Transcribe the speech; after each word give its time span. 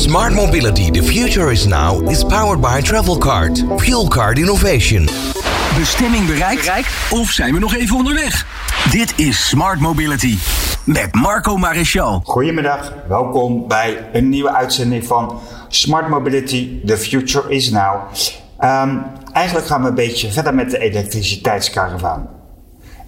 Smart 0.00 0.32
Mobility, 0.32 0.90
the 0.90 1.02
future 1.02 1.52
is 1.52 1.66
now, 1.66 2.00
is 2.08 2.24
powered 2.24 2.60
by 2.62 2.80
Travelcard. 2.80 3.80
Fuel 3.80 4.08
Card 4.08 4.38
Innovation. 4.38 5.04
Bestemming 5.78 6.26
bereikt? 6.26 6.88
Of 7.10 7.30
zijn 7.30 7.54
we 7.54 7.58
nog 7.58 7.74
even 7.74 7.96
onderweg? 7.96 8.46
Dit 8.90 9.18
is 9.18 9.48
Smart 9.48 9.80
Mobility 9.80 10.38
met 10.84 11.14
Marco 11.14 11.56
Maréchal. 11.56 12.20
Goedemiddag, 12.24 12.92
welkom 13.08 13.68
bij 13.68 14.08
een 14.12 14.28
nieuwe 14.28 14.54
uitzending 14.54 15.06
van 15.06 15.40
Smart 15.68 16.08
Mobility, 16.08 16.84
the 16.84 16.98
future 16.98 17.50
is 17.50 17.70
now. 17.70 18.00
Ehm, 18.58 18.96
eigenlijk 19.32 19.66
gaan 19.66 19.82
we 19.82 19.88
een 19.88 19.94
beetje 19.94 20.32
verder 20.32 20.54
met 20.54 20.70
de 20.70 20.78
elektriciteitskaravaan. 20.78 22.39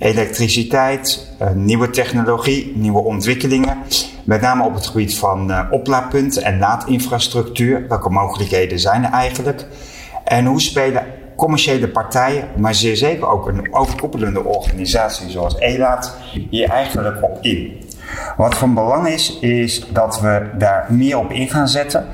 Elektriciteit, 0.03 1.27
uh, 1.43 1.51
nieuwe 1.51 1.91
technologie, 1.91 2.73
nieuwe 2.75 3.03
ontwikkelingen. 3.03 3.79
Met 4.25 4.41
name 4.41 4.65
op 4.65 4.75
het 4.75 4.87
gebied 4.87 5.19
van 5.19 5.51
uh, 5.51 5.61
oplaadpunten 5.71 6.43
en 6.43 6.59
laadinfrastructuur. 6.59 7.89
Welke 7.89 8.11
mogelijkheden 8.11 8.79
zijn 8.79 9.05
er 9.05 9.11
eigenlijk? 9.11 9.67
En 10.25 10.45
hoe 10.47 10.61
spelen 10.61 11.05
commerciële 11.37 11.89
partijen, 11.89 12.49
maar 12.57 12.75
zeer 12.75 12.97
zeker 12.97 13.29
ook 13.29 13.49
een 13.49 13.75
overkoepelende 13.75 14.45
organisatie 14.45 15.31
zoals 15.31 15.59
ELAAT 15.59 16.17
hier 16.51 16.69
eigenlijk 16.69 17.23
op 17.23 17.39
in? 17.41 17.81
Wat 18.37 18.55
van 18.55 18.75
belang 18.75 19.09
is, 19.09 19.39
is 19.39 19.87
dat 19.93 20.21
we 20.21 20.51
daar 20.59 20.87
meer 20.89 21.19
op 21.19 21.31
in 21.31 21.49
gaan 21.49 21.69
zetten. 21.69 22.07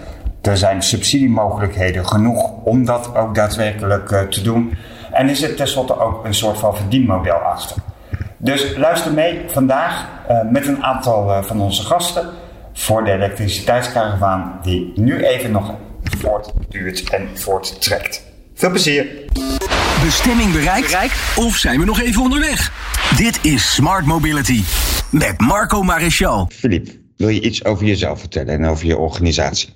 Er 0.43 0.57
zijn 0.57 0.83
subsidiemogelijkheden 0.83 2.07
genoeg 2.07 2.51
om 2.65 2.85
dat 2.85 3.15
ook 3.17 3.35
daadwerkelijk 3.35 4.11
uh, 4.11 4.21
te 4.21 4.43
doen. 4.43 4.77
En 5.13 5.29
er 5.29 5.55
tenslotte 5.55 6.01
ook 6.01 6.25
een 6.25 6.35
soort 6.35 6.59
van 6.59 6.77
verdienmodel 6.77 7.35
achter. 7.35 7.77
Dus 8.39 8.77
luister 8.77 9.13
mee 9.13 9.41
vandaag 9.47 10.09
uh, 10.31 10.51
met 10.51 10.67
een 10.67 10.83
aantal 10.85 11.31
uh, 11.31 11.43
van 11.43 11.61
onze 11.61 11.83
gasten 11.83 12.31
voor 12.73 13.05
de 13.05 13.13
elektriciteitskaravaan 13.13 14.59
die 14.63 14.93
nu 14.95 15.25
even 15.25 15.51
nog 15.51 15.75
voortduurt 16.03 17.11
en 17.11 17.29
voorttrekt. 17.35 18.23
Veel 18.55 18.71
plezier! 18.71 19.07
Bestemming 20.05 20.53
bereikt? 20.53 20.97
Of 21.37 21.57
zijn 21.57 21.79
we 21.79 21.85
nog 21.85 22.01
even 22.01 22.23
onderweg? 22.23 22.73
Dit 23.17 23.39
is 23.45 23.75
Smart 23.75 24.07
Mobility 24.07 24.63
met 25.11 25.41
Marco 25.41 25.83
Maréchal. 25.83 26.51
Filip, 26.53 26.89
wil 27.17 27.29
je 27.29 27.41
iets 27.41 27.65
over 27.65 27.87
jezelf 27.87 28.21
vertellen 28.21 28.55
en 28.55 28.67
over 28.67 28.87
je 28.87 28.97
organisatie? 28.97 29.69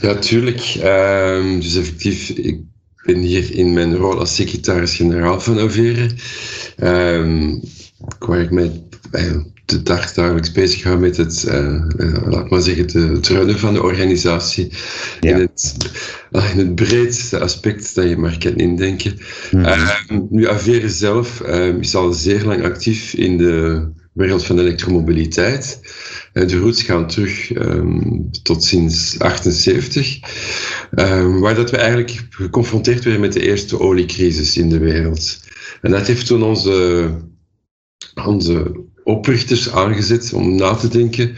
Ja, 0.00 0.14
tuurlijk. 0.14 0.74
Uh, 0.76 1.60
dus 1.60 1.76
effectief, 1.76 2.28
ik 2.28 2.60
ben 3.04 3.18
hier 3.18 3.54
in 3.54 3.72
mijn 3.72 3.96
rol 3.96 4.18
als 4.18 4.34
secretaris-generaal 4.34 5.40
van 5.40 5.58
Overen. 5.58 6.16
Um, 6.76 7.62
waar 8.18 8.40
ik 8.40 8.50
mij 8.50 8.82
de 9.64 9.82
dag 9.82 10.12
dagelijks 10.12 10.52
bezig 10.52 10.82
hou 10.82 10.98
met 10.98 11.16
het, 11.16 11.44
uh, 11.48 12.16
laat 12.26 12.50
maar 12.50 12.62
zeggen, 12.62 13.14
het 13.14 13.28
runnen 13.28 13.58
van 13.58 13.74
de 13.74 13.82
organisatie. 13.82 14.72
Ja. 15.20 15.34
In, 15.34 15.40
het, 15.40 15.76
in 16.52 16.58
het 16.58 16.74
breedste 16.74 17.40
aspect 17.40 17.94
dat 17.94 18.08
je 18.08 18.16
maar 18.16 18.38
kan 18.38 18.56
indenken. 18.56 19.18
Mm 19.50 19.64
-hmm. 19.64 20.26
nu, 20.30 20.48
Avere 20.48 20.88
zelf 20.88 21.42
uh, 21.46 21.66
is 21.66 21.94
al 21.94 22.12
zeer 22.12 22.44
lang 22.44 22.64
actief 22.64 23.14
in 23.14 23.36
de 23.36 23.88
wereld 24.12 24.44
van 24.44 24.56
de 24.56 24.62
elektromobiliteit. 24.62 25.80
De 26.32 26.58
roots 26.58 26.82
gaan 26.82 27.06
terug 27.06 27.54
um, 27.56 28.30
tot 28.42 28.64
sinds 28.64 29.18
78, 29.18 30.18
um, 30.94 31.40
waar 31.40 31.54
dat 31.54 31.70
we 31.70 31.76
eigenlijk 31.76 32.26
geconfronteerd 32.30 33.04
werden 33.04 33.20
met 33.20 33.32
de 33.32 33.46
eerste 33.46 33.80
oliecrisis 33.80 34.56
in 34.56 34.68
de 34.68 34.78
wereld. 34.78 35.40
En 35.82 35.90
dat 35.90 36.06
heeft 36.06 36.26
toen 36.26 36.42
onze, 36.42 37.10
onze 38.26 38.84
oprichters 39.04 39.70
aangezet 39.70 40.32
om 40.32 40.54
na 40.54 40.74
te 40.74 40.88
denken 40.88 41.32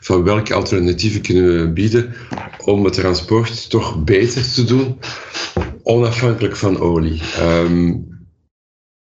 van 0.00 0.22
welke 0.22 0.54
alternatieven 0.54 1.20
kunnen 1.20 1.60
we 1.60 1.72
bieden 1.72 2.14
om 2.64 2.84
het 2.84 2.94
transport 2.94 3.70
toch 3.70 4.04
beter 4.04 4.52
te 4.52 4.64
doen, 4.64 4.98
onafhankelijk 5.82 6.56
van 6.56 6.78
olie. 6.78 7.22
Um, 7.40 8.14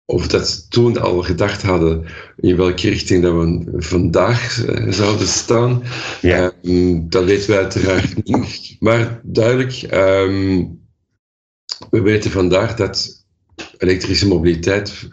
of 0.06 0.28
dat 0.28 0.50
ze 0.50 0.68
toen 0.68 0.98
al 0.98 1.22
gedacht 1.22 1.62
hadden 1.62 2.06
in 2.38 2.56
welke 2.56 2.90
richting 2.90 3.24
dat 3.24 3.34
we 3.34 3.74
vandaag 3.78 4.66
uh, 4.68 4.92
zouden 4.92 5.28
staan, 5.28 5.84
ja. 6.22 6.54
um, 6.62 7.10
dat 7.10 7.24
weten 7.24 7.50
we 7.50 7.58
uiteraard 7.58 8.24
niet. 8.24 8.76
Maar 8.80 9.22
duidelijk, 9.24 9.88
um, 9.94 10.80
we 11.90 12.02
weten 12.02 12.32
vandaag 12.32 12.76
dat 12.76 13.26
elektrische 13.78 14.28
mobiliteit 14.28 15.10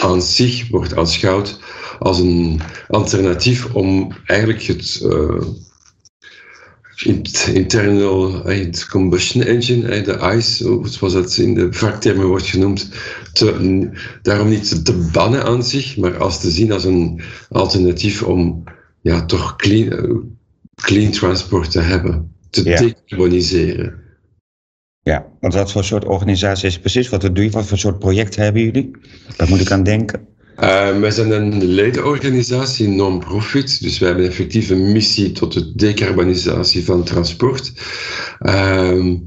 aan 0.00 0.22
zich 0.22 0.68
wordt 0.68 0.96
aanschouwd 0.96 1.58
als 1.98 2.18
een 2.18 2.60
alternatief 2.88 3.74
om 3.74 4.12
eigenlijk 4.24 4.62
het 4.62 5.00
uh, 5.04 5.40
internal 7.52 8.42
combustion 8.90 9.42
engine, 9.42 10.02
de 10.02 10.34
ICE, 10.36 10.80
zoals 10.82 11.12
dat 11.12 11.36
in 11.36 11.54
de 11.54 11.72
vaktermen 11.72 12.26
wordt 12.26 12.46
genoemd, 12.46 12.88
te, 13.32 13.90
daarom 14.22 14.48
niet 14.48 14.84
te 14.84 15.08
bannen 15.12 15.44
aan 15.44 15.64
zich, 15.64 15.96
maar 15.96 16.16
als 16.18 16.40
te 16.40 16.50
zien 16.50 16.72
als 16.72 16.84
een 16.84 17.20
alternatief 17.48 18.22
om 18.22 18.64
ja, 19.00 19.24
toch 19.24 19.56
clean, 19.56 20.22
clean 20.74 21.10
transport 21.10 21.70
te 21.70 21.80
hebben, 21.80 22.32
te 22.50 22.64
ja. 22.64 22.76
decarboniseren. 22.78 24.07
Ja, 25.08 25.26
want 25.40 25.54
wat 25.54 25.72
voor 25.72 25.84
soort 25.84 26.04
organisatie 26.04 26.68
is 26.68 26.78
precies? 26.78 27.08
Wat 27.08 27.20
doe 27.20 27.44
je? 27.44 27.50
Wat 27.50 27.66
voor 27.66 27.78
soort 27.78 27.98
projecten 27.98 28.42
hebben 28.42 28.62
jullie? 28.62 28.90
Daar 29.36 29.48
moet 29.48 29.60
ik 29.60 29.70
aan 29.70 29.82
denken. 29.82 30.26
Uh, 30.60 30.98
wij 30.98 31.10
zijn 31.10 31.30
een 31.30 31.64
ledenorganisatie, 31.64 32.88
non-profit, 32.88 33.82
dus 33.82 33.98
wij 33.98 34.08
hebben 34.08 34.26
effectief 34.26 34.70
een 34.70 34.92
missie 34.92 35.32
tot 35.32 35.52
de 35.52 35.72
decarbonisatie 35.74 36.84
van 36.84 37.04
transport. 37.04 37.72
Uh, 38.40 38.52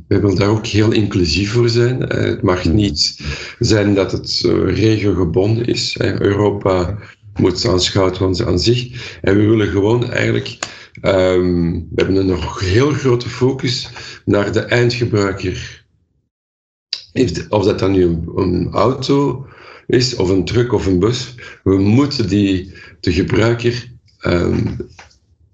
wij 0.08 0.22
willen 0.22 0.36
daar 0.36 0.50
ook 0.50 0.68
heel 0.68 0.92
inclusief 0.92 1.52
voor 1.52 1.70
zijn. 1.70 2.02
Uh, 2.02 2.24
het 2.24 2.42
mag 2.42 2.66
niet 2.66 3.20
zijn 3.60 3.94
dat 3.94 4.12
het 4.12 4.40
regiogebonden 4.66 5.66
is. 5.66 5.96
Europa 6.00 6.98
moet 7.40 7.68
aanschouwd 7.68 8.18
worden 8.18 8.48
aan 8.48 8.60
zich. 8.60 9.18
En 9.22 9.38
we 9.38 9.46
willen 9.46 9.68
gewoon 9.68 10.12
eigenlijk, 10.12 10.58
um, 11.02 11.74
we 11.74 11.96
hebben 11.96 12.16
een 12.16 12.26
nog 12.26 12.60
heel 12.60 12.92
grote 12.92 13.30
focus 13.30 13.90
naar 14.26 14.52
de 14.52 14.60
eindgebruiker. 14.60 15.86
Of 17.50 17.64
dat 17.64 17.80
dan 17.80 17.92
nu 17.92 18.04
een, 18.04 18.32
een 18.36 18.72
auto 18.72 19.48
is, 19.88 20.16
of 20.16 20.30
een 20.30 20.46
truck 20.46 20.74
of 20.74 20.86
een 20.86 21.00
bus, 21.00 21.36
we 21.64 21.78
moeten 21.78 22.28
die, 22.28 22.74
de 23.00 23.14
gebruiker 23.14 23.92
um, 24.26 24.78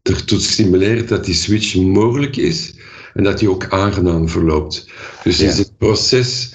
ertoe 0.01 0.39
stimuleren 0.39 1.07
dat 1.07 1.25
die 1.25 1.33
switch 1.33 1.75
mogelijk 1.75 2.35
is 2.35 2.75
en 3.13 3.23
dat 3.23 3.39
die 3.39 3.49
ook 3.49 3.69
aangenaam 3.69 4.29
verloopt. 4.29 4.89
Dus 5.23 5.37
ja. 5.37 5.47
is 5.47 5.57
het 5.57 5.77
proces 5.77 6.53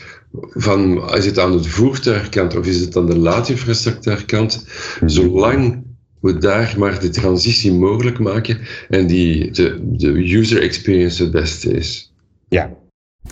van, 0.54 1.10
is 1.14 1.26
het 1.26 1.38
aan 1.38 1.56
de 1.56 1.68
voertuigkant 1.68 2.56
of 2.56 2.66
is 2.66 2.80
het 2.80 2.96
aan 2.96 3.06
de 3.06 3.18
laadinfrastructuurkant, 3.18 4.64
mm 5.00 5.08
zolang 5.08 5.84
we 6.22 6.38
daar 6.38 6.74
maar 6.78 7.00
de 7.00 7.08
transitie 7.08 7.72
mogelijk 7.72 8.18
maken 8.18 8.58
en 8.88 9.06
die, 9.06 9.50
de, 9.50 9.78
de 9.82 10.34
user 10.36 10.62
experience 10.62 11.22
het 11.22 11.32
beste 11.32 11.70
is. 11.70 12.14
Ja, 12.48 12.70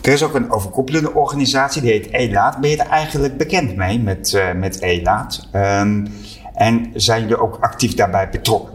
er 0.03 0.13
is 0.13 0.23
ook 0.23 0.35
een 0.35 0.51
overkoepelende 0.51 1.15
organisatie, 1.15 1.83
die 1.83 1.91
heet 1.91 2.11
ELAAT. 2.11 2.61
Ben 2.61 2.71
je 2.71 2.77
er 2.77 2.87
eigenlijk 2.87 3.37
bekend 3.37 3.77
mee 3.77 3.99
met, 3.99 4.33
uh, 4.33 4.53
met 4.55 4.81
ELAAT? 4.81 5.49
Um, 5.55 6.07
en 6.55 6.91
zijn 6.95 7.21
jullie 7.21 7.41
ook 7.41 7.57
actief 7.61 7.95
daarbij 7.95 8.29
betrokken? 8.29 8.75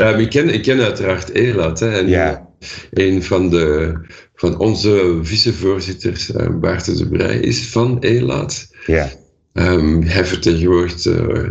Uh, 0.00 0.18
ik, 0.18 0.30
ken, 0.30 0.48
ik 0.48 0.62
ken 0.62 0.80
uiteraard 0.80 1.30
ELAAT. 1.30 1.80
Hè, 1.80 1.98
en 1.98 2.08
ja. 2.08 2.46
Een 2.90 3.22
van, 3.22 3.50
de, 3.50 3.94
van 4.34 4.58
onze 4.58 5.18
vicevoorzitters, 5.22 6.30
uh, 6.30 6.46
Bart 6.60 6.98
de 6.98 7.08
Brij, 7.08 7.38
is 7.38 7.68
van 7.68 8.00
ELAAT. 8.00 8.68
Ja. 8.86 9.08
Um, 9.52 10.02
hij 10.02 10.24
vertegenwoordigt 10.24 11.04
uh, 11.04 11.48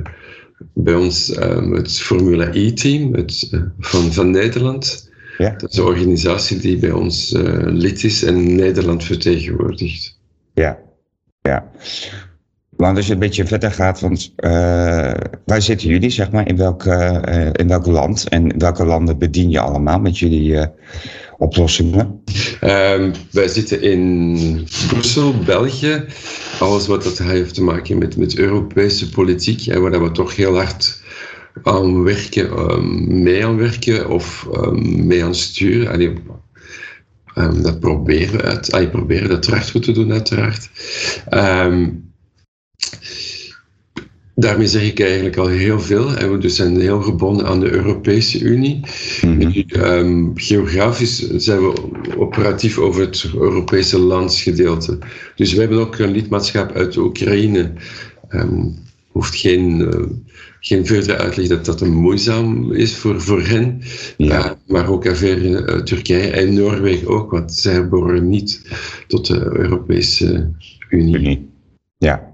bij 0.74 0.96
ons 0.96 1.38
um, 1.42 1.74
het 1.74 2.00
Formule 2.00 2.50
E-team 2.60 3.26
van, 3.80 4.14
van 4.14 4.32
Nederland. 4.32 5.10
Ja. 5.38 5.56
Dat 5.58 5.72
is 5.72 5.78
een 5.78 5.84
organisatie 5.84 6.58
die 6.60 6.78
bij 6.78 6.92
ons 6.92 7.34
uh, 7.34 7.42
lid 7.64 8.04
is 8.04 8.24
en 8.24 8.56
Nederland 8.56 9.04
vertegenwoordigt. 9.04 10.20
Ja, 10.54 10.80
ja. 11.42 11.72
Want 12.70 12.98
als 12.98 13.08
je 13.08 13.14
een 13.14 13.20
beetje 13.20 13.46
verder 13.46 13.72
gaat, 13.72 14.00
want 14.00 14.34
uh, 14.38 14.50
waar 15.46 15.62
zitten 15.62 15.88
jullie, 15.88 16.10
zeg 16.10 16.32
maar, 16.32 16.48
in 16.48 16.58
welk, 16.58 16.84
uh, 16.84 17.50
in 17.52 17.68
welk 17.68 17.86
land 17.86 18.30
en 18.30 18.60
welke 18.60 18.86
landen 18.86 19.18
bedien 19.18 19.50
je 19.50 19.60
allemaal 19.60 20.00
met 20.00 20.20
jullie 20.20 20.58
oplossingen? 21.38 22.24
Um, 22.64 23.12
wij 23.32 23.48
zitten 23.48 23.82
in 23.82 24.68
Brussel, 24.88 25.38
België. 25.46 26.06
Alles 26.60 26.88
wat 26.88 27.04
dat 27.04 27.18
heeft 27.18 27.54
te 27.54 27.64
maken 27.64 27.98
met, 27.98 28.18
met 28.18 28.38
Europese 28.38 29.10
politiek 29.10 29.68
en 29.68 29.82
waar 29.82 30.04
we 30.04 30.12
toch 30.12 30.36
heel 30.36 30.56
hard 30.56 31.02
aan 31.64 32.04
werken, 32.04 32.60
um, 32.60 33.22
mee 33.24 33.46
aan 33.46 33.58
werken 33.58 34.10
of 34.10 34.48
um, 34.56 35.06
mee 35.06 35.24
aan 35.24 35.36
sturen. 35.36 35.92
Allee, 35.92 36.14
dat 37.62 37.80
proberen 37.80 38.38
we 38.38 38.44
uit, 38.44 38.72
allee, 38.72 38.90
proberen 38.90 39.30
dat 39.30 39.72
te 39.82 39.92
doen, 39.92 40.12
uiteraard. 40.12 40.70
Daarmee 44.40 44.68
zeg 44.68 44.84
ik 44.84 45.00
eigenlijk 45.00 45.38
al 45.38 45.48
heel 45.48 45.80
veel. 45.80 46.16
En 46.16 46.32
we 46.32 46.38
dus 46.38 46.56
zijn 46.56 46.80
heel 46.80 47.02
gebonden 47.02 47.46
aan 47.46 47.60
de 47.60 47.72
Europese 47.72 48.40
Unie. 48.40 48.80
Mhm. 49.22 49.62
Ehm, 49.68 50.26
geografisch 50.34 51.30
zijn 51.30 51.60
we 51.60 51.74
operatief 52.18 52.78
over 52.78 53.02
het 53.02 53.30
Europese 53.34 54.00
landsgedeelte. 54.00 54.98
Dus 55.36 55.54
we 55.54 55.60
hebben 55.60 55.80
ook 55.80 55.98
een 55.98 56.12
lidmaatschap 56.12 56.72
uit 56.72 56.98
Oekraïne. 56.98 57.74
Ehm, 58.30 58.64
hoeft 59.08 59.36
geen, 59.36 59.80
uh, 59.80 60.06
geen 60.60 60.86
verdere 60.86 61.18
uitleg 61.18 61.48
dat 61.48 61.66
dat 61.66 61.82
een 61.82 61.96
moeizaam 61.96 62.74
is 62.74 62.96
voor, 62.96 63.22
voor 63.22 63.42
hen. 63.42 63.82
Ja. 64.18 64.46
Uh, 64.46 64.52
maar 64.68 64.90
ook 64.90 65.08
ver 65.16 65.46
uh, 65.46 65.82
Turkije 65.82 66.30
en 66.30 66.54
Noorwegen 66.54 67.08
ook, 67.08 67.32
want 67.32 67.54
zij 67.54 67.90
behoren 67.90 68.30
niet 68.30 68.62
tot 69.08 69.28
de 69.28 69.58
Europese 69.58 70.52
Unie. 70.90 71.16
Unie. 71.16 71.50
Ja. 71.98 72.34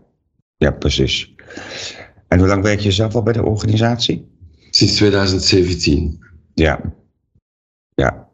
ja, 0.58 0.72
precies. 0.72 1.33
En 2.28 2.40
hoe 2.40 2.48
lang 2.48 2.64
werk 2.64 2.80
je 2.80 2.92
zelf 2.92 3.16
al 3.16 3.24
bij 3.24 3.34
de 3.34 3.46
organisatie? 3.46 4.28
Sinds 4.70 4.96
2017. 4.96 6.24
Ja. 6.54 6.80
Ja. 7.96 8.28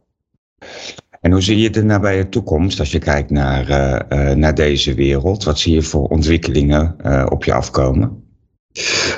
En 1.21 1.31
hoe 1.31 1.41
zie 1.41 1.57
je 1.57 1.69
de 1.69 1.83
nabije 1.83 2.29
toekomst 2.29 2.79
als 2.79 2.91
je 2.91 2.99
kijkt 2.99 3.29
naar, 3.29 3.69
uh, 3.69 4.29
uh, 4.29 4.35
naar 4.35 4.55
deze 4.55 4.93
wereld? 4.93 5.43
Wat 5.43 5.59
zie 5.59 5.73
je 5.73 5.81
voor 5.81 6.07
ontwikkelingen 6.07 6.95
uh, 7.05 7.25
op 7.29 7.43
je 7.43 7.53
afkomen? 7.53 8.23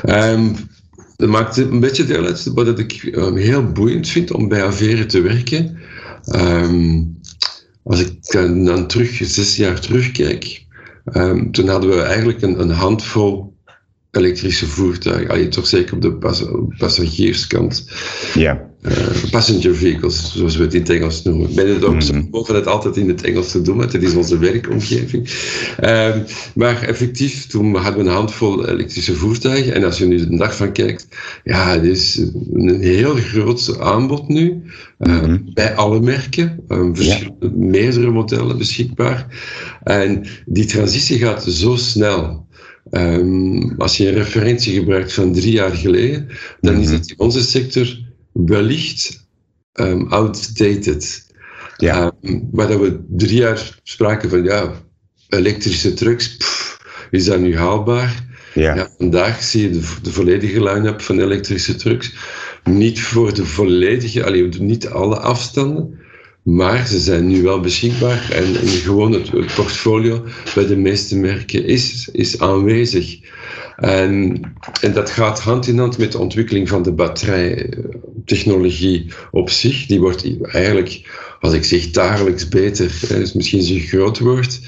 Um, 0.05 0.55
dat 1.15 1.29
maakt 1.29 1.57
een 1.57 1.79
beetje 1.79 2.05
deel 2.05 2.25
uit 2.25 2.45
wat 2.53 2.79
ik 2.79 3.03
um, 3.15 3.35
heel 3.35 3.71
boeiend 3.71 4.07
vind 4.07 4.31
om 4.31 4.47
bij 4.47 4.63
Avere 4.63 5.05
te 5.05 5.21
werken. 5.21 5.77
Um, 6.35 7.19
als 7.83 7.99
ik 7.99 8.31
dan 8.31 8.87
terug, 8.87 9.19
zes 9.23 9.55
jaar 9.55 9.79
terugkijk, 9.79 10.65
toen 11.51 11.67
hadden 11.67 11.89
we 11.89 12.01
eigenlijk 12.01 12.41
een, 12.41 12.61
een 12.61 12.69
handvol 12.69 13.50
elektrische 14.11 14.65
voertuigen. 14.65 15.29
Allee, 15.29 15.47
toch 15.47 15.67
zeker 15.67 15.93
op 15.93 16.01
de 16.01 16.13
pas 16.13 16.43
passagierskant. 16.77 17.85
Ja. 18.33 18.69
Uh, 18.81 18.91
passenger 19.31 19.75
vehicles, 19.75 20.33
zoals 20.35 20.55
we 20.55 20.63
het 20.63 20.73
in 20.73 20.79
het 20.79 20.89
Engels 20.89 21.23
noemen. 21.23 21.49
Ik 21.49 21.55
ben 21.55 21.73
het 21.73 21.83
ook, 21.83 22.11
mm. 22.11 22.27
mogen 22.31 22.55
het 22.55 22.67
altijd 22.67 22.97
in 22.97 23.07
het 23.07 23.23
Engels 23.23 23.51
te 23.51 23.61
doen, 23.61 23.77
want 23.77 23.93
het 23.93 24.03
is 24.03 24.13
onze 24.13 24.37
werkomgeving. 24.37 25.29
Uh, 25.83 26.15
maar 26.55 26.81
effectief, 26.81 27.47
toen 27.47 27.75
hadden 27.75 28.03
we 28.03 28.09
een 28.09 28.15
handvol 28.15 28.67
elektrische 28.67 29.15
voertuigen. 29.15 29.73
En 29.73 29.83
als 29.83 29.97
je 29.97 30.05
nu 30.05 30.17
de 30.17 30.37
dag 30.37 30.55
van 30.55 30.71
kijkt, 30.71 31.07
ja, 31.43 31.71
het 31.71 31.83
is 31.83 32.17
een 32.53 32.81
heel 32.81 33.15
groot 33.15 33.79
aanbod 33.79 34.27
nu. 34.27 34.61
Uh, 34.99 35.23
mm. 35.23 35.49
Bij 35.53 35.75
alle 35.75 35.99
merken, 35.99 36.59
ja. 36.93 37.17
meerdere 37.55 38.11
modellen 38.11 38.57
beschikbaar. 38.57 39.27
En 39.83 40.25
die 40.45 40.65
transitie 40.65 41.17
gaat 41.17 41.43
zo 41.43 41.75
snel. 41.75 42.49
Um, 42.91 43.73
als 43.77 43.97
je 43.97 44.07
een 44.07 44.13
referentie 44.13 44.73
gebruikt 44.73 45.13
van 45.13 45.33
drie 45.33 45.51
jaar 45.51 45.75
geleden, 45.75 46.27
dan 46.61 46.75
is 46.75 46.89
het 46.89 47.09
in 47.09 47.19
onze 47.19 47.41
sector 47.41 47.97
wellicht 48.31 49.27
um, 49.73 50.07
outdated. 50.07 51.29
Ja. 51.77 52.13
Um, 52.21 52.49
waar 52.51 52.67
dat 52.67 52.79
we 52.79 52.99
drie 53.09 53.37
jaar 53.37 53.79
spraken 53.83 54.29
van 54.29 54.43
ja, 54.43 54.73
elektrische 55.29 55.93
trucks, 55.93 56.37
pff, 56.37 56.77
is 57.11 57.25
dat 57.25 57.39
nu 57.39 57.57
haalbaar? 57.57 58.25
Ja. 58.53 58.75
ja 58.75 58.89
vandaag 58.97 59.43
zie 59.43 59.61
je 59.61 59.69
de, 59.69 59.87
de 60.01 60.11
volledige 60.11 60.63
line-up 60.63 61.01
van 61.01 61.19
elektrische 61.19 61.75
trucks. 61.75 62.13
Niet 62.63 63.01
voor 63.01 63.33
de 63.33 63.45
volledige, 63.45 64.23
allee, 64.25 64.47
niet 64.47 64.87
alle 64.87 65.19
afstanden, 65.19 65.99
maar 66.43 66.87
ze 66.87 66.99
zijn 66.99 67.27
nu 67.27 67.41
wel 67.41 67.59
beschikbaar 67.59 68.31
en, 68.31 68.55
en 68.55 68.67
gewoon 68.67 69.11
het, 69.11 69.31
het, 69.31 69.53
portfolio 69.55 70.23
bij 70.55 70.65
de 70.65 70.75
meeste 70.75 71.17
merken 71.17 71.65
is, 71.65 72.09
is 72.11 72.39
aanwezig. 72.39 73.19
En, 73.75 74.41
en 74.81 74.93
dat 74.93 75.09
gaat 75.09 75.39
hand 75.39 75.67
in 75.67 75.77
hand 75.77 75.97
met 75.97 76.11
de 76.11 76.17
ontwikkeling 76.17 76.69
van 76.69 76.83
de 76.83 76.91
batterijtechnologie 76.91 79.05
op 79.31 79.49
zich. 79.49 79.85
Die 79.85 79.99
wordt 79.99 80.41
eigenlijk, 80.41 81.09
als 81.39 81.53
ik 81.53 81.63
zeg 81.63 81.91
dagelijks 81.91 82.47
beter, 82.47 82.91
is 83.21 83.33
misschien 83.33 83.61
zo'n 83.61 83.79
groot 83.79 84.19
woord, 84.19 84.59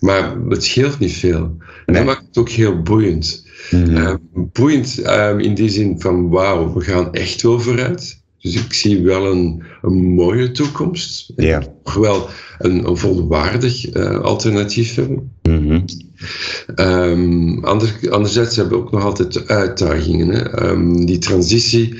maar 0.00 0.36
het 0.48 0.64
scheelt 0.64 0.98
niet 0.98 1.16
veel. 1.16 1.56
En 1.86 1.94
dat 1.94 2.04
maakt 2.04 2.26
het 2.26 2.38
ook 2.38 2.48
heel 2.48 2.82
boeiend. 2.82 3.48
Mhm. 3.70 3.96
Uh, 3.96 4.14
boeiend 4.32 5.00
uh, 5.00 5.34
in 5.38 5.54
die 5.54 5.68
zin 5.68 6.00
van 6.00 6.28
wauw, 6.28 6.72
we 6.72 6.80
gaan 6.80 7.12
echt 7.12 7.42
wel 7.42 7.60
vooruit. 7.60 8.19
Dus 8.40 8.54
ik 8.54 8.72
zie 8.72 9.02
wel 9.02 9.32
een, 9.32 9.62
een 9.82 10.14
mooie 10.14 10.50
toekomst. 10.50 11.32
Ja. 11.36 11.62
Nog 11.84 11.94
wel 11.94 12.28
een, 12.58 12.88
een 12.88 12.96
volwaardig 12.96 13.94
uh, 13.94 14.20
alternatief 14.20 14.94
hebben. 14.94 15.32
Um, 16.76 17.64
ander, 17.64 17.98
anderzijds 18.10 18.56
hebben 18.56 18.78
we 18.78 18.84
ook 18.84 18.90
nog 18.90 19.04
altijd 19.04 19.48
uitdagingen. 19.48 20.28
Hè. 20.28 20.68
Um, 20.68 21.06
die 21.06 21.18
transitie 21.18 21.94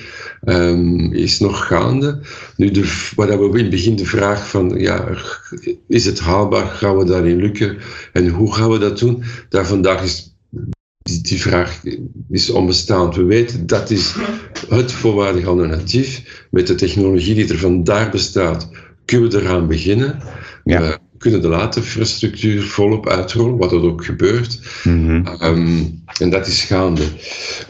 um, 0.45 1.13
is 1.13 1.41
nog 1.41 1.67
gaande. 1.67 2.21
Nu, 2.57 2.71
de, 2.71 3.11
waar 3.17 3.51
we 3.51 3.59
in 3.59 3.65
het 3.65 3.71
begin 3.71 3.97
de 3.97 4.05
vraag 4.05 4.49
van, 4.49 4.75
ja, 4.79 5.09
is 5.89 6.05
het 6.05 6.21
haalbaar? 6.21 6.67
Gaan 6.67 6.97
we 6.97 7.05
daarin 7.05 7.37
lukken? 7.37 7.77
En 8.13 8.29
hoe 8.29 8.55
gaan 8.55 8.71
we 8.71 8.79
dat 8.79 8.99
doen? 8.99 9.23
Daar 9.49 9.67
vandaag 9.67 10.03
is 10.03 10.30
die, 11.11 11.23
die 11.23 11.41
vraag 11.41 11.81
is 12.31 12.51
onbestaand. 12.51 13.17
We 13.17 13.25
weten 13.25 13.67
dat 13.67 13.91
is 13.91 14.15
het 14.69 14.93
volwaardig 14.93 15.47
alternatief. 15.47 16.45
Met 16.51 16.67
de 16.67 16.75
technologie 16.75 17.35
die 17.35 17.49
er 17.49 17.59
vandaag 17.59 18.11
bestaat, 18.11 18.69
kunnen 19.05 19.31
we 19.31 19.41
eraan 19.41 19.67
beginnen. 19.67 20.19
Ja. 20.65 20.81
We 20.81 20.99
kunnen 21.19 21.43
de 21.43 21.49
laadinfrastructuur 21.49 22.63
volop 22.63 23.09
uitrollen, 23.09 23.57
wat 23.57 23.73
er 23.73 23.83
ook 23.83 24.05
gebeurt. 24.05 24.61
Mhm. 24.85 25.27
Um, 25.43 26.03
en 26.21 26.31
dat 26.31 26.47
is 26.47 26.63
gaande. 26.63 27.03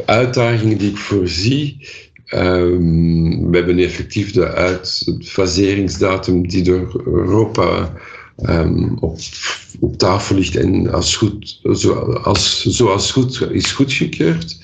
Uitdagingen 0.07 0.79
die 0.79 0.91
ik 0.91 0.97
voorzie. 0.97 1.89
Um, 2.35 3.51
we 3.51 3.57
hebben 3.57 3.79
effectief 3.79 4.33
de 4.33 4.47
uitfaseringsdatum 4.47 6.49
die 6.49 6.63
door 6.63 7.03
Europa 7.07 7.93
um, 8.49 8.97
op, 9.01 9.19
op, 9.81 9.97
tafel 9.99 10.35
ligt 10.37 10.57
en 10.57 10.93
als 10.93 11.17
goed, 11.17 11.61
zoals, 11.63 12.65
zoals 12.65 13.13
goed 13.13 13.49
is 13.51 13.73
goedgekeurd 13.73 14.59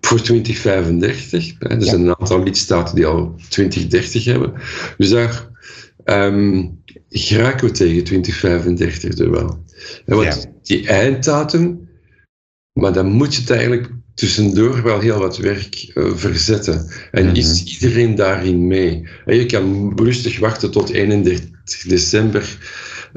voor 0.00 0.20
2035. 0.20 1.54
Hè. 1.58 1.68
Er 1.68 1.82
zijn 1.82 2.00
een 2.00 2.18
aantal 2.18 2.42
lidstaten 2.42 2.94
die 2.94 3.06
al 3.06 3.34
2030 3.48 4.24
hebben. 4.24 4.52
Dus 4.96 5.08
daar 5.08 5.48
um, 6.04 6.82
geraken 7.08 7.66
we 7.66 7.72
tegen 7.72 8.04
2035 8.04 9.18
er 9.18 9.30
wel. 9.30 9.64
En 10.06 10.16
want 10.16 10.34
Ja. 10.34 10.50
die 10.62 10.86
einddatum, 10.88 11.88
maar 12.72 12.92
dan 12.92 13.06
moet 13.06 13.34
je 13.34 13.40
het 13.40 13.50
eigenlijk 13.50 13.90
tussendoor 14.14 14.82
wel 14.82 15.00
heel 15.00 15.18
wat 15.18 15.36
werk 15.36 15.90
uh, 15.94 16.12
verzetten. 16.14 16.90
En 17.10 17.26
Mhm. 17.26 17.34
is 17.34 17.64
iedereen 17.64 18.14
daarin 18.14 18.66
mee? 18.66 19.08
En 19.26 19.36
je 19.36 19.46
kan 19.46 19.92
rustig 19.96 20.38
wachten 20.38 20.70
tot 20.70 20.90
31 20.90 21.82
december 21.86 22.58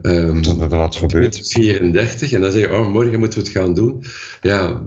ehm, 0.02 0.42
Tot 0.42 0.62
er 0.62 0.70
wat 0.70 0.96
gebeurt. 0.96 1.50
34 1.50 2.32
en 2.32 2.42
dan 2.42 2.52
zeg 2.52 2.62
je, 2.62 2.78
oh, 2.78 2.88
morgen 2.88 3.20
moeten 3.20 3.40
we 3.40 3.46
het 3.46 3.58
gaan 3.58 3.74
doen. 3.74 4.04
Ja, 4.42 4.84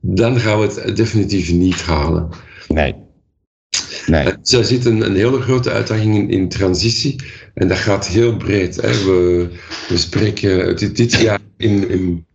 dan 0.00 0.40
gaan 0.40 0.60
we 0.60 0.80
het 0.80 0.96
definitief 0.96 1.52
niet 1.52 1.82
halen. 1.82 2.28
Nee. 2.68 2.94
Nee. 4.06 4.24
Daar 4.42 4.64
zit 4.64 4.84
een, 4.84 5.00
een 5.04 5.16
hele 5.16 5.40
grote 5.40 5.70
uitdaging 5.70 6.16
in, 6.16 6.30
in 6.30 6.48
transitie 6.48 7.20
en 7.54 7.68
dat 7.68 7.78
gaat 7.78 8.06
heel 8.06 8.36
breed. 8.36 8.76
Hè. 8.76 8.88
We, 8.88 9.48
we 9.88 9.96
spreken 9.96 10.76
dit, 10.76 10.96
dit 10.96 11.12
jaar 11.12 11.40
in, 11.56 11.90
in, 11.90 12.26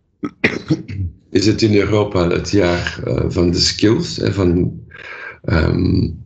is 1.30 1.46
het 1.46 1.62
in 1.62 1.74
Europa 1.74 2.28
het 2.28 2.50
jaar 2.50 3.00
uh, 3.06 3.24
van 3.28 3.50
de 3.50 3.58
skills. 3.58 4.16
Hè, 4.16 4.32
van, 4.32 4.80
um, 5.44 6.24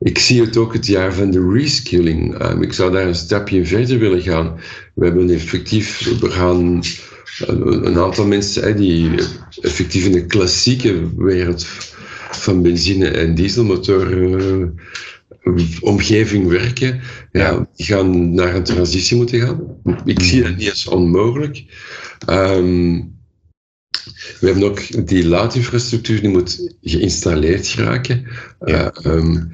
ik 0.00 0.18
zie 0.18 0.40
het 0.40 0.56
ook 0.56 0.72
het 0.72 0.86
jaar 0.86 1.14
van 1.14 1.30
de 1.30 1.50
reskilling. 1.52 2.42
Um, 2.42 2.62
ik 2.62 2.72
zou 2.72 2.92
daar 2.92 3.06
een 3.06 3.14
stapje 3.14 3.66
verder 3.66 3.98
willen 3.98 4.22
gaan. 4.22 4.60
We 4.94 5.04
hebben 5.04 5.30
effectief, 5.30 6.18
we 6.20 6.30
gaan 6.30 6.82
een, 7.46 7.86
een 7.86 7.98
aantal 7.98 8.26
mensen 8.26 8.76
die 8.76 9.10
effectief 9.60 10.04
in 10.04 10.12
de 10.12 10.26
klassieke 10.26 11.16
wereld 11.16 11.66
van 12.30 12.62
benzine- 12.62 13.08
en 13.08 13.34
dieselmotor 13.34 14.12
uh, 14.12 14.66
omgeving 15.80 16.48
werken, 16.48 17.00
ja, 17.32 17.50
Ja. 17.50 17.68
die 17.76 17.86
gaan 17.86 18.34
naar 18.34 18.54
een 18.54 18.64
transitie 18.64 19.16
moeten 19.16 19.40
gaan. 19.40 19.76
Ik 20.04 20.20
zie 20.20 20.42
dat 20.42 20.56
niet 20.56 20.70
als 20.70 20.86
onmogelijk. 20.86 21.64
Um, 22.28 23.18
we 24.40 24.46
hebben 24.46 24.62
ook 24.64 25.06
die 25.06 25.26
laadinfrastructuur, 25.26 26.20
die 26.20 26.30
moet 26.30 26.76
geïnstalleerd 26.82 27.66
geraken. 27.66 28.26
Ja. 28.60 28.94
Uh, 29.06 29.12
um, 29.12 29.50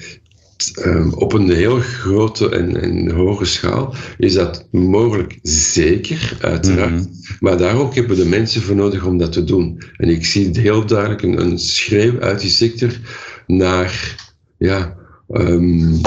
um, 0.84 1.12
op 1.12 1.32
een 1.32 1.50
heel 1.50 1.80
grote 1.80 2.48
en, 2.48 2.82
en, 2.82 3.10
hoge 3.10 3.44
schaal 3.44 3.94
is 4.18 4.34
dat 4.34 4.68
mogelijk 4.70 5.38
zeker, 5.42 6.36
uiteraard. 6.40 6.90
Mhm. 6.90 7.08
Maar 7.40 7.58
daar 7.58 7.76
ook 7.76 7.94
hebben 7.94 8.16
we 8.16 8.22
de 8.22 8.28
mensen 8.28 8.62
voor 8.62 8.74
nodig 8.74 9.04
om 9.04 9.18
dat 9.18 9.32
te 9.32 9.44
doen. 9.44 9.82
En 9.96 10.08
ik 10.08 10.26
zie 10.26 10.60
heel 10.60 10.86
duidelijk 10.86 11.22
een, 11.22 11.40
een 11.40 11.58
schreeuw 11.58 12.20
uit 12.20 12.40
die 12.40 12.50
sector 12.50 12.90
naar, 13.46 14.16
ja, 14.58 14.96
um, 15.30 16.00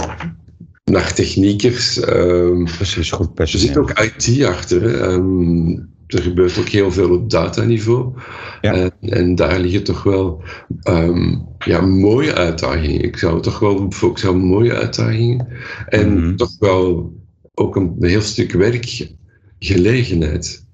naar 0.83 1.13
techniekers. 1.13 2.07
Um, 2.07 2.63
Precies, 2.63 3.11
goed 3.11 3.27
er 3.27 3.33
personeel. 3.33 3.67
zit 3.67 3.77
ook 3.77 3.99
IT 3.99 4.43
achter. 4.43 4.81
Hè. 4.81 5.11
Um, 5.11 5.89
er 6.15 6.21
gebeurt 6.21 6.57
ook 6.59 6.67
heel 6.67 6.91
veel 6.91 7.11
op 7.13 7.29
dataniveau. 7.29 8.13
Ja. 8.61 8.73
En, 8.73 8.91
en 8.99 9.35
daar 9.35 9.59
liggen 9.59 9.83
toch 9.83 10.03
wel 10.03 10.43
ehm, 10.81 11.35
ja, 11.65 11.81
mooie 11.81 12.33
uitdagingen. 12.33 13.03
Ik 13.03 13.17
zou 13.17 13.41
toch 13.41 13.59
wel 13.59 13.91
focussen 13.91 14.29
op 14.29 14.35
mooie 14.35 14.73
uitdagingen. 14.73 15.47
En 15.87 16.13
Mhm. 16.13 16.35
toch 16.35 16.55
wel 16.59 17.13
ook 17.53 17.75
een 17.75 17.95
heel 17.99 18.21
stuk 18.21 18.51
werkgelegenheid. 18.51 20.65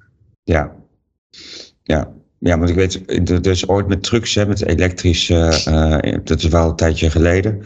Ja. 0.44 0.76
Ja. 1.84 2.14
Ja, 2.40 2.58
want 2.58 2.70
ik 2.70 2.76
weet, 2.76 3.02
er 3.30 3.48
is 3.48 3.68
ooit 3.68 3.88
met 3.88 4.04
trucks, 4.04 4.36
hè, 4.36 4.46
met 4.46 4.66
elektrische, 4.66 5.62
eh, 5.66 6.18
dat 6.24 6.40
is 6.44 6.48
wel 6.48 6.70
een 6.70 6.76
tijdje 6.76 7.10
geleden, 7.10 7.62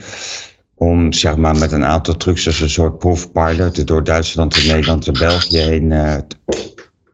om 0.76 1.14
zeg 1.14 1.38
maar 1.38 1.58
met 1.58 1.72
een 1.72 1.86
aantal 1.86 2.18
trucks 2.18 2.48
als 2.48 2.62
een 2.62 2.70
soort 2.70 2.98
proefpilot 2.98 3.88
door 3.88 4.04
Duitsland 4.04 4.56
en 4.56 4.68
Nederland 4.68 5.08
en 5.08 5.14
België 5.14 5.58
heen 5.58 5.92
eh, 5.92 6.18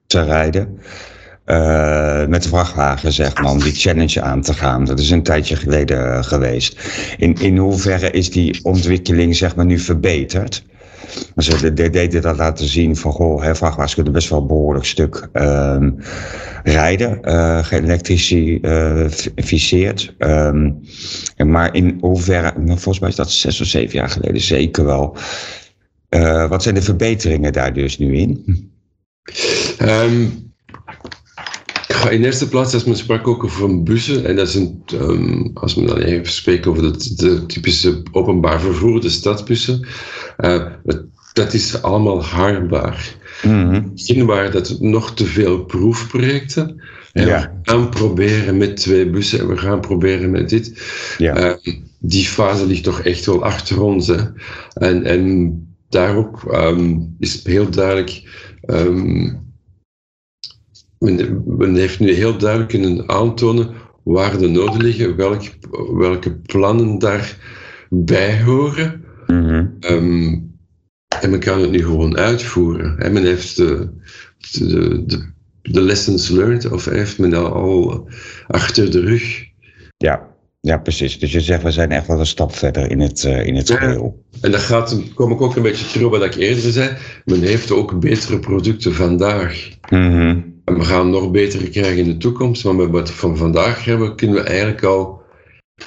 te 0.08 0.22
rijden. 0.24 0.80
Eh, 1.46 2.26
met 2.26 2.44
de 2.44 2.50
vrachtwagen, 2.50 3.12
zeg 3.12 3.42
maar, 3.42 3.52
om 3.52 3.60
die 3.60 3.74
challenge 3.76 4.22
aan 4.22 4.42
te 4.42 4.54
gaan. 4.54 4.86
Dat 4.86 5.00
is 5.00 5.10
een 5.10 5.24
tijdje 5.24 5.56
geleden 5.56 6.14
eh, 6.14 6.24
geweest. 6.24 6.80
In, 7.18 7.34
in 7.34 7.58
hoeverre 7.58 8.12
is 8.12 8.32
die 8.32 8.60
ontwikkeling, 8.64 9.36
zeg 9.36 9.56
maar, 9.56 9.66
nu 9.66 9.80
verbeterd? 9.80 10.64
Ze 11.38 11.58
de- 11.62 11.74
de- 11.74 11.90
deden 11.90 12.22
dat 12.22 12.38
laten 12.38 12.68
zien 12.68 12.96
van, 12.96 13.12
goh, 13.12 13.44
hè, 13.44 13.56
vrachtwagens 13.56 13.94
kunnen 13.94 14.14
best 14.14 14.30
wel 14.30 14.42
een 14.42 14.48
behoorlijk 14.48 14.86
stuk 14.86 15.30
ehm, 15.34 15.92
rijden, 16.64 17.22
eh 17.24 17.64
geëlektrificeerd. 17.64 20.16
En 20.18 20.82
maar 21.52 21.76
in 21.76 21.98
hoeverre, 22.02 22.54
nou, 22.58 22.68
volgens 22.80 23.00
mij 23.00 23.10
is 23.10 23.16
dat 23.16 23.32
zes 23.32 23.62
of 23.62 23.68
zeven 23.68 23.98
jaar 23.98 24.10
geleden 24.10 24.42
zeker 24.42 24.86
wel. 24.86 25.18
Wat 26.50 26.64
zijn 26.64 26.76
de 26.76 26.82
verbeteringen 26.82 27.54
daar 27.54 27.74
dus 27.74 27.98
nu 27.98 28.16
in? 28.18 28.44
Ehm, 29.78 30.28
in 32.10 32.24
eerste 32.24 32.50
plaats, 32.50 32.74
als 32.74 32.84
men 32.84 32.96
sprak 32.96 33.28
ook 33.28 33.44
over 33.44 33.84
bussen, 33.84 34.26
en 34.26 34.36
dat 34.36 34.48
is 34.48 34.56
een, 34.56 34.82
ehm, 34.86 35.48
als 35.54 35.76
men 35.76 35.86
dan 35.86 35.98
even 35.98 36.32
spreekt 36.32 36.68
over 36.68 36.82
de, 36.82 37.16
de 37.16 37.46
typische 37.46 38.04
openbaar 38.12 38.60
vervoer, 38.60 39.02
de 39.02 39.10
stadsbussen, 39.10 39.88
eh, 40.38 40.66
dat 41.34 41.54
is 41.54 41.82
allemaal 41.82 42.24
haalbaar. 42.24 43.16
Mhm. 43.44 43.84
Misschien 43.92 44.26
waren 44.26 44.52
dat 44.52 44.80
nog 44.80 45.14
te 45.14 45.26
veel 45.26 45.66
proefprojecten. 45.66 46.82
En 47.14 47.28
Ja. 47.28 47.60
We 47.64 47.72
gaan 47.72 47.90
proberen 47.90 48.58
met 48.58 48.78
twee 48.78 49.10
bussen 49.10 49.40
en 49.40 49.48
we 49.48 49.58
gaan 49.58 49.80
proberen 49.80 50.32
met 50.32 50.50
dit. 50.50 50.84
Ja. 51.18 51.36
Eh, 51.36 51.74
die 52.00 52.26
fase 52.26 52.66
ligt 52.66 52.84
toch 52.84 53.02
echt 53.02 53.26
wel 53.26 53.44
achter 53.44 53.82
ons. 53.82 54.08
Hè? 54.08 54.18
En, 54.74 55.04
en 55.04 55.60
daarop 55.90 56.52
ehm, 56.52 56.98
is 57.20 57.44
heel 57.44 57.70
duidelijk. 57.70 58.24
Ehm, 58.66 59.34
men, 61.00 61.44
men 61.46 61.76
heeft 61.76 62.00
nu 62.00 62.12
heel 62.12 62.38
duidelijk 62.38 62.70
kunnen 62.70 63.10
aantonen 63.10 63.74
waar 64.04 64.38
de 64.38 64.48
noden 64.48 64.82
liggen, 64.82 65.16
welk, 65.16 65.42
welke 65.94 66.36
plannen 66.36 67.00
daarbij 67.00 68.44
horen. 68.44 69.04
Mhm. 69.28 69.68
Ehm, 69.80 70.40
en 71.22 71.30
men 71.30 71.40
kan 71.40 71.62
het 71.62 71.72
nu 71.72 71.80
gewoon 71.80 72.18
uitvoeren. 72.18 73.00
En 73.00 73.14
men 73.14 73.24
heeft 73.24 73.56
de, 73.56 73.90
de, 74.52 75.06
de, 75.06 75.34
de 75.62 75.82
lessons 75.82 76.30
learned, 76.30 76.72
of 76.72 76.86
heeft 76.86 77.20
men 77.20 77.30
dat 77.30 77.52
al 77.52 78.10
achter 78.48 78.92
de 78.92 79.00
rug. 79.00 79.46
Ja. 79.98 80.35
Ja, 80.66 80.78
precies. 80.78 81.20
Dus 81.20 81.32
je 81.32 81.42
zegt, 81.42 81.64
we 81.64 81.72
zijn 81.72 81.92
echt 81.92 82.08
wel 82.08 82.20
een 82.20 82.26
stap 82.26 82.56
verder 82.56 82.92
in 82.92 83.00
het, 83.00 83.24
eh, 83.24 83.46
in 83.46 83.56
het 83.56 83.68
Ja. 83.68 83.76
geheel. 83.78 84.24
En 84.42 84.52
dat 84.52 84.60
gaat, 84.62 85.00
kom 85.14 85.32
ik 85.32 85.42
ook 85.42 85.56
een 85.56 85.62
beetje 85.62 85.86
terug 85.88 86.06
op 86.06 86.12
wat 86.12 86.24
ik 86.24 86.36
eerder 86.36 86.72
zei. 86.72 86.98
Men 87.26 87.42
heeft 87.42 87.72
ook 87.72 88.00
betere 88.00 88.40
producten 88.40 88.94
vandaag. 88.94 89.70
Mhm. 89.90 90.40
En 90.66 90.78
we 90.78 90.84
gaan 90.84 91.10
nog 91.10 91.32
betere 91.32 91.70
krijgen 91.70 91.98
in 91.98 92.06
de 92.06 92.18
toekomst. 92.18 92.64
Maar 92.64 92.76
met 92.76 92.90
wat 92.90 93.08
we 93.08 93.14
van 93.14 93.38
vandaag 93.38 93.86
hebben, 93.86 94.16
kunnen 94.16 94.36
we 94.36 94.44
eigenlijk 94.44 94.84
al 94.84 95.22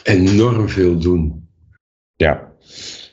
enorm 0.03 0.69
veel 0.69 0.99
doen. 0.99 1.49
Ja. 2.17 2.53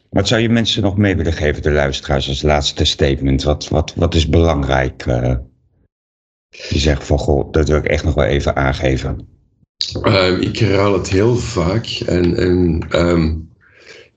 Wat 0.10 0.28
zou 0.28 0.42
je 0.42 0.50
mensen 0.50 0.82
nog 0.82 0.98
mee 0.98 1.16
willen 1.16 1.34
geven, 1.34 1.62
de 1.62 1.72
luisteraars, 1.72 2.28
als 2.28 2.42
laatste 2.42 2.86
statement? 2.86 3.44
Wat, 3.44 3.68
wat, 3.68 3.94
wat 3.96 4.16
is 4.16 4.30
belangrijk? 4.30 5.06
eh 5.06 5.36
je 6.70 6.80
zegt 6.80 7.04
van, 7.04 7.18
goh, 7.18 7.52
dat 7.52 7.68
wil 7.68 7.78
ik 7.78 7.86
echt 7.86 8.04
nog 8.04 8.14
wel 8.14 8.26
even 8.26 8.56
aangeven. 8.56 9.28
Ehm, 10.02 10.42
ik 10.42 10.58
herhaal 10.58 10.94
het 10.94 11.10
heel 11.10 11.36
vaak. 11.36 11.86
En, 12.06 12.38
en 12.38 12.80
ehm, 12.90 13.34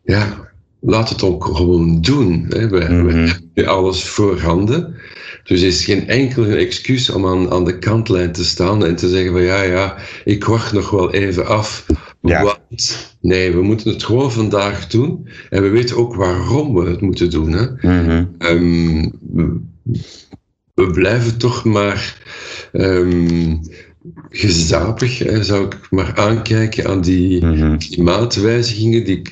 ja, 0.05 0.50
laat 0.81 1.09
het 1.09 1.23
ook 1.23 1.45
gewoon 1.45 2.00
doen. 2.00 2.47
Hè. 2.49 2.69
We, 2.69 2.79
hebben 2.79 3.31
nu 3.55 3.67
alles 3.67 4.05
voorhanden. 4.05 4.97
Dus 5.45 5.61
er 5.61 5.67
is 5.67 5.85
geen 5.85 6.09
enkel 6.09 6.45
excuus 6.45 7.11
om 7.11 7.27
aan, 7.27 7.50
aan 7.50 7.65
de 7.65 7.79
kantlijn 7.79 8.33
te 8.33 8.45
staan 8.45 8.85
en 8.85 8.97
te 8.97 9.09
zeggen 9.09 9.33
van 9.33 9.43
ja, 9.43 9.62
ja, 9.62 9.97
ik 10.25 10.45
wacht 10.45 10.73
nog 10.73 10.91
wel 10.91 11.12
even 11.12 11.47
af. 11.47 11.87
Ja. 12.23 12.43
Want 12.43 13.17
nee, 13.21 13.53
we 13.53 13.62
moeten 13.62 13.93
het 13.93 14.05
gewoon 14.05 14.33
vandaag 14.33 14.87
doen. 14.87 15.29
En 15.50 15.62
we 15.62 15.69
weten 15.69 15.97
ook 15.97 16.15
waarom 16.15 16.75
we 16.75 16.88
het 16.88 17.00
moeten 17.00 17.31
doen. 17.31 17.53
Hè. 17.53 17.67
Mhm. 17.67 18.25
Ehm, 18.38 19.11
we, 19.33 19.61
we 20.75 20.91
blijven 20.91 21.38
toch 21.38 21.65
maar 21.65 22.17
gezapig, 24.31 25.19
hè, 25.19 25.43
zou 25.45 25.65
ik 25.65 25.77
maar 25.91 26.12
aankijken 26.17 26.87
aan 26.87 27.00
die 27.00 27.45
Mhm. 27.45 27.77
klimaatwijzigingen. 27.79 29.05
Die, 29.05 29.23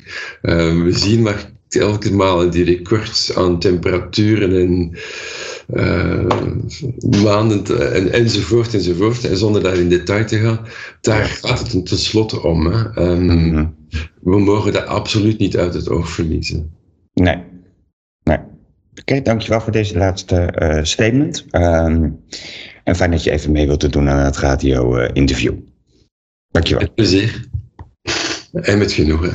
ehm, 0.41 0.83
we 0.83 0.91
zien 0.91 1.21
maar 1.21 1.51
elke 1.69 2.13
maal 2.13 2.49
die 2.49 2.63
records 2.63 3.35
aan 3.35 3.59
temperaturen 3.59 4.55
en 4.61 4.91
eh, 5.67 6.25
maanden 7.23 7.63
te- 7.63 7.83
en, 7.83 8.11
enzovoort 8.11 8.73
enzovoort. 8.73 9.23
En 9.25 9.37
zonder 9.37 9.63
daar 9.63 9.77
in 9.77 9.89
detail 9.89 10.25
te 10.25 10.37
gaan, 10.37 10.59
daar 11.01 11.25
gaat 11.25 11.71
het 11.71 11.85
tenslotte 11.85 12.43
om. 12.43 12.65
Hè. 12.65 12.89
Ehm, 12.93 13.25
Mhm. 13.25 13.65
We 14.21 14.39
mogen 14.39 14.73
dat 14.73 14.85
absoluut 14.85 15.37
niet 15.39 15.57
uit 15.57 15.73
het 15.73 15.89
oog 15.89 16.09
verliezen. 16.09 16.71
Nee. 17.13 17.37
Nee. 18.23 18.37
Oké, 18.99 19.21
dankjewel 19.21 19.61
voor 19.61 19.71
deze 19.71 19.97
laatste 19.97 20.35
eh, 20.35 20.83
statement. 20.83 21.45
Ehm, 21.49 22.09
en 22.87 22.95
fijn 22.95 23.11
dat 23.11 23.23
je 23.23 23.31
even 23.31 23.51
mee 23.51 23.67
wilt 23.67 23.91
doen 23.93 24.09
aan 24.09 24.17
het 24.17 24.37
radio-interview. 24.37 25.53
dankjewel. 26.51 26.83
Met 26.83 26.95
plezier. 26.95 27.47
En 28.51 28.77
met 28.77 28.91
genoegen. 28.91 29.33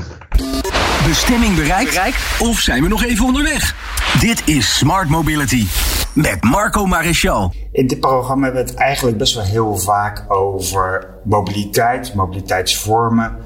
Bestemming 1.07 1.55
bereikt? 1.57 2.01
Of 2.39 2.61
zijn 2.61 2.83
we 2.83 2.89
nog 2.89 3.05
even 3.05 3.25
onderweg? 3.25 3.75
Dit 4.21 4.43
is 4.49 4.79
Smart 4.79 5.09
Mobility 5.09 5.67
met 6.15 6.45
Marco 6.45 6.87
Maréchal. 6.87 7.53
In 7.73 7.87
dit 7.87 8.01
programma 8.01 8.45
hebben 8.45 8.65
we 8.65 8.71
het 8.71 8.79
eigenlijk 8.79 9.19
best 9.19 9.35
wel 9.35 9.45
heel 9.45 9.77
vaak 9.77 10.25
over 10.29 11.09
mobiliteit, 11.25 12.15
mobiliteitsvormen, 12.15 13.37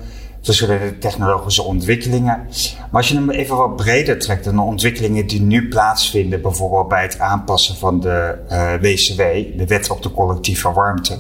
verschillende 0.47 0.99
technologische 0.99 1.63
ontwikkelingen. 1.63 2.47
Maar 2.91 3.01
als 3.01 3.09
je 3.09 3.15
hem 3.15 3.31
even 3.31 3.57
wat 3.57 3.77
breder 3.77 4.19
trekt 4.19 4.45
dan 4.45 4.55
de 4.55 4.61
ontwikkelingen 4.63 5.27
die 5.27 5.41
nu 5.41 5.69
plaatsvinden, 5.69 6.43
bijvoorbeeld 6.43 6.89
bij 6.89 7.03
het 7.03 7.19
aanpassen 7.19 7.77
van 7.77 8.01
de 8.01 8.39
eh, 8.49 8.75
WCW, 8.81 9.21
de 9.59 9.65
Wet 9.67 9.91
op 9.91 10.03
de 10.03 10.13
Collectieve 10.13 10.73
Warmte, 10.73 11.19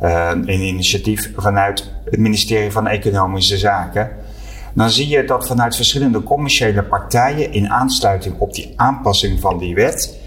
eh, 0.00 0.30
een 0.30 0.62
initiatief 0.62 1.32
vanuit 1.36 1.92
het 2.04 2.18
ministerie 2.18 2.70
van 2.70 2.86
Economische 2.86 3.58
Zaken. 3.58 4.10
Dan 4.74 4.90
zie 4.90 5.08
je 5.08 5.24
dat 5.24 5.46
vanuit 5.46 5.76
verschillende 5.76 6.22
commerciële 6.22 6.82
partijen 6.82 7.52
in 7.52 7.70
aansluiting 7.70 8.34
op 8.38 8.54
die 8.54 8.72
aanpassing 8.76 9.40
van 9.40 9.58
die 9.58 9.74
wet 9.74 10.18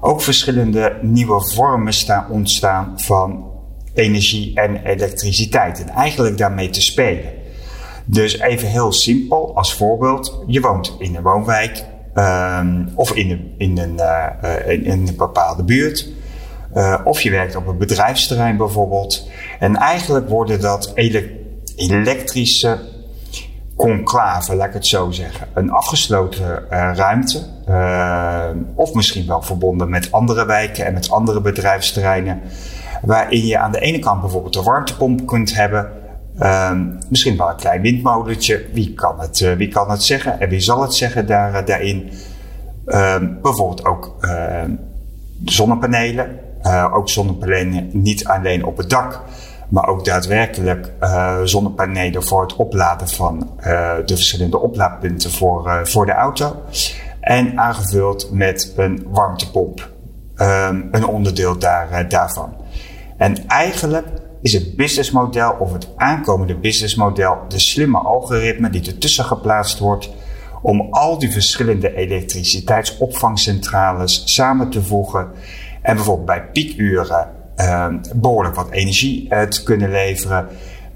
ook 0.00 0.22
verschillende 0.22 0.98
nieuwe 1.02 1.40
vormen 1.40 1.92
staan 1.92 2.26
ontstaan 2.30 2.92
van 2.96 3.50
energie 3.94 4.54
en 4.54 4.76
elektriciteit. 4.76 5.80
En 5.80 5.88
eigenlijk 5.88 6.38
daarmee 6.38 6.70
te 6.70 6.82
spelen. 6.82 7.37
Dus 8.10 8.38
even 8.38 8.68
heel 8.68 8.92
simpel 8.92 9.56
als 9.56 9.74
voorbeeld. 9.74 10.42
Je 10.46 10.60
woont 10.60 10.96
in 10.98 11.16
een 11.16 11.22
woonwijk 11.22 11.84
ehm, 12.14 12.86
of 12.94 13.12
in 13.12 13.30
een, 13.30 13.54
in, 13.58 13.78
een, 13.78 13.98
eh, 13.98 14.26
eh, 14.60 14.86
in, 14.86 14.90
een 14.90 15.16
bepaalde 15.16 15.62
buurt. 15.62 16.08
Eh, 16.72 17.00
of 17.04 17.20
je 17.20 17.30
werkt 17.30 17.56
op 17.56 17.66
een 17.66 17.78
bedrijfsterrein 17.78 18.56
bijvoorbeeld. 18.56 19.28
En 19.58 19.76
eigenlijk 19.76 20.28
worden 20.28 20.60
dat 20.60 20.92
ele- 20.94 21.30
elektrische 21.76 22.78
conclave, 23.76 24.54
laat 24.56 24.66
ik 24.66 24.72
het 24.72 24.86
zo 24.86 25.10
zeggen. 25.10 25.48
Een 25.54 25.70
afgesloten 25.70 26.68
ruimte, 26.94 27.42
of 28.74 28.94
misschien 28.94 29.26
wel 29.26 29.42
verbonden 29.42 29.90
met 29.90 30.12
andere 30.12 30.46
wijken 30.46 30.86
en 30.86 30.92
met 30.92 31.10
andere 31.10 31.40
bedrijfsterreinen, 31.40 32.40
waarin 33.02 33.46
je 33.46 33.58
aan 33.58 33.72
de 33.72 33.80
ene 33.80 33.98
kant 33.98 34.20
bijvoorbeeld 34.20 34.56
een 34.56 34.62
warmtepomp 34.64 35.26
kunt 35.26 35.54
hebben, 35.54 35.92
ehm, 36.38 36.86
misschien 37.08 37.36
wel 37.36 37.48
een 37.48 37.56
klein 37.56 37.80
windmolentje, 37.80 38.66
wie 38.72 38.94
kan 38.94 39.20
het, 39.20 39.40
eh, 39.40 39.52
wie 39.52 39.68
kan 39.68 39.90
het 39.90 40.02
zeggen 40.02 40.40
en 40.40 40.48
wie 40.48 40.60
zal 40.60 40.82
het 40.82 40.94
zeggen 40.94 41.26
daar, 41.26 41.54
eh, 41.54 41.66
daarin. 41.66 42.10
Ehm, 42.86 43.26
bijvoorbeeld 43.42 43.84
ook 43.84 44.16
ehm, 44.20 44.70
zonnepanelen, 45.44 46.46
Eh, 46.62 46.94
ook 46.94 47.08
zonnepanelen 47.08 47.90
niet 47.92 48.24
alleen 48.24 48.64
op 48.64 48.76
het 48.76 48.90
dak, 48.90 49.20
maar 49.68 49.86
ook 49.86 50.04
daadwerkelijk 50.04 50.92
zonnepanelen 51.44 52.22
voor 52.24 52.42
het 52.42 52.56
opladen 52.56 53.08
van 53.08 53.50
de 54.04 54.14
verschillende 54.14 54.58
oplaadpunten 54.58 55.30
voor, 55.30 55.80
voor 55.84 56.06
de 56.06 56.12
auto. 56.12 56.62
En 57.20 57.58
aangevuld 57.58 58.30
met 58.32 58.72
een 58.76 59.06
warmtepomp. 59.10 59.90
een 60.90 61.06
onderdeel 61.06 61.58
daar, 61.58 62.08
daarvan. 62.08 62.54
En 63.16 63.48
eigenlijk 63.48 64.06
is 64.42 64.52
het 64.52 64.76
businessmodel 64.76 65.56
of 65.58 65.72
het 65.72 65.88
aankomende 65.96 66.54
businessmodel 66.54 67.36
de 67.48 67.58
slimme 67.58 67.98
algoritme 67.98 68.70
die 68.70 68.86
ertussen 68.86 69.24
geplaatst 69.24 69.78
wordt 69.78 70.10
om 70.62 70.86
al 70.90 71.18
die 71.18 71.32
verschillende 71.32 71.94
elektriciteitsopvangcentrales 71.94 74.22
samen 74.24 74.70
te 74.70 74.82
voegen 74.82 75.30
en 75.82 75.94
bijvoorbeeld 75.94 76.26
bij 76.26 76.44
piekuren 76.52 77.28
uh, 77.56 77.86
behoorlijk 78.14 78.54
wat 78.54 78.70
energie 78.70 79.26
uh, 79.30 79.42
te 79.42 79.62
kunnen 79.62 79.90
leveren. 79.90 80.48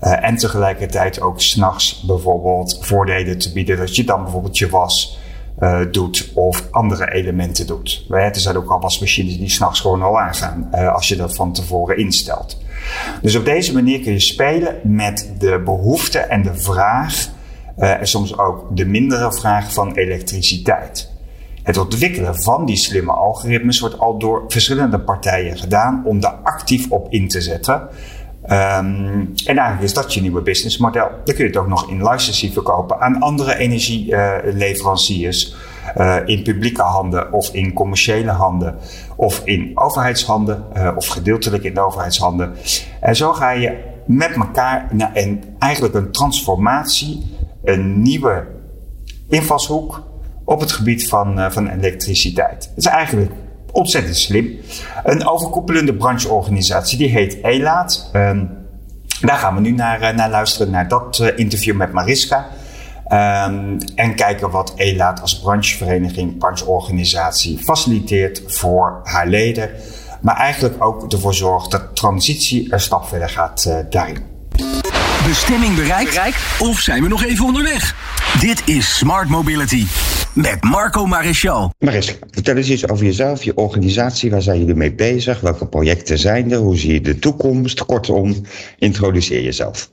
Uh, 0.02 0.24
en 0.24 0.36
tegelijkertijd 0.36 1.20
ook 1.20 1.40
s'nachts 1.40 2.04
bijvoorbeeld 2.06 2.78
voordelen 2.80 3.38
te 3.38 3.52
bieden 3.52 3.76
dat 3.76 3.96
je 3.96 4.04
dan 4.04 4.22
bijvoorbeeld 4.22 4.58
je 4.58 4.68
was 4.68 5.18
uh, 5.60 5.80
doet 5.90 6.30
of 6.34 6.68
andere 6.70 7.12
elementen 7.12 7.66
doet. 7.66 8.06
Er 8.10 8.36
zijn 8.36 8.56
ook 8.56 8.70
al 8.70 8.80
wasmachines 8.80 9.38
die 9.38 9.50
s'nachts 9.50 9.80
gewoon 9.80 10.02
al 10.02 10.20
aangaan 10.20 10.72
als 10.72 11.08
je 11.08 11.16
dat 11.16 11.34
van 11.34 11.52
tevoren 11.52 11.96
instelt. 11.96 12.61
Dus 13.22 13.36
op 13.36 13.44
deze 13.44 13.72
manier 13.72 14.00
kun 14.00 14.12
je 14.12 14.20
spelen 14.20 14.80
met 14.82 15.32
de 15.38 15.62
behoefte 15.64 16.18
en 16.18 16.42
de 16.42 16.54
vraag 16.54 17.28
uh, 17.78 18.00
en 18.00 18.06
soms 18.06 18.38
ook 18.38 18.76
de 18.76 18.86
mindere 18.86 19.32
vraag 19.32 19.72
van 19.72 19.94
elektriciteit. 19.94 21.10
Het 21.62 21.78
ontwikkelen 21.78 22.42
van 22.42 22.66
die 22.66 22.76
slimme 22.76 23.12
algoritmes 23.12 23.80
wordt 23.80 23.98
al 23.98 24.18
door 24.18 24.44
verschillende 24.48 25.00
partijen 25.00 25.58
gedaan 25.58 26.02
om 26.04 26.20
daar 26.20 26.38
actief 26.42 26.90
op 26.90 27.06
in 27.10 27.28
te 27.28 27.40
zetten. 27.40 27.88
Um, 28.44 29.32
en 29.44 29.56
eigenlijk 29.56 29.82
is 29.82 29.94
dat 29.94 30.14
je 30.14 30.20
nieuwe 30.20 30.42
businessmodel. 30.42 31.08
Dan 31.24 31.34
kun 31.34 31.44
je 31.44 31.50
het 31.50 31.56
ook 31.56 31.68
nog 31.68 31.90
in 31.90 32.08
licensing 32.08 32.52
verkopen 32.52 33.00
aan 33.00 33.20
andere 33.20 33.56
energieleveranciers. 33.56 35.54
In 36.24 36.42
publieke 36.42 36.82
handen 36.82 37.32
of 37.32 37.48
in 37.52 37.72
commerciële 37.72 38.30
handen 38.30 38.76
of 39.16 39.42
in 39.44 39.70
overheidshanden 39.74 40.64
uh, 40.76 40.90
of 40.96 41.06
gedeeltelijk 41.06 41.64
in 41.64 41.74
de 41.74 41.80
overheidshanden. 41.80 42.52
En 43.00 43.16
zo 43.16 43.32
ga 43.32 43.50
je 43.50 43.78
met 44.06 44.34
elkaar 44.34 44.88
naar 44.92 45.10
een, 45.14 45.44
eigenlijk 45.58 45.94
een 45.94 46.12
transformatie, 46.12 47.36
een 47.64 48.02
nieuwe 48.02 48.46
invalshoek 49.28 50.02
op 50.44 50.60
het 50.60 50.72
gebied 50.72 51.08
van, 51.08 51.38
uh, 51.38 51.50
van 51.50 51.68
elektriciteit. 51.68 52.64
Het 52.64 52.84
is 52.84 52.86
eigenlijk 52.86 53.32
ontzettend 53.72 54.16
slim. 54.16 54.56
Een 55.04 55.26
overkoepelende 55.26 55.94
brancheorganisatie, 55.94 56.98
die 56.98 57.08
heet 57.08 57.40
ELAAT. 57.42 58.10
Um, 58.12 58.50
daar 59.20 59.38
gaan 59.38 59.54
we 59.54 59.60
nu 59.60 59.70
naar, 59.70 60.14
naar 60.14 60.30
luisteren, 60.30 60.72
naar 60.72 60.88
dat 60.88 61.32
interview 61.36 61.76
met 61.76 61.92
Mariska. 61.92 62.48
Um, 63.08 63.78
en 63.94 64.14
kijken 64.14 64.50
wat 64.50 64.72
ELAAT 64.76 65.20
als 65.20 65.40
branchevereniging, 65.40 66.38
brancheorganisatie 66.38 67.58
faciliteert 67.58 68.42
voor 68.46 69.00
haar 69.04 69.26
leden. 69.26 69.70
Maar 70.20 70.36
eigenlijk 70.36 70.84
ook 70.84 71.12
ervoor 71.12 71.34
zorgt 71.34 71.70
dat 71.70 71.96
transitie 71.96 72.72
een 72.72 72.80
stap 72.80 73.08
verder 73.08 73.28
gaat 73.28 73.64
uh, 73.68 73.76
daarin. 73.90 74.18
Bestemming 75.26 75.74
bereikt? 75.74 76.10
bereikt? 76.10 76.36
Of 76.58 76.80
zijn 76.80 77.02
we 77.02 77.08
nog 77.08 77.24
even 77.24 77.44
onderweg? 77.44 77.94
Dit 78.40 78.68
is 78.68 78.96
Smart 78.96 79.28
Mobility 79.28 79.86
met 80.34 80.64
Marco 80.64 81.06
Maréchal. 81.06 81.70
Mariska, 81.78 82.26
vertel 82.30 82.56
eens 82.56 82.70
iets 82.70 82.88
over 82.88 83.04
jezelf, 83.04 83.44
je 83.44 83.56
organisatie. 83.56 84.30
Waar 84.30 84.42
zijn 84.42 84.58
jullie 84.58 84.74
mee 84.74 84.94
bezig? 84.94 85.40
Welke 85.40 85.66
projecten 85.66 86.18
zijn 86.18 86.52
er? 86.52 86.58
Hoe 86.58 86.76
zie 86.76 86.92
je 86.92 87.00
de 87.00 87.18
toekomst? 87.18 87.84
Kortom, 87.84 88.34
introduceer 88.78 89.42
jezelf. 89.42 89.90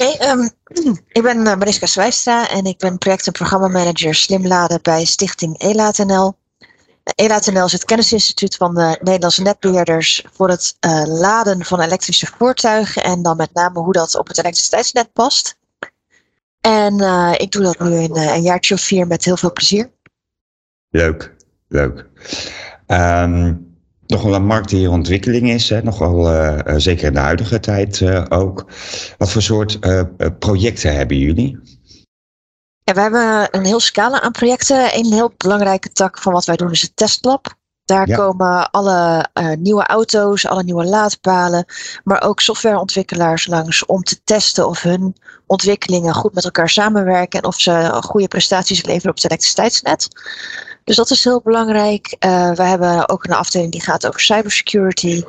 Oké, 0.00 0.12
okay, 0.12 0.30
um, 0.30 0.50
ik 1.08 1.22
ben 1.22 1.36
uh, 1.36 1.56
Mariska 1.56 1.86
Zwijstra 1.86 2.48
en 2.48 2.64
ik 2.64 2.78
ben 2.78 2.98
project- 2.98 3.26
en 3.26 3.32
programmamanager 3.32 4.14
Slimladen 4.14 4.82
bij 4.82 5.04
Stichting 5.04 5.58
ELATNL. 5.58 6.38
ELATNL 7.14 7.64
is 7.64 7.72
het 7.72 7.84
kennisinstituut 7.84 8.56
van 8.56 8.74
de 8.74 8.98
Nederlandse 9.02 9.42
netbeheerders 9.42 10.24
voor 10.32 10.48
het 10.48 10.76
uh, 10.80 11.02
laden 11.06 11.64
van 11.64 11.80
elektrische 11.80 12.26
voertuigen 12.26 13.02
en 13.02 13.22
dan 13.22 13.36
met 13.36 13.54
name 13.54 13.78
hoe 13.78 13.92
dat 13.92 14.14
op 14.14 14.28
het 14.28 14.38
elektriciteitsnet 14.38 15.12
past. 15.12 15.58
En 16.60 16.94
ik 17.36 17.52
doe 17.52 17.62
dat 17.62 17.78
nu 17.78 17.96
in 17.96 18.16
een 18.16 18.42
jaartje 18.42 18.74
of 18.74 18.80
vier 18.80 19.06
met 19.06 19.24
heel 19.24 19.36
veel 19.36 19.52
plezier. 19.52 19.90
Leuk, 20.90 21.34
leuk. 21.68 22.06
Um, 22.86 23.69
nogal 24.10 24.34
een 24.34 24.46
markt 24.46 24.68
die 24.68 24.82
in 24.82 24.88
ontwikkeling 24.88 25.50
is, 25.50 25.68
hè? 25.68 25.82
nogal 25.82 26.32
uh, 26.32 26.58
zeker 26.76 27.06
in 27.06 27.12
de 27.12 27.18
huidige 27.18 27.60
tijd 27.60 28.02
ook. 28.30 28.66
Wat 29.18 29.30
voor 29.30 29.42
soort 29.42 29.78
projecten 30.38 30.94
hebben 30.94 31.18
jullie? 31.18 31.58
Ja, 32.84 32.94
we 32.94 33.00
hebben 33.00 33.48
een 33.50 33.64
heel 33.64 33.80
scala 33.80 34.20
aan 34.20 34.32
projecten. 34.32 34.96
Een 34.96 35.12
heel 35.12 35.32
belangrijke 35.36 35.92
tak 35.92 36.18
van 36.18 36.32
wat 36.32 36.44
wij 36.44 36.56
doen 36.56 36.70
is 36.70 36.82
het 36.82 36.96
testlab. 36.96 37.58
Daar 37.90 38.08
ja. 38.08 38.16
komen 38.16 38.70
alle 38.70 39.28
uh, 39.34 39.52
nieuwe 39.58 39.86
auto's, 39.86 40.46
alle 40.46 40.62
nieuwe 40.62 40.84
laadpalen, 40.84 41.64
maar 42.04 42.22
ook 42.22 42.40
softwareontwikkelaars 42.40 43.46
langs 43.46 43.86
om 43.86 44.02
te 44.02 44.22
testen 44.24 44.68
of 44.68 44.82
hun 44.82 45.16
ontwikkelingen 45.46 46.14
goed 46.14 46.34
met 46.34 46.44
elkaar 46.44 46.68
samenwerken 46.68 47.40
en 47.40 47.46
of 47.46 47.60
ze 47.60 47.98
goede 48.00 48.28
prestaties 48.28 48.84
leveren 48.84 49.10
op 49.10 49.16
het 49.16 49.24
elektriciteitsnet. 49.24 50.08
Dus 50.84 50.96
dat 50.96 51.10
is 51.10 51.24
heel 51.24 51.40
belangrijk. 51.40 52.16
Uh, 52.26 52.52
we 52.52 52.62
hebben 52.62 53.08
ook 53.08 53.24
een 53.24 53.32
afdeling 53.32 53.72
die 53.72 53.82
gaat 53.82 54.06
over 54.06 54.20
cybersecurity. 54.20 55.22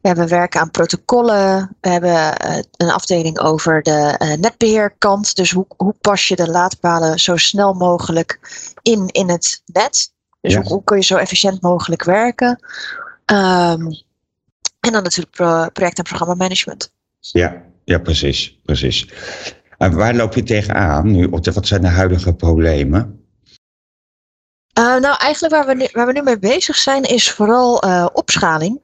We 0.00 0.08
hebben 0.08 0.28
werken 0.28 0.60
aan 0.60 0.70
protocollen. 0.70 1.76
We 1.80 1.88
hebben 1.88 2.10
uh, 2.10 2.56
een 2.76 2.90
afdeling 2.90 3.38
over 3.38 3.82
de 3.82 4.36
netbeheerkant. 4.40 5.36
Dus 5.36 5.50
hoe, 5.50 5.66
hoe 5.76 5.94
pas 6.00 6.28
je 6.28 6.36
de 6.36 6.50
laadpalen 6.50 7.18
zo 7.18 7.36
snel 7.36 7.72
mogelijk 7.72 8.38
in 8.82 9.06
in 9.06 9.30
het 9.30 9.62
net? 9.66 10.16
Dus 10.48 10.56
ja. 10.56 10.62
hoe, 10.62 10.84
kun 10.84 10.96
je 10.96 11.04
zo 11.04 11.16
efficiënt 11.16 11.60
mogelijk 11.60 12.04
werken? 12.04 12.48
Um, 13.26 13.86
en 14.80 14.92
dan 14.92 15.02
natuurlijk 15.02 15.36
pro 15.36 15.68
project- 15.72 15.98
en 15.98 16.04
programmamanagement. 16.04 16.92
Ja, 17.20 17.62
ja, 17.84 17.98
precies, 17.98 18.58
precies. 18.64 19.08
En 19.78 19.96
waar 19.96 20.14
loop 20.14 20.34
je 20.34 20.42
tegenaan 20.42 21.10
nu? 21.10 21.28
Wat 21.28 21.66
zijn 21.66 21.80
de 21.80 21.88
huidige 21.88 22.34
problemen? 22.34 23.26
Uh, 24.78 24.84
nou, 24.84 25.16
eigenlijk 25.18 25.54
waar 25.54 25.66
we, 25.66 25.74
nu, 25.74 25.88
waar 25.92 26.06
we 26.06 26.12
nu 26.12 26.22
mee 26.22 26.38
bezig 26.38 26.76
zijn 26.76 27.02
is 27.02 27.30
vooral 27.30 27.84
uh, 27.84 28.06
opschaling. 28.12 28.80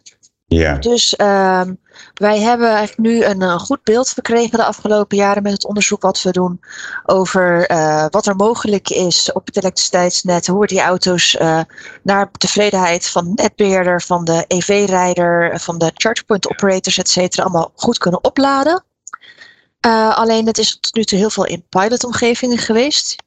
Dus 0.78 1.14
um, 1.20 1.78
wij 2.14 2.40
hebben 2.40 2.88
nu 2.96 3.24
een, 3.24 3.58
goed 3.58 3.82
beeld 3.82 4.08
verkregen 4.08 4.58
de 4.58 4.64
afgelopen 4.64 5.16
jaren 5.16 5.42
met 5.42 5.52
het 5.52 5.66
onderzoek 5.66 6.02
wat 6.02 6.22
we 6.22 6.30
doen 6.30 6.60
over 7.04 7.70
uh, 7.70 8.06
wat 8.10 8.26
er 8.26 8.36
mogelijk 8.36 8.90
is 8.90 9.32
op 9.32 9.46
het 9.46 9.56
elektriciteitsnet, 9.56 10.46
hoe 10.46 10.66
die 10.66 10.80
auto's 10.80 11.34
uh, 11.34 11.60
naar 12.02 12.30
tevredenheid 12.30 13.06
van 13.06 13.24
de 13.24 13.42
netbeheerder, 13.42 14.02
van 14.02 14.24
de 14.24 14.44
EV-rijder, 14.48 15.60
van 15.60 15.78
de 15.78 15.90
chargepoint 15.94 16.48
operators, 16.48 16.98
et 16.98 17.08
cetera, 17.08 17.42
allemaal 17.42 17.72
goed 17.74 17.98
kunnen 17.98 18.24
opladen. 18.24 18.84
Uh, 19.86 20.16
alleen 20.16 20.46
het 20.46 20.58
is 20.58 20.78
tot 20.80 20.94
nu 20.94 21.04
toe 21.04 21.18
heel 21.18 21.30
veel 21.30 21.46
in 21.46 21.66
pilotomgevingen 21.68 22.58
geweest 22.58 23.23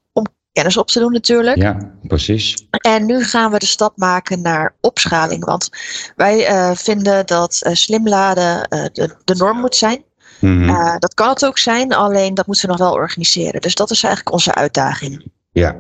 kennis 0.58 0.78
op 0.78 0.88
te 0.88 1.00
doen 1.00 1.12
natuurlijk. 1.12 1.58
Ja, 1.58 1.78
precies. 2.02 2.68
En 2.70 3.06
nu 3.06 3.24
gaan 3.24 3.52
we 3.52 3.60
de 3.60 3.66
stap 3.66 3.98
maken 3.98 4.42
naar 4.42 4.76
opschaling. 4.82 5.46
Want 5.46 5.70
wij 6.16 6.52
uh, 6.52 6.72
vinden 6.76 7.26
dat 7.26 7.62
uh, 7.68 7.74
slim 7.74 8.08
laden 8.08 8.68
uh, 8.70 8.86
de, 8.94 9.16
de 9.24 9.36
norm 9.36 9.60
moet 9.60 9.76
zijn. 9.76 10.06
Mm 10.40 10.68
-hmm. 10.68 11.00
dat 11.00 11.14
kan 11.14 11.30
het 11.30 11.46
ook 11.46 11.58
zijn, 11.58 11.94
alleen 11.94 12.34
dat 12.34 12.48
moeten 12.48 12.66
we 12.66 12.72
nog 12.72 12.82
wel 12.82 12.94
organiseren. 12.94 13.62
Dus 13.62 13.76
dat 13.76 13.92
is 13.92 14.04
eigenlijk 14.04 14.34
onze 14.34 14.54
uitdaging. 14.54 15.32
Ja, 15.52 15.76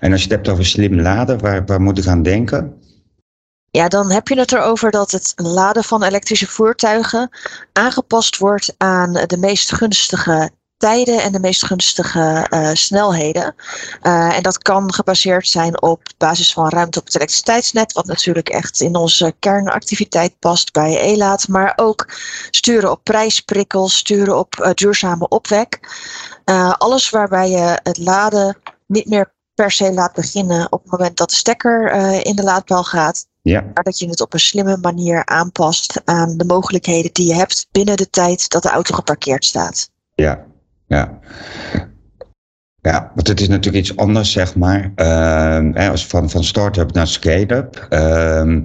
en 0.00 0.12
als 0.12 0.22
je 0.22 0.26
het 0.26 0.36
hebt 0.36 0.48
over 0.48 0.66
slim 0.66 1.00
laden, 1.00 1.40
waar, 1.40 1.64
waar 1.64 1.80
moet 1.80 1.98
ik 1.98 2.06
aan 2.06 2.22
denken? 2.22 2.80
Ja, 3.70 3.88
dan 3.88 4.10
heb 4.10 4.28
je 4.28 4.38
het 4.38 4.52
erover 4.52 4.90
dat 4.90 5.10
het 5.10 5.32
laden 5.36 5.84
van 5.84 6.02
elektrische 6.02 6.46
voertuigen 6.46 7.30
aangepast 7.72 8.38
wordt 8.38 8.74
aan 8.76 9.12
de 9.12 9.36
meest 9.38 9.74
gunstige 9.74 10.50
tijden 10.82 11.22
en 11.22 11.32
de 11.32 11.40
meest 11.40 11.64
gunstige 11.64 12.46
uh, 12.50 12.70
snelheden. 12.72 13.54
Uh, 14.02 14.36
en 14.36 14.42
dat 14.42 14.58
kan 14.58 14.92
gebaseerd 14.92 15.48
zijn 15.48 15.82
op 15.82 16.02
basis 16.18 16.52
van 16.52 16.68
ruimte 16.68 16.98
op 16.98 17.04
het 17.04 17.14
elektriciteitsnet, 17.14 17.92
wat 17.92 18.06
natuurlijk 18.06 18.48
echt 18.48 18.80
in 18.80 18.96
onze 18.96 19.34
kernactiviteit 19.38 20.38
past 20.38 20.72
bij 20.72 20.98
ELAAT, 20.98 21.48
maar 21.48 21.72
ook 21.76 22.08
sturen 22.50 22.90
op 22.90 23.04
prijsprikkels, 23.04 23.96
sturen 23.96 24.38
op 24.38 24.54
uh, 24.60 24.70
duurzame 24.74 25.28
opwek. 25.28 25.80
alles 26.78 27.10
waarbij 27.10 27.50
je 27.50 27.80
het 27.82 27.98
laden 27.98 28.56
niet 28.86 29.08
meer 29.08 29.32
per 29.54 29.70
se 29.70 29.92
laat 29.92 30.12
beginnen 30.12 30.72
op 30.72 30.82
het 30.82 30.90
moment 30.90 31.16
dat 31.16 31.30
de 31.30 31.36
stekker 31.36 31.92
in 32.24 32.36
de 32.36 32.42
laadpaal 32.42 32.84
gaat. 32.84 33.26
Ja. 33.42 33.60
Maar 33.74 33.84
dat 33.84 33.98
je 33.98 34.08
het 34.08 34.20
op 34.20 34.32
een 34.32 34.40
slimme 34.40 34.76
manier 34.76 35.26
aanpast 35.26 36.00
aan 36.04 36.36
de 36.36 36.44
mogelijkheden 36.44 37.12
die 37.12 37.26
je 37.26 37.34
hebt 37.34 37.66
binnen 37.70 37.96
de 37.96 38.10
tijd 38.10 38.48
dat 38.48 38.62
de 38.62 38.70
auto 38.70 38.94
geparkeerd 38.94 39.44
staat. 39.44 39.90
Ja, 40.14 40.44
ja. 40.92 41.18
Ja, 42.80 43.12
want 43.14 43.28
het 43.28 43.40
is 43.40 43.48
natuurlijk 43.48 43.84
iets 43.84 43.96
anders, 43.96 44.32
zeg 44.32 44.56
maar. 44.56 44.92
Uh, 44.96 45.90
als 45.90 46.06
van, 46.06 46.30
van 46.30 46.44
start-up 46.44 46.92
naar 46.92 47.06
scale-up. 47.06 47.86
Uh, 47.90 48.56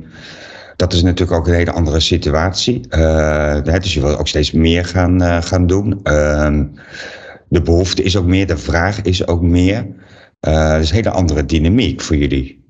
dat 0.76 0.94
is 0.94 1.04
natuurlijk 1.04 1.38
ook 1.38 1.48
een 1.48 1.54
hele 1.54 1.72
andere 1.72 2.00
situatie. 2.00 2.88
Uh, 2.90 3.62
dus 3.64 3.94
je 3.94 4.02
wil 4.02 4.18
ook 4.18 4.28
steeds 4.28 4.52
meer 4.52 4.86
gaan, 4.86 5.22
uh, 5.22 5.42
gaan 5.42 5.68
doen. 5.68 6.00
Ehm, 6.04 6.66
de 7.50 7.62
behoefte 7.62 8.04
is 8.04 8.18
ook 8.18 8.26
meer, 8.26 8.48
de 8.48 8.58
vraag 8.58 9.02
is 9.02 9.28
ook 9.28 9.42
meer. 9.42 9.86
Is 10.80 10.90
een 10.90 10.96
hele 10.96 11.10
andere 11.10 11.46
dynamiek 11.46 12.02
voor 12.02 12.16
jullie. 12.16 12.67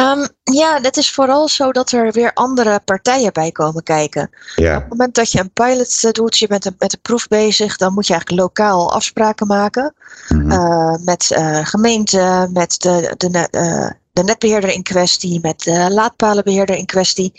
Um, 0.00 0.28
Ja, 0.52 0.78
het 0.82 0.96
is 0.96 1.10
vooral 1.10 1.48
zo 1.48 1.72
dat 1.72 1.92
er 1.92 2.12
weer 2.12 2.32
andere 2.32 2.80
partijen 2.84 3.32
bij 3.32 3.52
komen 3.52 3.82
kijken. 3.82 4.30
Ja. 4.56 4.74
Op 4.74 4.80
het 4.80 4.90
moment 4.90 5.14
dat 5.14 5.32
je 5.32 5.40
een 5.40 5.52
pilot 5.52 6.04
eh, 6.04 6.10
doet, 6.10 6.38
je 6.38 6.46
bent 6.46 6.70
met 6.78 6.92
een 6.92 7.00
proef 7.00 7.28
bezig, 7.28 7.76
dan 7.76 7.92
moet 7.92 8.06
je 8.06 8.12
eigenlijk 8.12 8.42
lokaal 8.42 8.92
afspraken 8.92 9.46
maken. 9.46 9.94
Mhm. 10.28 10.50
eh, 10.50 10.94
met 11.04 11.30
eh 11.30 11.66
gemeenten, 11.66 12.52
met 12.52 12.80
de, 12.80 13.14
de, 13.16 13.48
de 14.12 14.22
netbeheerder 14.22 14.70
in 14.70 14.82
kwestie, 14.82 15.40
met 15.42 15.60
de 15.62 15.90
laadpalenbeheerder 15.90 16.76
in 16.76 16.86
kwestie. 16.86 17.32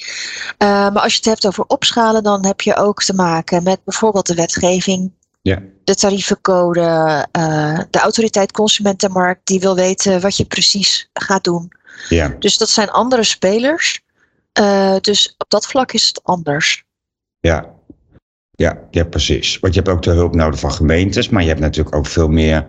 Maar 0.57 0.99
als 0.99 1.11
je 1.11 1.17
het 1.17 1.27
hebt 1.27 1.47
over 1.47 1.63
opschalen, 1.67 2.23
dan 2.23 2.45
heb 2.45 2.61
je 2.61 2.75
ook 2.75 3.03
te 3.03 3.13
maken 3.13 3.63
met 3.63 3.83
bijvoorbeeld 3.83 4.27
de 4.27 4.35
wetgeving, 4.35 5.11
ja. 5.41 5.61
de 5.83 5.95
tarievencode, 5.95 7.27
de 7.89 7.99
autoriteit 7.99 8.51
Consumentenmarkt, 8.51 9.47
die 9.47 9.59
wil 9.59 9.75
weten 9.75 10.21
wat 10.21 10.37
je 10.37 10.45
precies 10.45 11.09
gaat 11.13 11.43
doen. 11.43 11.71
Ja. 12.09 12.35
Dus 12.39 12.57
dat 12.57 12.69
zijn 12.69 12.89
andere 12.89 13.23
spelers. 13.23 14.01
Eh, 14.51 14.95
dus 15.01 15.35
op 15.37 15.49
dat 15.49 15.67
vlak 15.67 15.91
is 15.91 16.07
het 16.07 16.23
anders. 16.23 16.83
Ja. 17.39 17.69
Ja, 18.51 18.79
ja, 18.91 19.03
precies. 19.03 19.59
Want 19.59 19.73
je 19.73 19.79
hebt 19.79 19.91
ook 19.93 20.01
de 20.01 20.11
hulp 20.11 20.35
nodig 20.35 20.59
van 20.59 20.71
gemeentes, 20.71 21.29
maar 21.29 21.41
je 21.41 21.47
hebt 21.47 21.59
natuurlijk 21.59 21.95
ook 21.95 22.05
veel 22.05 22.27
meer 22.27 22.67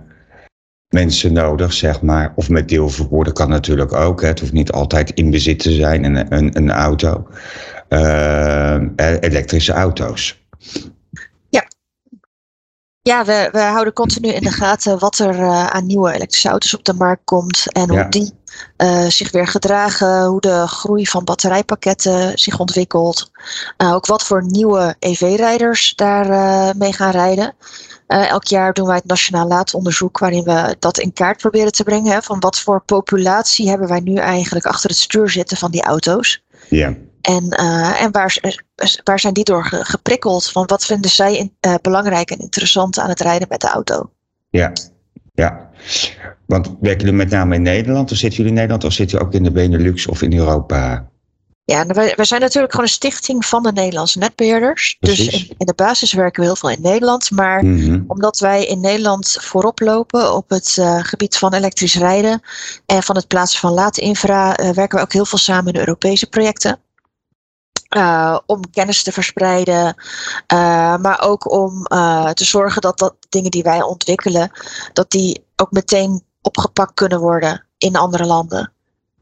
mensen 0.89 1.33
nodig, 1.33 1.73
zeg 1.73 2.03
maar. 2.03 2.33
Of 2.37 2.49
met 2.49 2.69
deelvervoer, 2.69 3.25
dat 3.25 3.35
kan 3.35 3.49
natuurlijk 3.49 3.93
ook. 3.93 4.21
Hè. 4.21 4.27
Het 4.27 4.41
hoeft 4.41 4.53
niet 4.53 4.73
altijd 4.73 5.11
in 5.11 5.31
bezit 5.31 5.59
te 5.59 5.73
zijn, 5.73 6.05
een, 6.05 6.35
een, 6.35 6.57
een 6.57 6.71
auto. 6.71 7.27
Eh, 7.89 8.75
eh, 8.75 9.17
elektrische 9.21 9.73
auto's. 9.73 10.41
Ja, 13.05 13.25
we, 13.25 13.49
we 13.53 13.59
houden 13.61 13.93
continu 13.93 14.29
in 14.29 14.43
de 14.43 14.51
gaten 14.51 14.99
wat 14.99 15.19
er 15.19 15.41
aan 15.49 15.87
nieuwe 15.87 16.13
elektrische 16.13 16.49
auto's 16.49 16.75
op 16.75 16.85
de 16.85 16.95
markt 16.95 17.25
komt 17.25 17.73
en 17.73 17.89
hoe 17.89 17.99
Ja. 17.99 18.09
die 18.09 18.33
eh, 18.77 19.07
zich 19.07 19.31
weer 19.31 19.47
gedragen, 19.47 20.25
hoe 20.25 20.41
de 20.41 20.67
groei 20.67 21.07
van 21.07 21.25
batterijpakketten 21.25 22.39
zich 22.39 22.59
ontwikkelt. 22.59 23.31
Eh, 23.77 23.93
ook 23.95 24.07
wat 24.07 24.23
voor 24.23 24.45
nieuwe 24.47 24.97
EV-rijders 24.99 25.93
daar 25.97 26.31
eh, 26.31 26.75
mee 26.75 26.93
gaan 26.93 27.11
rijden. 27.11 27.55
Elk 28.07 28.45
jaar 28.45 28.73
doen 28.73 28.87
wij 28.87 28.97
het 28.97 29.05
Nationaal 29.07 29.47
Laadonderzoek 29.47 30.19
waarin 30.19 30.45
we 30.45 30.77
dat 30.79 30.99
in 30.99 31.13
kaart 31.13 31.39
proberen 31.39 31.73
te 31.73 31.85
brengen. 31.85 32.13
Hè, 32.13 32.23
van 32.23 32.41
wat 32.41 32.59
voor 32.59 32.83
populatie 32.85 33.69
hebben 33.69 33.89
wij 33.89 34.01
nu 34.01 34.17
eigenlijk 34.17 34.67
achter 34.67 34.91
het 34.91 34.99
stuur 34.99 35.31
zitten 35.31 35.57
van 35.57 35.71
die 35.71 35.83
auto's. 35.83 36.43
Ja. 36.69 36.95
En, 37.21 37.49
en 37.99 38.13
waar, 38.13 38.59
waar 39.05 39.21
zijn 39.21 39.35
die 39.35 39.45
door 39.45 39.65
ge- 39.65 39.85
geprikkeld? 39.85 40.51
Van 40.51 40.67
wat 40.67 40.85
vinden 40.85 41.11
zij 41.11 41.37
in- 41.37 41.57
belangrijk 41.83 42.31
en 42.31 42.39
interessant 42.39 42.99
aan 42.99 43.09
het 43.09 43.21
rijden 43.21 43.49
met 43.49 43.61
de 43.61 43.69
auto? 43.69 44.11
Ja, 44.51 44.73
ja. 45.35 45.71
Want 46.53 46.75
werken 46.81 47.01
jullie 47.01 47.17
met 47.19 47.31
name 47.31 47.55
in 47.55 47.63
Nederland? 47.63 48.11
Of 48.11 48.17
zitten 48.17 48.37
jullie 48.37 48.53
in 48.53 48.59
Nederland 48.59 48.85
of 48.85 48.93
zitten 48.93 49.19
jullie 49.19 49.33
ook 49.33 49.41
in 49.41 49.43
de 49.43 49.53
Benelux 49.53 50.07
of 50.07 50.23
in 50.23 50.37
Europa? 50.37 51.11
Ja, 51.65 51.81
en 51.81 51.95
wij, 51.95 52.13
wij 52.17 52.25
zijn 52.25 52.41
natuurlijk 52.41 52.73
gewoon 52.73 52.87
een 52.87 52.93
stichting 52.93 53.47
van 53.47 53.63
de 53.63 53.73
Nederlandse 53.73 54.19
netbeheerders. 54.19 54.97
Dus 55.01 55.29
in, 55.29 55.55
in 55.59 55.67
de 55.67 55.75
basis 55.75 56.13
werken 56.13 56.41
we 56.41 56.47
heel 56.47 56.57
veel 56.57 56.71
in 56.71 56.83
Nederland. 56.83 57.31
Maar 57.31 57.65
Mhm. 57.65 58.03
omdat 58.07 58.39
wij 58.39 58.67
in 58.67 58.81
Nederland 58.81 59.37
voorop 59.41 59.81
lopen 59.81 60.35
op 60.35 60.51
het 60.51 60.77
eh, 60.79 60.99
gebied 61.03 61.37
van 61.37 61.55
elektrisch 61.55 61.97
rijden 61.97 62.43
en 62.87 63.03
van 63.03 63.17
het 63.17 63.27
plaatsen 63.27 63.61
van 63.61 63.73
laadinfra, 63.73 64.57
eh, 64.57 64.71
werken 64.71 64.99
we 64.99 65.05
ook 65.05 65.13
heel 65.13 65.25
veel 65.25 65.39
samen 65.39 65.73
in 65.73 65.79
Europese 65.79 66.29
projecten. 66.29 66.81
Eh, 67.89 68.39
om 68.47 68.71
kennis 68.71 69.03
te 69.03 69.13
verspreiden, 69.13 69.95
maar 71.01 71.21
ook 71.23 71.53
om 71.53 71.83
te 72.35 72.45
zorgen 72.45 72.81
dat, 72.81 72.99
dat 72.99 73.15
dingen 73.29 73.51
die 73.51 73.63
wij 73.63 73.83
ontwikkelen, 73.83 74.51
dat 74.93 75.11
die 75.11 75.45
ook 75.57 75.71
meteen 75.71 76.23
opgepakt 76.43 76.95
kunnen 76.95 77.21
worden 77.21 77.67
in 77.79 77.97
andere 77.97 78.27
landen. 78.27 78.73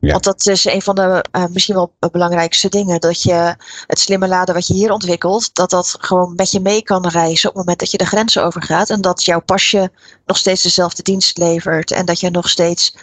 Ja. 0.00 0.12
Want 0.12 0.24
dat 0.24 0.46
is 0.46 0.64
een 0.64 0.82
van 0.82 0.94
de 0.94 1.24
eh, 1.30 1.44
misschien 1.50 1.74
wel 1.74 1.92
belangrijkste 2.10 2.68
dingen. 2.68 3.00
Dat 3.00 3.22
je 3.22 3.54
het 3.86 3.98
slimme 3.98 4.28
laden 4.28 4.54
wat 4.54 4.66
je 4.66 4.74
hier 4.74 4.92
ontwikkelt, 4.92 5.54
dat 5.54 5.70
dat 5.70 5.96
gewoon 6.00 6.32
met 6.36 6.50
je 6.50 6.60
mee 6.60 6.82
kan 6.82 7.08
reizen 7.08 7.48
op 7.48 7.54
het 7.54 7.62
moment 7.64 7.78
dat 7.78 7.90
je 7.90 7.98
de 7.98 8.06
grenzen 8.06 8.44
overgaat. 8.44 8.90
En 8.90 9.00
dat 9.00 9.24
jouw 9.24 9.40
pasje 9.40 9.90
nog 10.26 10.36
steeds 10.36 10.62
dezelfde 10.62 11.02
dienst 11.02 11.38
levert. 11.38 11.90
En 11.90 12.06
dat 12.06 12.20
je 12.20 12.30
nog 12.30 12.48
steeds 12.48 12.96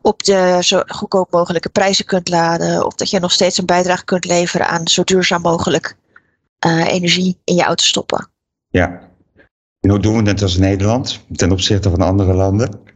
op 0.00 0.22
de 0.22 0.58
zo 0.60 0.82
goedkoop 0.86 1.30
mogelijke 1.30 1.68
prijzen 1.68 2.04
kunt 2.04 2.28
laden. 2.28 2.86
Of 2.86 2.94
dat 2.94 3.10
je 3.10 3.20
nog 3.20 3.32
steeds 3.32 3.58
een 3.58 3.66
bijdrage 3.66 4.04
kunt 4.04 4.24
leveren 4.24 4.68
aan 4.68 4.88
zo 4.88 5.04
duurzaam 5.04 5.42
mogelijk 5.42 5.96
eh, 6.58 6.86
energie 6.86 7.40
in 7.44 7.54
je 7.54 7.62
auto 7.62 7.84
stoppen. 7.84 8.30
Ja. 8.68 9.10
En 9.80 9.90
hoe 9.90 10.00
doen 10.00 10.22
we 10.22 10.30
het 10.30 10.42
als 10.42 10.56
Nederland 10.56 11.20
ten 11.32 11.52
opzichte 11.52 11.90
van 11.90 12.00
andere 12.00 12.34
landen? 12.34 12.91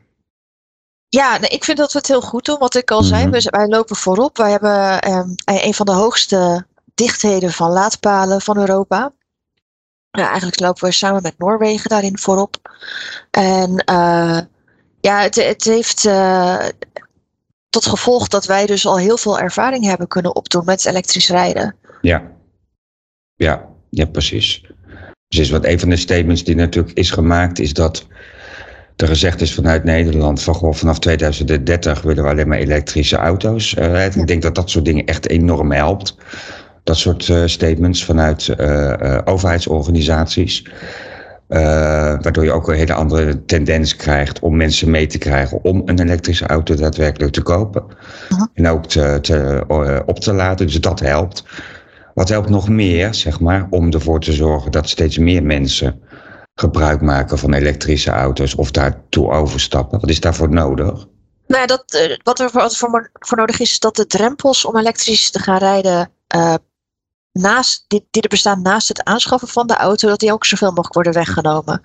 Ja, 1.08 1.38
nee, 1.38 1.50
ik 1.50 1.64
vind 1.64 1.78
dat 1.78 1.92
we 1.92 1.98
het 1.98 2.06
heel 2.08 2.20
goed 2.20 2.44
doen. 2.44 2.58
Wat 2.58 2.74
ik 2.74 2.90
al 2.90 3.02
zei, 3.02 3.26
Mhm. 3.26 3.30
we, 3.30 3.48
wij 3.50 3.66
lopen 3.66 3.96
voorop. 3.96 4.36
Wij 4.36 4.50
hebben 4.50 5.00
ehm, 5.00 5.28
een 5.44 5.74
van 5.74 5.86
de 5.86 5.92
hoogste 5.92 6.66
dichtheden 6.94 7.52
van 7.52 7.70
laadpalen 7.70 8.40
van 8.40 8.58
Europa. 8.58 9.12
Eigenlijk 10.10 10.60
lopen 10.60 10.84
we 10.84 10.92
samen 10.92 11.22
met 11.22 11.38
Noorwegen 11.38 11.88
daarin 11.88 12.18
voorop. 12.18 12.56
En 13.30 13.76
eh, 13.76 14.38
ja, 15.00 15.20
het, 15.20 15.34
het 15.34 15.64
heeft 15.64 16.04
eh, 16.04 16.66
tot 17.68 17.86
gevolg 17.86 18.28
dat 18.28 18.46
wij 18.46 18.66
dus 18.66 18.86
al 18.86 18.98
heel 18.98 19.16
veel 19.16 19.38
ervaring 19.38 19.84
hebben 19.84 20.08
kunnen 20.08 20.34
opdoen 20.36 20.64
met 20.64 20.86
elektrisch 20.86 21.28
rijden. 21.28 21.76
Ja. 22.00 22.22
Ja, 23.34 23.68
ja 23.90 24.06
precies. 24.06 24.64
Precies, 25.28 25.50
want 25.50 25.64
een 25.64 25.80
van 25.80 25.88
de 25.88 25.96
statements 25.96 26.44
die 26.44 26.54
natuurlijk 26.54 26.96
is 26.98 27.10
gemaakt 27.10 27.58
is 27.58 27.72
dat 27.72 28.06
er 28.96 29.06
gezegd 29.08 29.40
is 29.40 29.54
vanuit 29.54 29.84
Nederland 29.84 30.42
van 30.42 30.54
goh, 30.54 30.74
vanaf 30.74 30.98
2030 30.98 32.02
willen 32.02 32.24
we 32.24 32.30
alleen 32.30 32.48
maar 32.48 32.58
elektrische 32.58 33.16
auto's. 33.16 33.74
Eh, 33.74 34.06
Ik 34.06 34.26
denk 34.26 34.42
dat 34.42 34.54
dat 34.54 34.70
soort 34.70 34.84
dingen 34.84 35.04
echt 35.04 35.28
enorm 35.28 35.72
helpt. 35.72 36.16
Dat 36.82 36.96
soort 36.96 37.28
eh, 37.28 37.42
statements 37.44 38.04
vanuit 38.04 38.48
eh, 38.48 39.18
overheidsorganisaties. 39.24 40.64
Waardoor 41.48 42.44
je 42.44 42.52
ook 42.52 42.68
een 42.68 42.74
hele 42.74 42.92
andere 42.92 43.44
tendens 43.44 43.96
krijgt 43.96 44.40
om 44.40 44.56
mensen 44.56 44.90
mee 44.90 45.06
te 45.06 45.18
krijgen 45.18 45.64
om 45.64 45.82
een 45.84 46.00
elektrische 46.00 46.46
auto 46.46 46.74
daadwerkelijk 46.74 47.32
te 47.32 47.42
kopen. 47.42 47.84
En 48.54 48.68
ook 48.68 48.86
te, 48.86 49.18
te, 49.20 49.64
op 50.06 50.20
te 50.20 50.32
laden. 50.32 50.66
Dus 50.66 50.80
dat 50.80 51.00
helpt. 51.00 51.44
Wat 52.14 52.28
helpt 52.28 52.48
nog 52.48 52.68
meer, 52.68 53.14
zeg 53.14 53.40
maar, 53.40 53.66
om 53.70 53.92
ervoor 53.92 54.20
te 54.20 54.32
zorgen 54.32 54.70
dat 54.70 54.88
steeds 54.88 55.18
meer 55.18 55.42
mensen 55.42 56.00
gebruik 56.58 57.00
maken 57.00 57.38
van 57.38 57.52
elektrische 57.52 58.10
auto's 58.10 58.54
of 58.54 58.70
daartoe 58.70 59.30
overstappen? 59.30 60.00
Wat 60.00 60.10
is 60.10 60.20
daarvoor 60.20 60.50
nodig? 60.50 61.06
Nou 61.46 61.60
ja, 61.60 61.66
dat, 61.66 61.84
eh, 61.86 62.16
wat 62.22 62.40
er 62.40 62.50
voor, 62.50 62.70
voor, 62.70 63.10
voor 63.12 63.38
nodig 63.38 63.60
is, 63.60 63.70
is 63.70 63.78
dat 63.78 63.96
de 63.96 64.06
drempels 64.06 64.64
om 64.64 64.76
elektrisch 64.76 65.30
te 65.30 65.38
gaan 65.38 65.58
rijden, 65.58 66.10
eh, 66.26 66.54
naast, 67.32 67.84
die, 67.88 68.06
die 68.10 68.22
er 68.22 68.28
bestaan 68.28 68.62
naast 68.62 68.88
het 68.88 69.04
aanschaffen 69.04 69.48
van 69.48 69.66
de 69.66 69.76
auto, 69.76 70.08
dat 70.08 70.20
die 70.20 70.32
ook 70.32 70.44
zoveel 70.44 70.68
mogelijk 70.68 70.94
worden 70.94 71.12
weggenomen. 71.12 71.80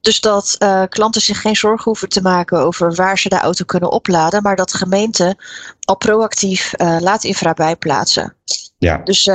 Dus 0.00 0.20
dat 0.20 0.56
eh, 0.58 0.82
klanten 0.88 1.20
zich 1.20 1.40
geen 1.40 1.56
zorgen 1.56 1.84
hoeven 1.84 2.08
te 2.08 2.22
maken 2.22 2.58
over 2.58 2.94
waar 2.94 3.18
ze 3.18 3.28
de 3.28 3.38
auto 3.38 3.64
kunnen 3.64 3.90
opladen, 3.90 4.42
maar 4.42 4.56
dat 4.56 4.74
gemeenten 4.74 5.36
al 5.84 5.96
proactief 5.96 6.72
eh 6.72 6.96
laadinfra 7.00 7.52
bijplaatsen. 7.52 8.34
Ja. 8.78 8.96
Dus, 8.96 9.26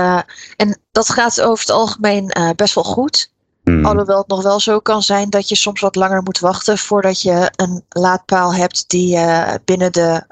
en 0.56 0.82
dat 0.92 1.10
gaat 1.10 1.42
over 1.42 1.60
het 1.60 1.76
algemeen 1.76 2.34
best 2.56 2.76
wel 2.76 2.84
goed. 2.84 3.32
Hmm. 3.68 3.86
Alhoewel 3.86 4.18
het 4.18 4.28
nog 4.28 4.44
wel 4.44 4.60
zo 4.60 4.80
kan 4.80 5.02
zijn 5.02 5.30
dat 5.30 5.50
je 5.50 5.56
soms 5.56 5.82
wat 5.82 5.96
langer 5.96 6.24
moet 6.24 6.40
wachten 6.40 6.78
voordat 6.78 7.22
je 7.22 7.52
een 7.56 7.84
laadpaal 7.90 8.54
hebt 8.54 8.90
die 8.90 9.16
eh, 9.18 9.54
binnen 9.66 9.92
de 9.92 10.24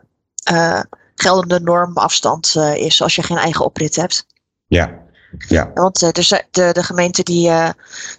eh, 0.43 0.79
geldende 1.15 1.59
normafstand 1.59 2.53
eh, 2.55 2.75
is 2.75 3.01
als 3.01 3.15
je 3.15 3.23
geen 3.23 3.37
eigen 3.37 3.65
oprit 3.65 3.95
hebt. 3.95 4.25
Ja. 4.67 5.03
Ja. 5.47 5.71
Want 5.73 6.11
zijn- 6.13 6.47
de, 6.51 6.69
de 6.71 6.83
gemeenten 6.83 7.25
die 7.25 7.47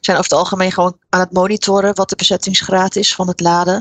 zijn 0.00 0.16
over 0.16 0.31
het 0.31 0.33
algemeen 0.33 0.72
gewoon 0.72 0.98
aan 1.09 1.20
het 1.20 1.33
monitoren 1.33 1.94
wat 1.94 2.09
de 2.09 2.16
bezettingsgraad 2.16 2.96
is 2.96 3.14
van 3.14 3.29
het 3.29 3.40
laden. 3.40 3.74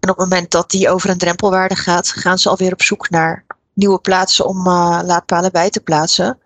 En 0.00 0.10
op 0.10 0.16
het 0.18 0.28
moment 0.28 0.50
dat 0.50 0.70
die 0.70 0.90
over 0.90 1.10
een 1.10 1.18
drempelwaarde 1.18 1.76
gaat, 1.76 2.08
gaan 2.08 2.38
ze 2.38 2.48
alweer 2.48 2.72
op 2.72 2.82
zoek 2.82 3.10
naar 3.10 3.44
nieuwe 3.74 3.98
plaatsen 3.98 4.46
om 4.46 4.68
laadpalen 5.04 5.52
bij 5.52 5.70
te 5.70 5.80
plaatsen. 5.80 6.38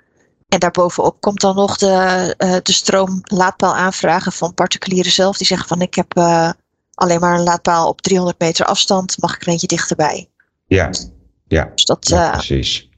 En 0.51 0.59
daarbovenop 0.59 1.21
komt 1.21 1.41
dan 1.41 1.55
nog 1.55 1.77
de, 1.77 2.35
eh, 2.39 2.57
de 2.63 2.73
stroom 2.73 3.21
laadpaal 3.23 3.75
aanvragen 3.75 4.33
van 4.33 4.55
particulieren 4.55 5.13
zelf. 5.13 5.37
Die 5.37 5.47
zeggen 5.47 5.69
van 5.69 5.81
ik 5.81 5.95
heb 5.95 6.17
eh, 6.17 6.51
alleen 6.95 7.21
maar 7.21 7.35
een 7.35 7.45
laadpaal 7.45 7.89
op 7.89 8.01
300 8.01 8.39
meter 8.39 8.67
afstand. 8.67 9.21
Mag 9.21 9.35
ik 9.35 9.43
er 9.43 9.49
eentje 9.49 9.67
dichterbij? 9.67 10.29
Ja. 10.67 10.91
Ja. 11.47 11.71
Dus 11.75 11.85
dat, 11.85 12.09
Ja, 12.09 12.27
eh, 12.27 12.33
precies. 12.33 12.89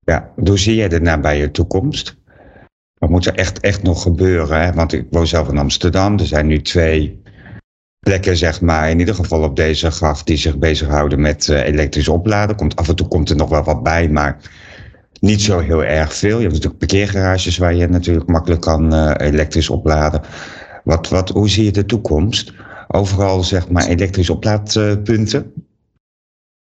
Ja, 0.00 0.32
hoe 0.36 0.58
zie 0.58 0.74
jij 0.74 0.88
de 0.88 1.00
nabije 1.00 1.50
toekomst? 1.50 2.16
Wat 2.94 3.10
moet 3.10 3.26
er 3.26 3.34
echt, 3.34 3.60
echt 3.60 3.82
nog 3.82 4.02
gebeuren? 4.02 4.60
Hè? 4.60 4.72
Want 4.72 4.92
ik 4.92 5.06
woon 5.10 5.26
zelf 5.26 5.48
in 5.48 5.58
Amsterdam. 5.58 6.18
Er 6.18 6.26
zijn 6.26 6.46
nu 6.46 6.62
twee 6.62 7.22
plekken, 7.98 8.36
zeg 8.36 8.60
maar, 8.60 8.90
in 8.90 8.98
ieder 8.98 9.14
geval 9.14 9.42
op 9.42 9.56
deze 9.56 9.90
graf, 9.90 10.22
die 10.22 10.36
zich 10.36 10.58
bezighouden 10.58 11.20
met 11.20 11.48
elektrisch 11.48 12.08
opladen. 12.08 12.56
Komt, 12.56 12.76
af 12.76 12.88
en 12.88 12.96
toe 12.96 13.08
komt 13.08 13.30
er 13.30 13.36
nog 13.36 13.48
wel 13.48 13.62
wat 13.62 13.82
bij, 13.82 14.08
maar 14.08 14.36
niet 15.20 15.42
zo 15.42 15.58
heel 15.58 15.84
erg 15.84 16.14
veel. 16.14 16.36
Je 16.36 16.42
hebt 16.42 16.52
natuurlijk 16.52 16.78
parkeergarages 16.78 17.58
waar 17.58 17.74
je 17.74 17.86
natuurlijk 17.86 18.28
makkelijk 18.28 18.60
kan 18.60 18.94
eh, 18.94 19.26
elektrisch 19.28 19.70
opladen. 19.70 20.22
Wat, 20.84 21.08
wat, 21.08 21.28
hoe 21.28 21.48
zie 21.48 21.64
je 21.64 21.70
de 21.70 21.84
toekomst? 21.86 22.52
Overal, 22.88 23.42
zeg 23.44 23.68
maar, 23.68 23.86
elektrisch 23.86 24.30
oplaadpunten? 24.30 25.52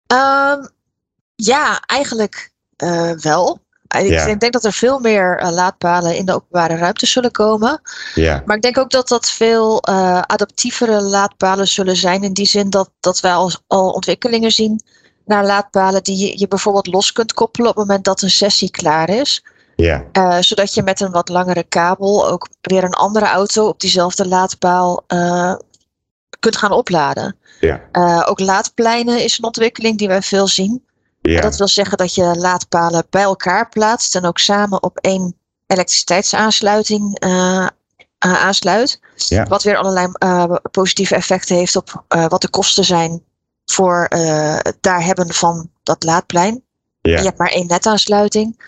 Ehm, 0.07 0.65
ja, 1.35 1.79
eigenlijk 1.85 2.51
uh, 2.83 3.11
wel. 3.11 3.59
Ik 3.97 4.07
Ja. 4.09 4.35
denk 4.35 4.53
dat 4.53 4.63
er 4.63 4.73
veel 4.73 4.99
meer 4.99 5.37
eh, 5.37 5.51
laadpalen 5.51 6.15
in 6.15 6.25
de 6.25 6.33
openbare 6.33 6.75
ruimte 6.75 7.05
zullen 7.05 7.31
komen. 7.31 7.81
Ja, 8.15 8.43
Maar 8.45 8.55
ik 8.55 8.61
denk 8.61 8.77
ook 8.77 8.89
dat 8.89 9.07
dat 9.07 9.29
veel 9.29 9.81
eh, 9.81 10.21
adaptievere 10.21 11.01
laadpalen 11.01 11.67
zullen 11.67 11.95
zijn. 11.95 12.23
In 12.23 12.33
die 12.33 12.45
zin 12.47 12.69
dat, 12.69 12.91
dat 12.99 13.19
wij 13.19 13.33
al, 13.33 13.51
al 13.67 13.89
ontwikkelingen 13.89 14.51
zien 14.51 14.81
naar 15.29 15.45
laadpalen 15.45 16.03
die 16.03 16.39
je, 16.39 16.47
bijvoorbeeld 16.47 16.87
los 16.87 17.11
kunt 17.11 17.33
koppelen 17.33 17.69
op 17.69 17.75
het 17.75 17.85
moment 17.85 18.05
dat 18.05 18.21
een 18.21 18.29
sessie 18.29 18.71
klaar 18.71 19.09
is. 19.09 19.43
ja, 19.75 20.05
Eh, 20.11 20.37
zodat 20.39 20.73
je 20.73 20.83
met 20.83 20.99
een 21.01 21.11
wat 21.11 21.29
langere 21.29 21.63
kabel 21.63 22.27
ook 22.27 22.47
weer 22.61 22.83
een 22.83 22.93
andere 22.93 23.25
auto 23.25 23.67
op 23.67 23.79
diezelfde 23.79 24.27
laadpaal 24.27 25.03
eh, 25.07 25.53
kunt 26.39 26.57
gaan 26.57 26.71
opladen. 26.71 27.35
ja, 27.59 27.81
Eh, 27.91 28.23
ook 28.25 28.39
laadpleinen 28.39 29.23
is 29.23 29.37
een 29.37 29.43
ontwikkeling 29.43 29.97
die 29.97 30.07
wij 30.07 30.21
veel 30.21 30.47
zien. 30.47 30.85
ja, 31.21 31.41
Dat 31.41 31.57
wil 31.57 31.67
zeggen 31.67 31.97
dat 31.97 32.15
je 32.15 32.23
laadpalen 32.23 33.05
bij 33.09 33.21
elkaar 33.23 33.69
plaatst 33.69 34.15
en 34.15 34.25
ook 34.25 34.37
samen 34.39 34.83
op 34.83 34.97
één 34.97 35.35
elektriciteitsaansluiting 35.67 37.19
aansluit. 38.19 38.99
Ja. 39.15 39.43
Wat 39.43 39.63
weer 39.63 39.77
allerlei 39.77 40.11
positieve 40.71 41.15
effecten 41.15 41.55
heeft 41.55 41.75
op 41.75 42.03
wat 42.07 42.41
de 42.41 42.49
kosten 42.49 42.83
zijn 42.85 43.23
voor 43.71 44.05
het 44.09 44.77
daar 44.81 45.03
hebben 45.03 45.33
van 45.33 45.69
dat 45.83 46.03
laadplein. 46.03 46.63
ja, 47.01 47.17
Je 47.17 47.25
hebt 47.25 47.37
maar 47.37 47.51
één 47.51 47.67
netaansluiting. 47.67 48.59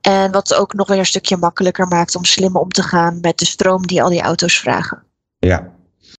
En 0.00 0.32
wat 0.32 0.54
ook 0.54 0.74
nog 0.74 0.88
weer 0.88 0.98
een 0.98 1.06
stukje 1.06 1.36
makkelijker 1.36 1.86
maakt 1.86 2.16
om 2.16 2.24
slim 2.24 2.56
om 2.56 2.68
te 2.68 2.82
gaan 2.82 3.18
met 3.20 3.38
de 3.38 3.46
stroom 3.46 3.86
die 3.86 4.02
al 4.02 4.08
die 4.08 4.20
auto's 4.20 4.58
vragen. 4.58 5.02
ja, 5.38 5.72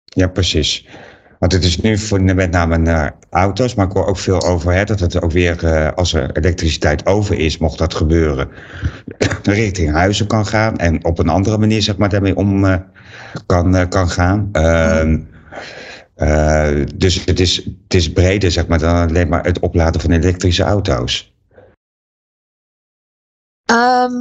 ja, 0.05 0.27
precies. 0.27 0.87
Want 1.39 1.51
het 1.51 1.63
is 1.63 1.77
nu 1.77 1.97
voor 1.97 2.21
met 2.21 2.51
name 2.51 2.77
naar 2.77 3.15
auto's, 3.29 3.75
maar 3.75 3.85
ik 3.85 3.91
hoor 3.91 4.05
ook 4.05 4.17
veel 4.17 4.41
over 4.41 4.73
hè, 4.73 4.83
dat 4.83 4.99
het 4.99 5.21
ook 5.21 5.31
weer, 5.31 5.65
eh, 5.65 5.91
als 5.95 6.13
er 6.13 6.37
elektriciteit 6.37 7.05
over 7.05 7.39
is, 7.39 7.57
mocht 7.57 7.77
dat 7.77 7.95
gebeuren, 7.95 8.49
richting 9.43 9.91
huizen 9.91 10.27
kan 10.27 10.45
gaan 10.45 10.77
en 10.77 11.05
op 11.05 11.19
een 11.19 11.29
andere 11.29 11.57
manier 11.57 11.81
zeg 11.81 11.97
maar 11.97 12.09
daarmee 12.09 12.35
om 12.35 12.65
eh, 12.65 12.75
kan, 13.45 13.89
kan 13.89 14.09
gaan. 14.09 14.49
Ehm, 14.51 15.19
eh, 16.19 16.85
dus 16.95 17.25
het 17.25 17.39
is, 17.39 17.55
het 17.55 17.93
is 17.93 18.11
breder 18.11 18.51
zeg 18.51 18.67
maar 18.67 18.79
dan 18.79 19.07
alleen 19.07 19.29
maar 19.29 19.43
het 19.43 19.59
opladen 19.59 20.01
van 20.01 20.11
elektrische 20.11 20.63
auto's. 20.63 21.33
Ehm, 23.65 24.13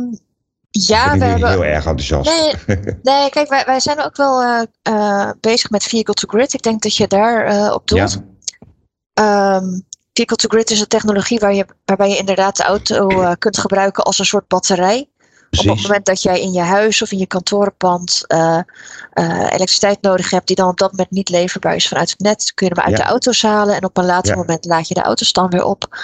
ja, 0.70 1.06
ik 1.06 1.12
we 1.12 1.18
ben 1.18 1.28
hebben. 1.30 1.50
heel 1.50 1.64
erg 1.64 1.86
enthousiast. 1.86 2.30
Nee, 2.66 2.76
nee 3.02 3.30
kijk, 3.30 3.48
wij, 3.48 3.64
wij 3.66 3.80
zijn 3.80 4.00
ook 4.00 4.16
wel 4.16 4.42
eh, 4.42 4.62
eh, 4.82 5.30
bezig 5.40 5.70
met 5.70 5.82
vehicle 5.84 6.14
to 6.14 6.28
grid. 6.28 6.54
Ik 6.54 6.62
denk 6.62 6.82
dat 6.82 6.96
je 6.96 7.06
daar 7.06 7.72
op 7.74 7.88
doelt. 7.88 8.12
ja, 8.12 8.22
Ehm, 9.18 9.80
vehicle 10.12 10.36
to 10.36 10.48
grid 10.48 10.70
is 10.70 10.80
een 10.80 10.86
technologie 10.86 11.38
waar 11.38 11.54
je, 11.54 11.66
waarbij 11.84 12.08
je 12.08 12.16
inderdaad 12.16 12.56
de 12.56 12.62
auto 12.62 13.08
kunt 13.38 13.58
gebruiken 13.58 14.04
als 14.04 14.18
een 14.18 14.24
soort 14.24 14.48
batterij. 14.48 15.08
Op 15.50 15.66
het 15.66 15.82
moment 15.82 16.06
dat 16.06 16.22
jij 16.22 16.40
in 16.40 16.52
je 16.52 16.60
huis 16.60 17.02
of 17.02 17.12
in 17.12 17.18
je 17.18 17.26
kantorenpand 17.26 18.24
eh, 18.26 18.58
eh, 19.12 19.38
elektriciteit 19.40 20.02
nodig 20.02 20.30
hebt, 20.30 20.46
die 20.46 20.56
dan 20.56 20.68
op 20.68 20.78
dat 20.78 20.90
moment 20.90 21.10
niet 21.10 21.28
leverbaar 21.28 21.74
is 21.74 21.88
vanuit 21.88 22.10
het 22.10 22.18
net, 22.20 22.52
kun 22.54 22.66
je 22.68 22.72
hem 22.74 22.84
uit 22.84 22.96
Ja. 22.96 23.04
de 23.04 23.10
auto's 23.10 23.42
halen 23.42 23.74
en 23.76 23.84
op 23.84 23.96
een 23.96 24.04
later 24.04 24.32
Ja. 24.32 24.36
moment 24.38 24.64
laad 24.64 24.88
je 24.88 24.94
de 24.94 25.02
auto's 25.02 25.32
dan 25.32 25.50
weer 25.50 25.64
op. 25.64 25.96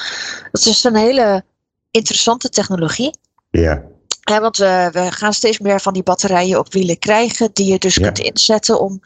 Dat 0.53 0.67
is 0.67 0.85
een 0.85 0.97
hele 0.97 1.45
interessante 1.91 2.49
technologie. 2.49 3.19
Ja, 3.51 3.83
Ja, 4.27 4.41
want 4.41 4.57
we, 4.57 4.89
we 4.93 5.13
gaan 5.13 5.33
steeds 5.33 5.59
meer 5.59 5.81
van 5.81 5.93
die 5.93 6.03
batterijen 6.03 6.59
op 6.59 6.73
wielen 6.73 6.99
krijgen, 6.99 7.51
die 7.53 7.73
je 7.73 7.79
dus 7.79 7.99
kunt 7.99 8.19
inzetten 8.19 8.81
om 8.81 9.01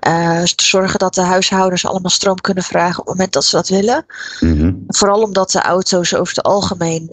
eh, 0.00 0.42
te 0.42 0.64
zorgen 0.64 0.98
dat 0.98 1.14
de 1.14 1.20
huishoudens 1.20 1.86
allemaal 1.86 2.10
stroom 2.10 2.40
kunnen 2.40 2.62
vragen 2.64 3.00
op 3.00 3.06
het 3.06 3.14
moment 3.14 3.32
dat 3.32 3.44
ze 3.44 3.56
dat 3.56 3.68
willen. 3.68 4.06
mhm, 4.40 4.72
Vooral 4.86 5.22
omdat 5.22 5.50
de 5.50 5.60
auto's 5.60 6.14
over 6.14 6.34
het 6.34 6.44
algemeen 6.44 7.08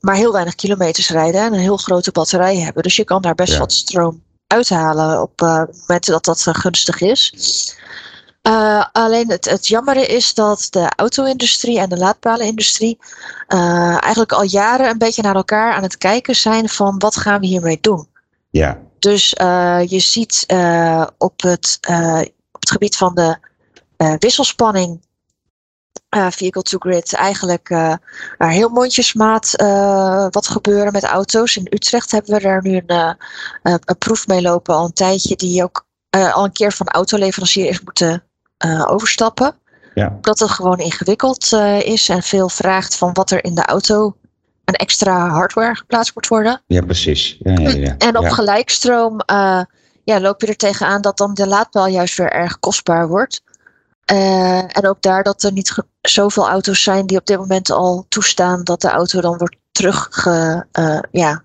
maar 0.00 0.14
heel 0.14 0.32
weinig 0.32 0.54
kilometers 0.54 1.10
rijden 1.10 1.40
en 1.40 1.52
een 1.52 1.60
heel 1.60 1.76
grote 1.76 2.12
batterij 2.12 2.56
hebben. 2.56 2.82
Dus 2.82 2.96
je 2.96 3.04
kan 3.04 3.22
daar 3.22 3.34
best 3.34 3.52
Ja. 3.52 3.58
wat 3.58 3.72
stroom 3.72 4.22
uithalen 4.52 5.22
op 5.22 5.42
eh, 5.42 5.62
momenten 5.86 6.12
dat 6.12 6.24
dat 6.24 6.46
eh, 6.46 6.54
gunstig 6.54 7.00
is. 7.00 7.34
Eh, 8.42 8.84
alleen 8.92 9.30
het, 9.30 9.44
het 9.50 9.66
jammere 9.66 10.06
is 10.06 10.34
dat 10.34 10.66
de 10.70 10.92
auto-industrie 10.96 11.80
en 11.80 11.88
de 11.88 11.96
laadpalenindustrie 11.96 12.98
eigenlijk 13.46 14.32
al 14.32 14.42
jaren 14.44 14.90
een 14.90 14.98
beetje 14.98 15.22
naar 15.22 15.34
elkaar 15.34 15.72
aan 15.72 15.82
het 15.82 15.98
kijken 15.98 16.36
zijn 16.36 16.68
van 16.68 16.98
wat 16.98 17.16
gaan 17.16 17.40
we 17.40 17.46
hiermee 17.46 17.78
doen. 17.80 18.08
ja, 18.50 18.78
Dus 18.98 19.28
je 19.86 19.98
ziet 19.98 20.44
op, 21.18 21.42
het, 21.42 21.78
op 22.52 22.60
het 22.60 22.70
gebied 22.70 22.96
van 22.96 23.14
de 23.14 23.36
wisselspanning 24.18 25.00
eh, 26.08 26.30
vehicle 26.30 26.62
to 26.62 26.78
grid 26.78 27.14
eigenlijk 27.14 27.70
eh, 27.70 27.94
heel 28.38 28.68
mondjesmaat 28.68 29.54
eh, 29.54 30.26
wat 30.30 30.48
gebeuren 30.48 30.92
met 30.92 31.04
auto's. 31.04 31.56
In 31.56 31.66
Utrecht 31.70 32.10
hebben 32.10 32.34
we 32.34 32.40
daar 32.40 32.62
nu 32.62 32.82
een, 32.86 33.16
een 33.62 33.98
proef 33.98 34.26
mee 34.26 34.42
lopen 34.42 34.74
al 34.74 34.84
een 34.84 34.92
tijdje 34.92 35.36
die 35.36 35.62
ook 35.62 35.86
al 36.10 36.44
een 36.44 36.52
keer 36.52 36.72
van 36.72 36.88
autoleverancier 36.88 37.68
is 37.68 37.80
moeten 37.80 38.24
overstappen. 38.86 39.54
ja, 39.94 40.18
Dat 40.20 40.38
het 40.38 40.50
gewoon 40.50 40.78
ingewikkeld 40.78 41.52
is 41.82 42.08
en 42.08 42.22
veel 42.22 42.48
vraagt 42.48 42.96
van 42.96 43.12
wat 43.12 43.30
er 43.30 43.44
in 43.44 43.54
de 43.54 43.64
auto 43.64 44.16
een 44.64 44.74
extra 44.74 45.28
hardware 45.28 45.74
geplaatst 45.74 46.14
moet 46.14 46.28
worden. 46.28 46.62
ja, 46.66 46.82
precies. 46.82 47.36
Ja, 47.38 47.52
ja, 47.52 47.68
ja. 47.68 47.94
En 47.98 48.18
op 48.18 48.28
gelijkstroom 48.28 49.20
ja, 50.04 50.20
loop 50.20 50.40
je 50.40 50.46
er 50.46 50.56
tegenaan 50.56 51.00
dat 51.00 51.16
dan 51.16 51.34
de 51.34 51.46
laadpaal 51.46 51.86
juist 51.86 52.16
weer 52.16 52.32
erg 52.32 52.58
kostbaar 52.58 53.08
wordt. 53.08 53.42
Eh, 54.04 54.58
en 54.76 54.88
ook 54.88 55.02
daar 55.02 55.22
dat 55.22 55.42
er 55.42 55.52
niet 55.52 55.74
zoveel 56.00 56.48
auto's 56.48 56.82
zijn 56.82 57.06
die 57.06 57.18
op 57.18 57.26
dit 57.26 57.38
moment 57.38 57.70
al 57.70 58.06
toestaan 58.08 58.64
dat 58.64 58.80
de 58.80 58.88
auto 58.90 59.20
dan 59.20 59.38
wordt 59.38 59.56
terugge, 59.72 60.66
eh, 60.72 60.98
ja, 61.10 61.44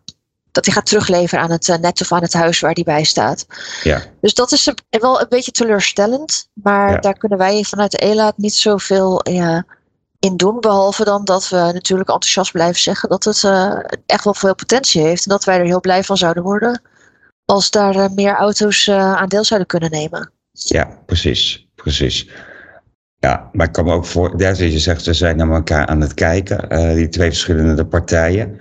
dat 0.51 0.63
die 0.63 0.73
gaat 0.73 0.85
terugleveren 0.85 1.43
aan 1.43 1.51
het 1.51 1.69
eh, 1.69 1.77
net 1.77 2.01
of 2.01 2.11
aan 2.11 2.21
het 2.21 2.33
huis 2.33 2.59
waar 2.59 2.73
die 2.73 2.83
bij 2.83 3.03
staat. 3.03 3.45
Ja. 3.83 4.01
Dus 4.21 4.33
dat 4.33 4.51
is 4.51 4.65
een- 4.65 4.77
wel 4.99 5.21
een 5.21 5.29
beetje 5.29 5.51
teleurstellend, 5.51 6.49
maar 6.53 6.91
Ja. 6.91 6.97
daar 6.97 7.17
kunnen 7.17 7.37
wij 7.37 7.63
vanuit 7.63 7.91
de 7.91 7.97
ELAAT 7.97 8.37
niet 8.37 8.55
zoveel 8.55 9.21
in 10.19 10.37
doen. 10.37 10.59
Behalve 10.59 11.03
dan 11.03 11.25
dat 11.25 11.49
we 11.49 11.55
natuurlijk 11.55 12.09
enthousiast 12.09 12.51
blijven 12.51 12.81
zeggen 12.81 13.09
dat 13.09 13.23
het 13.23 13.43
echt 14.05 14.23
wel 14.23 14.33
veel 14.33 14.55
potentie 14.55 15.01
heeft. 15.01 15.23
En 15.25 15.29
dat 15.31 15.43
wij 15.43 15.59
er 15.59 15.65
heel 15.65 15.79
blij 15.79 16.03
van 16.03 16.17
zouden 16.17 16.43
worden 16.43 16.81
als 17.45 17.69
daar 17.71 18.11
meer 18.11 18.35
auto's 18.35 18.87
eh, 18.87 19.15
aan 19.15 19.27
deel 19.27 19.43
zouden 19.43 19.67
kunnen 19.67 19.91
nemen. 19.91 20.31
Ja, 20.51 20.97
precies, 21.05 21.66
precies. 21.83 22.29
Ja, 23.19 23.49
maar 23.51 23.67
ik 23.67 23.73
kan 23.73 23.85
me 23.85 23.93
ook 23.93 24.05
voor, 24.05 24.33
zoals 24.37 24.57
je 24.57 24.79
zegt, 24.79 25.03
ze 25.03 25.13
zijn 25.13 25.37
naar 25.37 25.49
elkaar 25.49 25.85
aan 25.85 26.01
het 26.01 26.13
kijken, 26.13 26.69
eh, 26.69 26.93
die 26.93 27.09
twee 27.09 27.29
verschillende 27.29 27.85
partijen. 27.85 28.59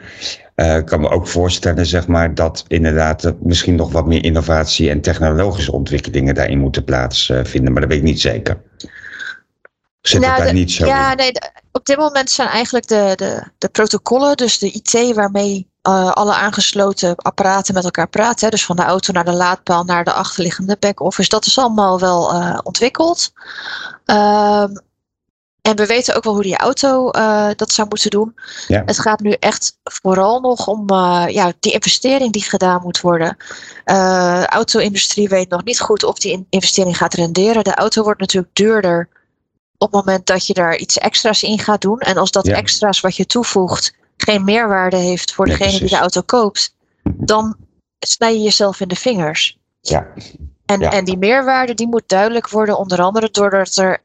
Eh, 0.54 0.76
ik 0.76 0.84
kan 0.86 1.00
me 1.00 1.08
ook 1.08 1.28
voorstellen, 1.28 1.86
zeg 1.86 2.06
maar, 2.06 2.34
dat 2.34 2.64
inderdaad 2.68 3.24
er 3.24 3.36
misschien 3.42 3.74
nog 3.74 3.92
wat 3.92 4.06
meer 4.06 4.24
innovatie 4.24 4.90
en 4.90 5.00
technologische 5.00 5.72
ontwikkelingen 5.72 6.34
daarin 6.34 6.58
moeten 6.58 6.84
plaatsvinden, 6.84 7.72
maar 7.72 7.80
dat 7.80 7.90
weet 7.90 7.98
ik 7.98 8.04
niet 8.04 8.20
zeker. 8.20 8.60
Zit 10.00 10.20
Nou, 10.20 10.32
het 10.32 10.42
daar 10.42 10.52
de- 10.52 10.58
niet 10.58 10.72
zo 10.72 10.86
Ja, 10.86 11.10
in? 11.10 11.16
nee, 11.16 11.32
op 11.72 11.86
dit 11.86 11.96
moment 11.96 12.30
zijn 12.30 12.48
eigenlijk 12.48 12.86
de, 12.86 13.12
de, 13.16 13.42
de 13.58 13.68
protocollen, 13.68 14.36
dus 14.36 14.58
de 14.58 14.70
IT 14.70 15.14
waarmee 15.14 15.68
eh, 15.86 16.10
alle 16.12 16.34
aangesloten 16.34 17.16
apparaten 17.16 17.74
met 17.74 17.84
elkaar 17.84 18.08
praten. 18.08 18.44
Hè, 18.44 18.50
dus 18.50 18.64
van 18.64 18.76
de 18.76 18.82
auto 18.82 19.12
naar 19.12 19.24
de 19.24 19.32
laadpaal 19.32 19.84
naar 19.84 20.04
de 20.04 20.12
achterliggende 20.12 20.76
back-office. 20.80 21.28
Dat 21.28 21.46
is 21.46 21.58
allemaal 21.58 22.00
wel 22.00 22.32
eh, 22.32 22.58
ontwikkeld. 22.62 23.32
Ehm, 24.04 24.74
en 25.62 25.76
we 25.76 25.86
weten 25.86 26.16
ook 26.16 26.24
wel 26.24 26.32
hoe 26.32 26.42
die 26.42 26.56
auto 26.56 27.10
eh, 27.10 27.48
dat 27.56 27.72
zou 27.72 27.88
moeten 27.88 28.10
doen. 28.10 28.34
Ja. 28.68 28.82
Het 28.86 29.00
gaat 29.00 29.20
nu 29.20 29.30
echt 29.30 29.78
vooral 29.84 30.40
nog 30.40 30.66
om 30.66 30.90
ja, 31.28 31.52
die 31.60 31.72
investering 31.72 32.32
die 32.32 32.42
gedaan 32.42 32.80
moet 32.82 33.00
worden. 33.00 33.36
De 33.84 34.46
auto-industrie 34.48 35.28
weet 35.28 35.48
nog 35.48 35.64
niet 35.64 35.80
goed 35.80 36.04
of 36.04 36.18
die 36.18 36.32
in- 36.32 36.46
investering 36.50 36.96
gaat 36.96 37.14
renderen. 37.14 37.64
De 37.64 37.74
auto 37.74 38.02
wordt 38.02 38.20
natuurlijk 38.20 38.54
duurder 38.54 39.08
op 39.78 39.92
het 39.92 40.04
moment 40.04 40.26
dat 40.26 40.46
je 40.46 40.54
daar 40.54 40.76
iets 40.76 40.98
extra's 40.98 41.42
in 41.42 41.58
gaat 41.58 41.80
doen. 41.80 41.98
En 41.98 42.16
als 42.16 42.30
dat 42.30 42.46
Ja. 42.46 42.54
extra's 42.54 43.00
wat 43.00 43.16
je 43.16 43.26
toevoegt 43.26 43.94
geen 44.16 44.44
meerwaarde 44.44 44.96
heeft 44.96 45.32
voor 45.32 45.46
degene 45.46 45.78
die 45.78 45.88
de 45.88 45.96
auto 45.96 46.20
koopt, 46.20 46.74
dan 47.02 47.56
snij 47.98 48.32
je 48.32 48.40
jezelf 48.40 48.80
in 48.80 48.88
de 48.88 48.96
vingers. 48.96 49.58
Ja, 49.80 50.06
En, 50.66 50.80
Ja. 50.80 50.90
en 50.90 51.04
die 51.04 51.18
meerwaarde 51.18 51.74
die 51.74 51.86
moet 51.88 52.08
duidelijk 52.08 52.48
worden, 52.48 52.78
onder 52.78 53.02
andere 53.02 53.30
doordat 53.30 53.76
er 53.76 54.02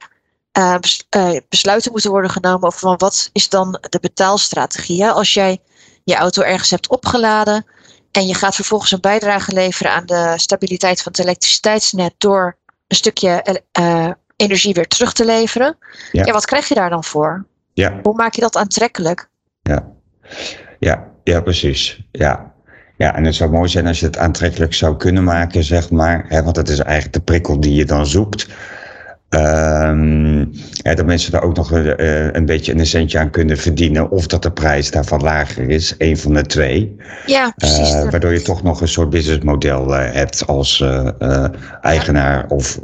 eh, 0.51 0.77
bes- 0.79 1.05
eh, 1.09 1.37
besluiten 1.49 1.91
moeten 1.91 2.11
worden 2.11 2.29
genomen 2.31 2.63
over 2.67 2.79
van 2.79 2.97
wat 2.97 3.29
is 3.33 3.49
dan 3.49 3.77
de 3.89 3.99
betaalstrategie. 4.01 5.03
Hè? 5.03 5.11
Als 5.11 5.33
jij 5.33 5.59
je 6.03 6.15
auto 6.15 6.41
ergens 6.41 6.69
hebt 6.69 6.89
opgeladen 6.89 7.65
en 8.11 8.27
je 8.27 8.33
gaat 8.33 8.55
vervolgens 8.55 8.91
een 8.91 8.99
bijdrage 9.01 9.53
leveren 9.53 9.91
aan 9.91 10.05
de 10.05 10.33
stabiliteit 10.35 11.01
van 11.01 11.11
het 11.11 11.21
elektriciteitsnet 11.21 12.13
door 12.17 12.57
een 12.87 12.95
stukje 12.95 13.61
eh, 13.71 14.09
energie 14.35 14.73
weer 14.73 14.87
terug 14.87 15.13
te 15.13 15.25
leveren. 15.25 15.77
Ja. 16.11 16.25
Ja. 16.25 16.31
wat 16.33 16.45
krijg 16.45 16.67
je 16.67 16.73
daar 16.75 16.89
dan 16.89 17.03
voor? 17.03 17.45
ja, 17.73 17.99
Hoe 18.03 18.15
maak 18.15 18.33
je 18.35 18.41
dat 18.41 18.55
aantrekkelijk? 18.55 19.29
ja, 19.61 19.87
ja, 20.79 21.07
ja, 21.23 21.41
precies. 21.41 22.03
Ja. 22.11 22.53
ja, 22.97 23.15
en 23.15 23.23
het 23.23 23.35
zou 23.35 23.51
mooi 23.51 23.69
zijn 23.69 23.87
als 23.87 23.99
je 23.99 24.05
het 24.05 24.17
aantrekkelijk 24.17 24.73
zou 24.73 24.97
kunnen 24.97 25.23
maken, 25.23 25.63
zeg 25.63 25.89
maar. 25.89 26.25
Hè, 26.27 26.43
want 26.43 26.55
dat 26.55 26.69
is 26.69 26.79
eigenlijk 26.79 27.13
de 27.13 27.21
prikkel 27.21 27.59
die 27.59 27.73
je 27.73 27.85
dan 27.85 28.05
zoekt. 28.05 28.47
Ehm, 29.31 30.39
ja, 30.71 30.95
dat 30.95 31.05
mensen 31.05 31.31
daar 31.31 31.43
ook 31.43 31.55
nog 31.55 31.71
een, 31.71 31.95
eh, 31.95 32.31
een 32.31 32.45
beetje 32.45 32.73
een 32.73 32.85
centje 32.85 33.19
aan 33.19 33.29
kunnen 33.29 33.57
verdienen. 33.57 34.11
Of 34.11 34.27
dat 34.27 34.43
de 34.43 34.51
prijs 34.51 34.91
daarvan 34.91 35.21
lager 35.21 35.69
is. 35.69 35.95
Een 35.97 36.17
van 36.17 36.33
de 36.33 36.41
twee. 36.41 36.95
Ja, 37.25 37.53
precies. 37.55 37.93
Uh, 37.93 38.09
waardoor 38.09 38.33
je 38.33 38.41
toch 38.41 38.63
nog 38.63 38.81
een 38.81 38.87
soort 38.87 39.09
businessmodel 39.09 39.93
uh, 39.93 40.11
hebt 40.11 40.47
als 40.47 40.79
uh, 40.79 41.45
eigenaar 41.81 42.45
of 42.47 42.79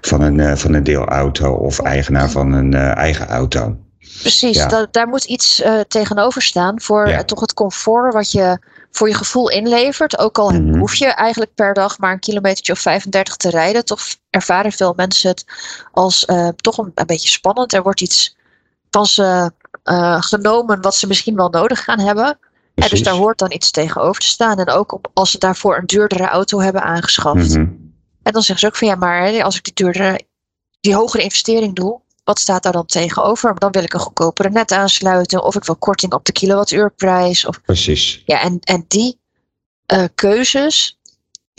van, 0.00 0.20
een, 0.20 0.58
van 0.58 0.74
een 0.74 0.82
deelauto 0.82 1.52
of 1.52 1.80
eigenaar 1.80 2.30
van 2.30 2.52
een 2.52 2.74
eigen 2.74 3.28
auto. 3.28 3.76
Precies, 4.20 4.56
ja. 4.56 4.66
da 4.68 4.86
daar 4.90 5.08
moet 5.08 5.24
iets 5.24 5.62
tegenover 5.88 6.42
staan 6.42 6.80
voor 6.80 7.08
ja. 7.08 7.24
toch 7.24 7.40
het 7.40 7.54
comfort 7.54 8.14
wat 8.14 8.30
je 8.30 8.58
voor 8.96 9.08
je 9.08 9.14
gevoel 9.14 9.50
inlevert. 9.50 10.18
Ook 10.18 10.38
al 10.38 10.50
mm 10.50 10.70
-hmm. 10.70 10.78
hoef 10.78 10.94
je 10.94 11.06
eigenlijk 11.06 11.54
per 11.54 11.74
dag 11.74 11.98
maar 11.98 12.12
een 12.12 12.18
kilometertje 12.18 12.72
of 12.72 12.78
35 12.78 13.36
te 13.36 13.50
rijden. 13.50 13.84
Toch 13.84 14.00
ervaren 14.30 14.72
veel 14.72 14.92
mensen 14.96 15.30
het 15.30 15.44
als 15.92 16.26
uh, 16.30 16.48
toch 16.48 16.78
een, 16.78 16.92
een, 16.94 17.06
beetje 17.06 17.28
spannend. 17.28 17.72
Er 17.72 17.82
wordt 17.82 18.00
iets 18.00 18.36
van 18.90 19.06
ze 19.06 19.50
uh, 19.84 20.22
genomen 20.22 20.82
wat 20.82 20.94
ze 20.94 21.06
misschien 21.06 21.36
wel 21.36 21.48
nodig 21.48 21.84
gaan 21.84 22.00
hebben. 22.00 22.38
En 22.74 22.88
dus 22.88 23.02
daar 23.02 23.14
hoort 23.14 23.38
dan 23.38 23.52
iets 23.52 23.70
tegenover 23.70 24.20
te 24.20 24.26
staan. 24.26 24.58
En 24.58 24.70
ook 24.70 24.92
op, 24.92 25.10
als 25.14 25.30
ze 25.30 25.38
daarvoor 25.38 25.76
een 25.76 25.86
duurdere 25.86 26.26
auto 26.26 26.60
hebben 26.60 26.82
aangeschaft. 26.82 27.48
Mm 27.48 27.54
-hmm. 27.54 27.92
En 28.22 28.32
dan 28.32 28.42
zeggen 28.42 28.58
ze 28.58 28.66
ook 28.66 28.76
van 28.76 28.88
ja, 28.88 28.94
maar 28.94 29.42
als 29.42 29.56
ik 29.56 29.64
die 29.64 29.74
duurdere, 29.74 30.20
die 30.80 30.94
hogere 30.94 31.22
investering 31.22 31.74
doe, 31.74 32.00
wat 32.24 32.38
staat 32.38 32.62
daar 32.62 32.72
dan 32.72 32.86
tegenover? 32.86 33.54
Dan 33.58 33.70
wil 33.70 33.82
ik 33.82 33.94
een 33.94 34.00
goedkopere 34.00 34.50
net 34.50 34.72
aansluiten. 34.72 35.44
Of 35.44 35.54
ik 35.54 35.64
wil 35.64 35.76
korting 35.76 36.12
op 36.12 36.24
de 36.24 36.32
kilowattuurprijs. 36.32 37.46
Of... 37.46 37.62
Precies. 37.62 38.22
Ja, 38.26 38.40
en, 38.42 38.58
en 38.60 38.84
die 38.88 39.18
uh, 39.92 40.04
keuzes, 40.14 40.98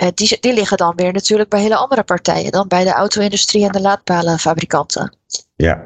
uh, 0.03 0.07
die, 0.13 0.37
die 0.39 0.53
liggen 0.53 0.77
dan 0.77 0.95
weer 0.95 1.13
natuurlijk 1.13 1.49
bij 1.49 1.61
hele 1.61 1.75
andere 1.75 2.03
partijen. 2.03 2.51
Dan 2.51 2.67
bij 2.67 2.83
de 2.83 2.91
auto-industrie 2.91 3.65
en 3.65 3.71
de 3.71 3.81
laadpalenfabrikanten. 3.81 5.17
Ja, 5.55 5.83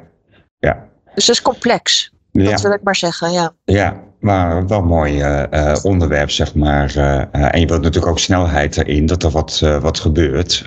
ja. 0.60 0.88
Dus 1.16 1.26
dat 1.26 1.36
is 1.36 1.42
complex. 1.42 2.14
Ja. 2.32 2.50
Dat 2.50 2.62
wil 2.62 2.72
ik 2.72 2.84
maar 2.84 2.96
zeggen, 2.96 3.32
ja. 3.32 3.54
Ja, 3.66 4.04
maar 4.20 4.68
wel 4.68 4.80
een 4.80 4.86
mooi 4.86 5.24
uh, 5.24 5.76
onderwerp, 5.84 6.30
zeg 6.30 6.56
maar. 6.56 6.96
en 7.32 7.60
je 7.60 7.66
wilt 7.66 7.82
natuurlijk 7.82 8.12
ook 8.12 8.20
snelheid 8.20 8.78
erin, 8.78 9.06
dat 9.06 9.24
er 9.24 9.30
wat, 9.30 9.60
wat 9.60 10.00
gebeurt. 10.00 10.66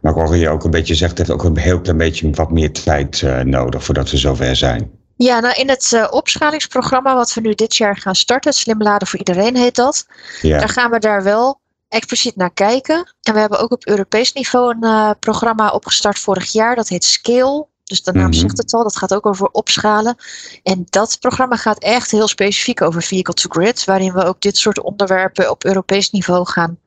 Maar 0.00 0.12
ik 0.12 0.18
hoor 0.18 0.36
je 0.36 0.48
ook 0.48 0.64
een 0.64 0.70
beetje 0.70 0.94
zegt, 0.94 1.18
het 1.18 1.26
heeft 1.26 1.40
ook 1.40 1.44
een 1.44 1.58
heel 1.58 1.80
klein 1.80 1.98
beetje 1.98 2.30
wat 2.30 2.50
meer 2.50 2.72
tijd 2.72 3.20
uh, 3.20 3.40
nodig 3.40 3.84
voordat 3.84 4.10
we 4.10 4.16
zover 4.16 4.56
zijn. 4.56 4.90
Ja, 5.16 5.40
nou 5.40 5.54
in 5.54 5.68
het 5.68 5.92
uh, 5.94 6.06
opschalingsprogramma 6.10 7.14
wat 7.14 7.34
we 7.34 7.40
nu 7.40 7.54
dit 7.54 7.76
jaar 7.76 7.96
gaan 7.96 8.14
starten, 8.14 8.52
Slim 8.52 8.82
Laden 8.82 9.08
voor 9.08 9.18
Iedereen 9.18 9.56
heet 9.56 9.74
dat. 9.74 10.06
Ja. 10.42 10.58
Daar 10.58 10.68
gaan 10.68 10.90
we 10.90 10.98
daar 10.98 11.22
wel 11.22 11.60
expliciet 11.88 12.36
naar 12.36 12.52
kijken. 12.52 13.14
En 13.22 13.34
we 13.34 13.40
hebben 13.40 13.60
ook 13.60 13.72
op 13.72 13.86
Europees 13.86 14.32
niveau 14.32 14.70
een 14.70 14.84
uh, 14.84 15.10
programma 15.20 15.68
opgestart 15.68 16.18
vorig 16.18 16.52
jaar, 16.52 16.76
dat 16.76 16.88
heet 16.88 17.04
Scale. 17.04 17.66
Dus 17.84 18.02
de 18.02 18.12
naam 18.12 18.24
mm 18.24 18.30
-hmm. 18.30 18.40
zegt 18.40 18.58
het 18.58 18.74
al, 18.74 18.82
dat 18.82 18.96
gaat 18.96 19.14
ook 19.14 19.26
over 19.26 19.48
opschalen. 19.48 20.16
En 20.62 20.84
dat 20.88 21.16
programma 21.20 21.56
gaat 21.56 21.78
echt 21.78 22.10
heel 22.10 22.28
specifiek 22.28 22.82
over 22.82 23.02
vehicle 23.02 23.34
to 23.34 23.48
grid, 23.48 23.84
waarin 23.84 24.12
we 24.12 24.24
ook 24.24 24.40
dit 24.40 24.56
soort 24.56 24.80
onderwerpen 24.80 25.50
op 25.50 25.64
Europees 25.64 26.10
niveau 26.10 26.46
gaan 26.46 26.78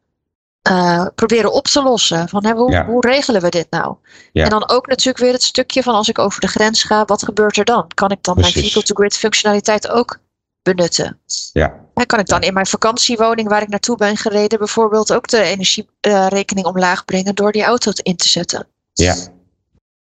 uh, 0.70 1.06
proberen 1.16 1.54
op 1.54 1.68
te 1.68 1.84
lossen. 1.84 2.30
Van, 2.30 2.46
hè, 2.46 2.54
hoe, 2.54 2.72
ja. 2.72 2.86
hoe, 2.86 3.08
regelen 3.08 3.42
we 3.42 3.50
dit 3.50 3.68
nou? 3.70 3.96
Ja. 4.32 4.44
En 4.44 4.50
dan 4.50 4.70
ook 4.70 4.88
natuurlijk 4.88 5.18
weer 5.18 5.34
het 5.34 5.44
stukje 5.44 5.84
van 5.84 5.94
als 5.94 6.10
ik 6.10 6.20
over 6.20 6.42
de 6.42 6.48
grens 6.48 6.84
ga, 6.84 7.06
wat 7.06 7.24
gebeurt 7.24 7.58
er 7.58 7.66
dan? 7.66 7.88
Kan 7.94 8.12
ik 8.12 8.24
dan 8.24 8.34
Precies. 8.34 8.54
mijn 8.54 8.66
vehicle-to-grid 8.66 9.18
functionaliteit 9.18 9.90
ook 9.90 10.20
benutten? 10.62 11.20
Ja. 11.54 11.80
En 11.94 12.06
kan 12.06 12.20
ik 12.20 12.28
dan 12.28 12.42
in 12.42 12.54
mijn 12.54 12.66
vakantiewoning 12.66 13.50
waar 13.50 13.62
ik 13.62 13.68
naartoe 13.68 13.98
ben 13.98 14.18
gereden 14.18 14.60
bijvoorbeeld 14.60 15.14
ook 15.14 15.28
de 15.28 15.42
energierekening 15.42 16.66
uh, 16.66 16.74
omlaag 16.74 17.06
brengen 17.06 17.36
door 17.36 17.52
die 17.52 17.64
auto 17.64 17.92
in 17.96 18.16
te 18.16 18.28
zetten? 18.28 18.68
Ja, 18.94 19.16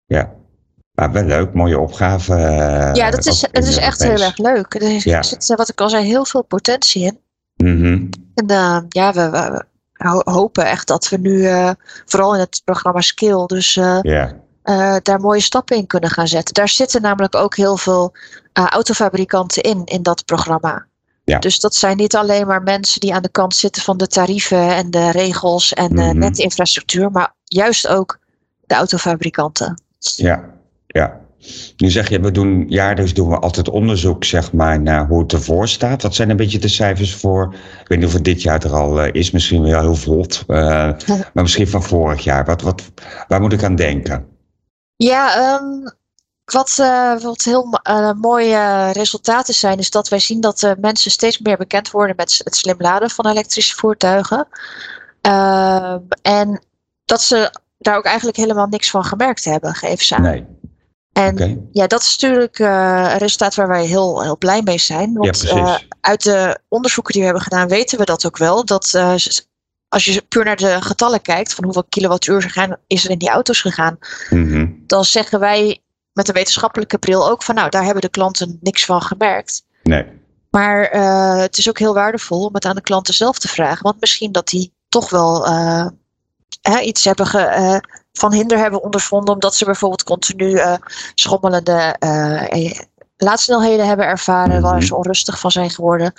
ja. 0.06 0.32
Maar 0.92 1.12
wel 1.12 1.24
leuk, 1.24 1.54
mooie 1.54 1.78
opgave. 1.78 2.32
Uh, 2.32 2.94
ja, 2.94 3.10
dat 3.10 3.26
is, 3.26 3.40
het 3.52 3.66
is 3.66 3.76
echt 3.76 4.02
heel 4.02 4.22
erg 4.22 4.38
leuk. 4.38 4.74
Er 4.74 5.08
ja. 5.08 5.22
zit, 5.22 5.46
wat 5.46 5.68
ik 5.68 5.80
al 5.80 5.88
zei, 5.88 6.04
heel 6.04 6.24
veel 6.24 6.42
potentie 6.42 7.02
in. 7.02 7.20
Mm 7.56 7.80
-hmm. 7.80 8.08
En 8.34 8.86
ja, 8.88 9.12
we, 9.12 9.30
we, 9.30 9.64
hopen 10.24 10.66
echt 10.66 10.86
dat 10.86 11.08
we 11.08 11.16
nu, 11.18 11.38
uh, 11.38 11.70
vooral 12.04 12.34
in 12.34 12.40
het 12.40 12.62
programma 12.64 13.00
Skill, 13.00 13.46
dus 13.46 13.74
yeah. 13.74 14.30
uh, 14.64 14.96
daar 15.02 15.20
mooie 15.20 15.40
stappen 15.40 15.76
in 15.76 15.86
kunnen 15.86 16.10
gaan 16.10 16.28
zetten. 16.28 16.54
Daar 16.54 16.68
zitten 16.68 17.02
namelijk 17.02 17.34
ook 17.34 17.56
heel 17.56 17.76
veel 17.76 18.12
autofabrikanten 18.52 19.62
in, 19.62 19.84
in 19.84 20.02
dat 20.02 20.24
programma. 20.24 20.86
Ja. 21.24 21.38
Dus 21.38 21.60
dat 21.60 21.74
zijn 21.74 21.96
niet 21.96 22.16
alleen 22.16 22.46
maar 22.46 22.62
mensen 22.62 23.00
die 23.00 23.14
aan 23.14 23.22
de 23.22 23.28
kant 23.28 23.54
zitten 23.54 23.82
van 23.82 23.96
de 23.96 24.06
tarieven 24.06 24.74
en 24.74 24.90
de 24.90 25.10
regels 25.10 25.72
en 25.72 25.92
mm 25.92 25.98
-hmm. 25.98 26.18
netinfrastructuur, 26.18 27.10
maar 27.10 27.34
juist 27.44 27.88
ook 27.88 28.18
de 28.66 28.74
autofabrikanten. 28.74 29.82
Ja, 29.98 30.44
ja. 30.86 31.20
Nu 31.76 31.90
zeg 31.90 32.08
je, 32.08 32.20
we 32.20 32.30
doen 32.30 32.64
jaarlijks 32.68 33.14
doen 33.14 33.28
we 33.28 33.38
altijd 33.38 33.68
onderzoek 33.68 34.24
zeg 34.24 34.52
maar, 34.52 34.80
naar 34.80 35.06
hoe 35.06 35.22
het 35.22 35.32
ervoor 35.32 35.68
staat. 35.68 36.02
Wat 36.02 36.14
zijn 36.14 36.30
een 36.30 36.36
beetje 36.36 36.58
de 36.58 36.68
cijfers 36.68 37.14
voor? 37.14 37.54
Ik 37.80 37.88
weet 37.88 37.98
niet 37.98 38.06
of 38.06 38.12
het 38.12 38.24
dit 38.24 38.42
jaar 38.42 38.64
er 38.64 38.72
al 38.72 39.04
uh, 39.04 39.12
is, 39.12 39.30
misschien 39.30 39.62
wel 39.62 39.80
heel 39.80 39.94
vlot. 39.94 40.44
Uh, 40.48 40.56
maar 41.06 41.42
misschien 41.42 41.68
van 41.68 41.82
vorig 41.82 42.24
jaar. 42.24 42.44
Wat, 42.44 42.62
wat, 42.62 42.82
waar 43.28 43.40
moet 43.40 43.52
ik 43.52 43.64
aan 43.64 43.76
denken? 43.76 44.26
Ja, 44.96 45.54
um, 45.54 45.94
wat, 46.44 46.76
uh, 46.80 47.20
wat 47.20 47.42
heel 47.42 47.80
mooie 48.20 48.90
resultaten 48.92 49.54
zijn, 49.54 49.78
is 49.78 49.90
dat 49.90 50.08
wij 50.08 50.18
zien 50.18 50.40
dat 50.40 50.74
mensen 50.80 51.10
steeds 51.10 51.38
meer 51.38 51.56
bekend 51.56 51.90
worden 51.90 52.16
met 52.16 52.40
het 52.44 52.56
slim 52.56 52.76
laden 52.78 53.10
van 53.10 53.26
elektrische 53.26 53.76
voertuigen. 53.76 54.48
Ehm, 55.20 56.00
en 56.22 56.62
dat 57.04 57.22
ze 57.22 57.50
daar 57.78 57.96
ook 57.96 58.04
eigenlijk 58.04 58.36
helemaal 58.36 58.66
niks 58.66 58.90
van 58.90 59.04
gemerkt 59.04 59.44
hebben, 59.44 59.74
geven 59.74 60.04
ze 60.04 60.14
aan. 60.14 60.22
Nee. 60.22 60.46
En 61.16 61.32
okay. 61.32 61.58
ja, 61.72 61.86
dat 61.86 62.00
is 62.00 62.16
natuurlijk 62.18 62.58
uh, 62.58 63.08
een 63.10 63.18
resultaat 63.18 63.54
waar 63.54 63.68
wij 63.68 63.86
heel, 63.86 64.22
heel 64.22 64.38
blij 64.38 64.62
mee 64.62 64.78
zijn. 64.78 65.12
Want 65.12 65.40
ja, 65.40 65.56
uh, 65.56 65.76
uit 66.00 66.22
de 66.22 66.58
onderzoeken 66.68 67.12
die 67.12 67.22
we 67.22 67.28
hebben 67.28 67.46
gedaan, 67.46 67.68
weten 67.68 67.98
we 67.98 68.04
dat 68.04 68.26
ook 68.26 68.36
wel. 68.36 68.64
Dat 68.64 68.92
uh, 68.96 69.14
als 69.88 70.04
je 70.04 70.22
puur 70.28 70.44
naar 70.44 70.56
de 70.56 70.82
getallen 70.82 71.22
kijkt, 71.22 71.54
van 71.54 71.64
hoeveel 71.64 71.84
kilowattuur 71.84 72.76
is 72.86 73.04
er 73.04 73.10
in 73.10 73.18
die 73.18 73.28
auto's 73.28 73.60
gegaan, 73.60 73.98
mm 74.30 74.48
-hmm. 74.48 74.82
dan 74.86 75.04
zeggen 75.04 75.40
wij 75.40 75.82
met 76.12 76.28
een 76.28 76.34
wetenschappelijke 76.34 76.98
bril 76.98 77.30
ook 77.30 77.42
van 77.42 77.54
nou, 77.54 77.70
daar 77.70 77.84
hebben 77.84 78.02
de 78.02 78.08
klanten 78.08 78.58
niks 78.60 78.84
van 78.84 79.02
gemerkt. 79.02 79.64
Nee. 79.82 80.04
Maar 80.50 80.90
het 81.40 81.58
is 81.58 81.68
ook 81.68 81.78
heel 81.78 81.94
waardevol 81.94 82.44
om 82.44 82.54
het 82.54 82.64
aan 82.64 82.74
de 82.74 82.80
klanten 82.80 83.14
zelf 83.14 83.38
te 83.38 83.48
vragen. 83.48 83.82
Want 83.82 84.00
misschien 84.00 84.32
dat 84.32 84.48
die 84.48 84.72
toch 84.88 85.10
wel 85.10 85.46
hè, 86.62 86.80
iets 86.80 87.04
hebben 87.04 87.26
ge, 87.26 87.82
van 88.16 88.32
hinder 88.32 88.58
hebben 88.58 88.82
ondervonden, 88.82 89.34
omdat 89.34 89.54
ze 89.54 89.64
bijvoorbeeld 89.64 90.02
continu 90.02 90.50
uh, 90.50 90.74
schommelende 91.14 91.96
uh, 92.04 92.70
laadsnelheden 93.16 93.86
hebben 93.86 94.06
ervaren, 94.06 94.52
-hmm. 94.52 94.62
waar 94.62 94.82
ze 94.82 94.96
onrustig 94.96 95.38
van 95.38 95.50
zijn 95.50 95.70
geworden. 95.70 96.12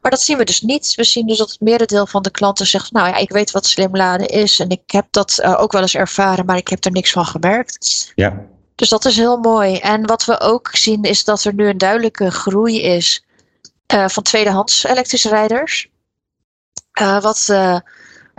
Maar 0.00 0.10
dat 0.10 0.20
zien 0.20 0.38
we 0.38 0.44
dus 0.44 0.60
niet. 0.60 0.94
We 0.94 1.04
zien 1.04 1.26
dus 1.26 1.38
dat 1.38 1.50
het 1.50 1.60
merendeel 1.60 2.06
van 2.06 2.22
de 2.22 2.30
klanten 2.30 2.66
zegt, 2.66 2.92
nou 2.92 3.08
ja, 3.08 3.16
ik 3.16 3.30
weet 3.30 3.50
wat 3.50 3.66
slim 3.66 3.96
laden 3.96 4.28
is 4.28 4.60
en 4.60 4.68
ik 4.68 4.82
heb 4.86 5.06
dat 5.10 5.38
uh, 5.42 5.60
ook 5.60 5.72
wel 5.72 5.80
eens 5.80 5.94
ervaren, 5.94 6.46
maar 6.46 6.56
ik 6.56 6.68
heb 6.68 6.84
er 6.84 6.90
niks 6.90 7.12
van 7.12 7.26
gemerkt. 7.26 8.12
Ja. 8.14 8.46
Dus 8.74 8.88
dat 8.88 9.04
is 9.04 9.16
heel 9.16 9.38
mooi. 9.38 9.76
En 9.76 10.06
wat 10.06 10.24
we 10.24 10.40
ook 10.40 10.68
zien 10.72 11.02
is 11.02 11.24
dat 11.24 11.44
er 11.44 11.54
nu 11.54 11.68
een 11.68 11.78
duidelijke 11.78 12.30
groei 12.30 12.82
is 12.82 13.24
van 13.86 14.22
tweedehands 14.22 14.84
elektrische 14.84 15.28
rijders. 15.28 15.88
wat 17.20 17.48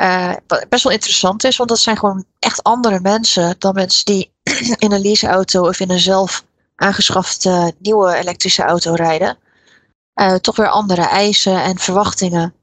uh, 0.01 0.33
best 0.69 0.83
wel 0.83 0.93
interessant 0.93 1.43
is, 1.43 1.57
want 1.57 1.69
dat 1.69 1.79
zijn 1.79 1.97
gewoon 1.97 2.25
echt 2.39 2.63
andere 2.63 2.99
mensen 2.99 3.55
dan 3.57 3.73
mensen 3.73 4.05
die 4.05 4.31
in 4.83 4.91
een 4.91 5.01
leaseauto 5.01 5.67
of 5.67 5.79
in 5.79 5.91
een 5.91 5.99
zelf 5.99 6.43
aangeschafte 6.75 7.73
nieuwe 7.79 8.15
elektrische 8.15 8.63
auto 8.63 8.93
rijden. 8.93 9.37
Uh, 10.15 10.35
toch 10.35 10.55
weer 10.55 10.67
andere 10.67 11.01
eisen 11.01 11.63
en 11.63 11.77
verwachtingen. 11.77 12.53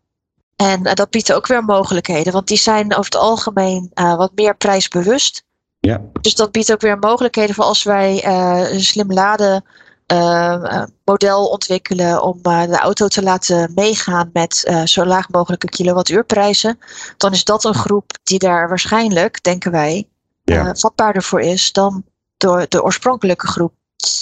En 0.56 0.86
uh, 0.86 0.94
dat 0.94 1.10
biedt 1.10 1.32
ook 1.32 1.46
weer 1.46 1.64
mogelijkheden, 1.64 2.32
want 2.32 2.48
die 2.48 2.58
zijn 2.58 2.92
over 2.92 3.04
het 3.04 3.16
algemeen 3.16 3.90
wat 3.94 4.32
meer 4.34 4.56
prijsbewust. 4.56 5.44
Ja. 5.80 6.00
Dus 6.20 6.34
dat 6.34 6.52
biedt 6.52 6.72
ook 6.72 6.80
weer 6.80 6.98
mogelijkheden 6.98 7.54
voor 7.54 7.64
als 7.64 7.82
wij 7.82 8.26
een 8.72 8.84
slim 8.84 9.12
laden 9.12 9.64
uh, 10.12 10.82
model 11.04 11.46
ontwikkelen 11.46 12.22
om 12.22 12.40
uh, 12.42 12.62
de 12.62 12.78
auto 12.78 13.08
te 13.08 13.22
laten 13.22 13.72
meegaan 13.74 14.30
met 14.32 14.64
uh, 14.68 14.86
zo 14.86 15.04
laag 15.04 15.28
mogelijke 15.28 15.68
kilowattuurprijzen, 15.68 16.78
dan 17.16 17.32
is 17.32 17.44
dat 17.44 17.64
een 17.64 17.74
groep 17.74 18.12
die 18.22 18.38
daar 18.38 18.68
waarschijnlijk, 18.68 19.42
denken 19.42 19.70
wij, 19.70 20.08
ja. 20.44 20.74
vatbaarder 20.74 21.22
voor 21.22 21.40
is 21.40 21.72
dan 21.72 22.04
door 22.36 22.66
de 22.68 22.82
oorspronkelijke 22.82 23.46
groep. 23.46 23.72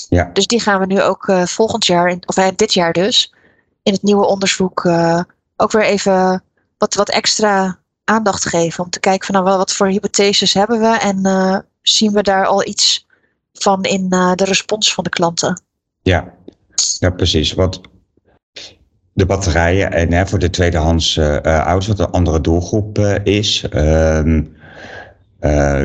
Ja. 0.08 0.30
Dus 0.32 0.46
die 0.46 0.60
gaan 0.60 0.80
we 0.80 0.86
nu 0.86 1.02
ook 1.02 1.32
volgend 1.44 1.86
jaar, 1.86 2.16
of 2.26 2.34
dit 2.34 2.74
jaar 2.74 2.92
dus, 2.92 3.34
in 3.82 3.92
het 3.92 4.02
nieuwe 4.02 4.26
onderzoek 4.26 4.86
ook 5.56 5.72
weer 5.72 5.84
even 5.84 6.44
wat, 6.78 6.94
wat 6.94 7.10
extra 7.10 7.78
aandacht 8.04 8.48
geven. 8.48 8.84
Om 8.84 8.90
te 8.90 9.00
kijken 9.00 9.26
van 9.26 9.44
nou, 9.44 9.56
wat 9.56 9.72
voor 9.72 9.86
hypotheses 9.86 10.54
hebben 10.54 10.80
we 10.80 10.98
en 10.98 11.66
zien 11.82 12.12
we 12.12 12.22
daar 12.22 12.46
al 12.46 12.66
iets 12.66 13.06
van 13.52 13.82
in 13.82 14.08
de 14.08 14.44
respons 14.44 14.94
van 14.94 15.04
de 15.04 15.10
klanten. 15.10 15.64
Ja, 16.06 16.34
ja 16.98 17.10
precies. 17.10 17.52
Want 17.52 17.80
de 19.12 19.26
batterijen 19.26 19.92
en 19.92 20.12
hè, 20.12 20.26
voor 20.26 20.38
de 20.38 20.50
tweedehands 20.50 21.16
uh, 21.16 21.38
auto's, 21.40 21.86
wat 21.86 21.98
een 21.98 22.10
andere 22.10 22.40
doelgroep 22.40 22.98
uh, 22.98 23.14
is. 23.22 23.64
Um, 23.74 24.54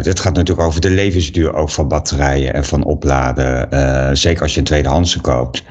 dit 0.01 0.19
gaat 0.19 0.34
natuurlijk 0.34 0.67
over 0.67 0.82
de 0.82 0.89
levensduur 0.89 1.53
ook 1.53 1.69
van 1.69 1.88
batterijen 1.88 2.53
en 2.53 2.65
van 2.65 2.84
opladen. 2.84 4.17
Zeker 4.17 4.41
als 4.41 4.53
je 4.53 4.59
een 4.59 4.65
tweedehandse 4.65 5.22
koopt. 5.22 5.63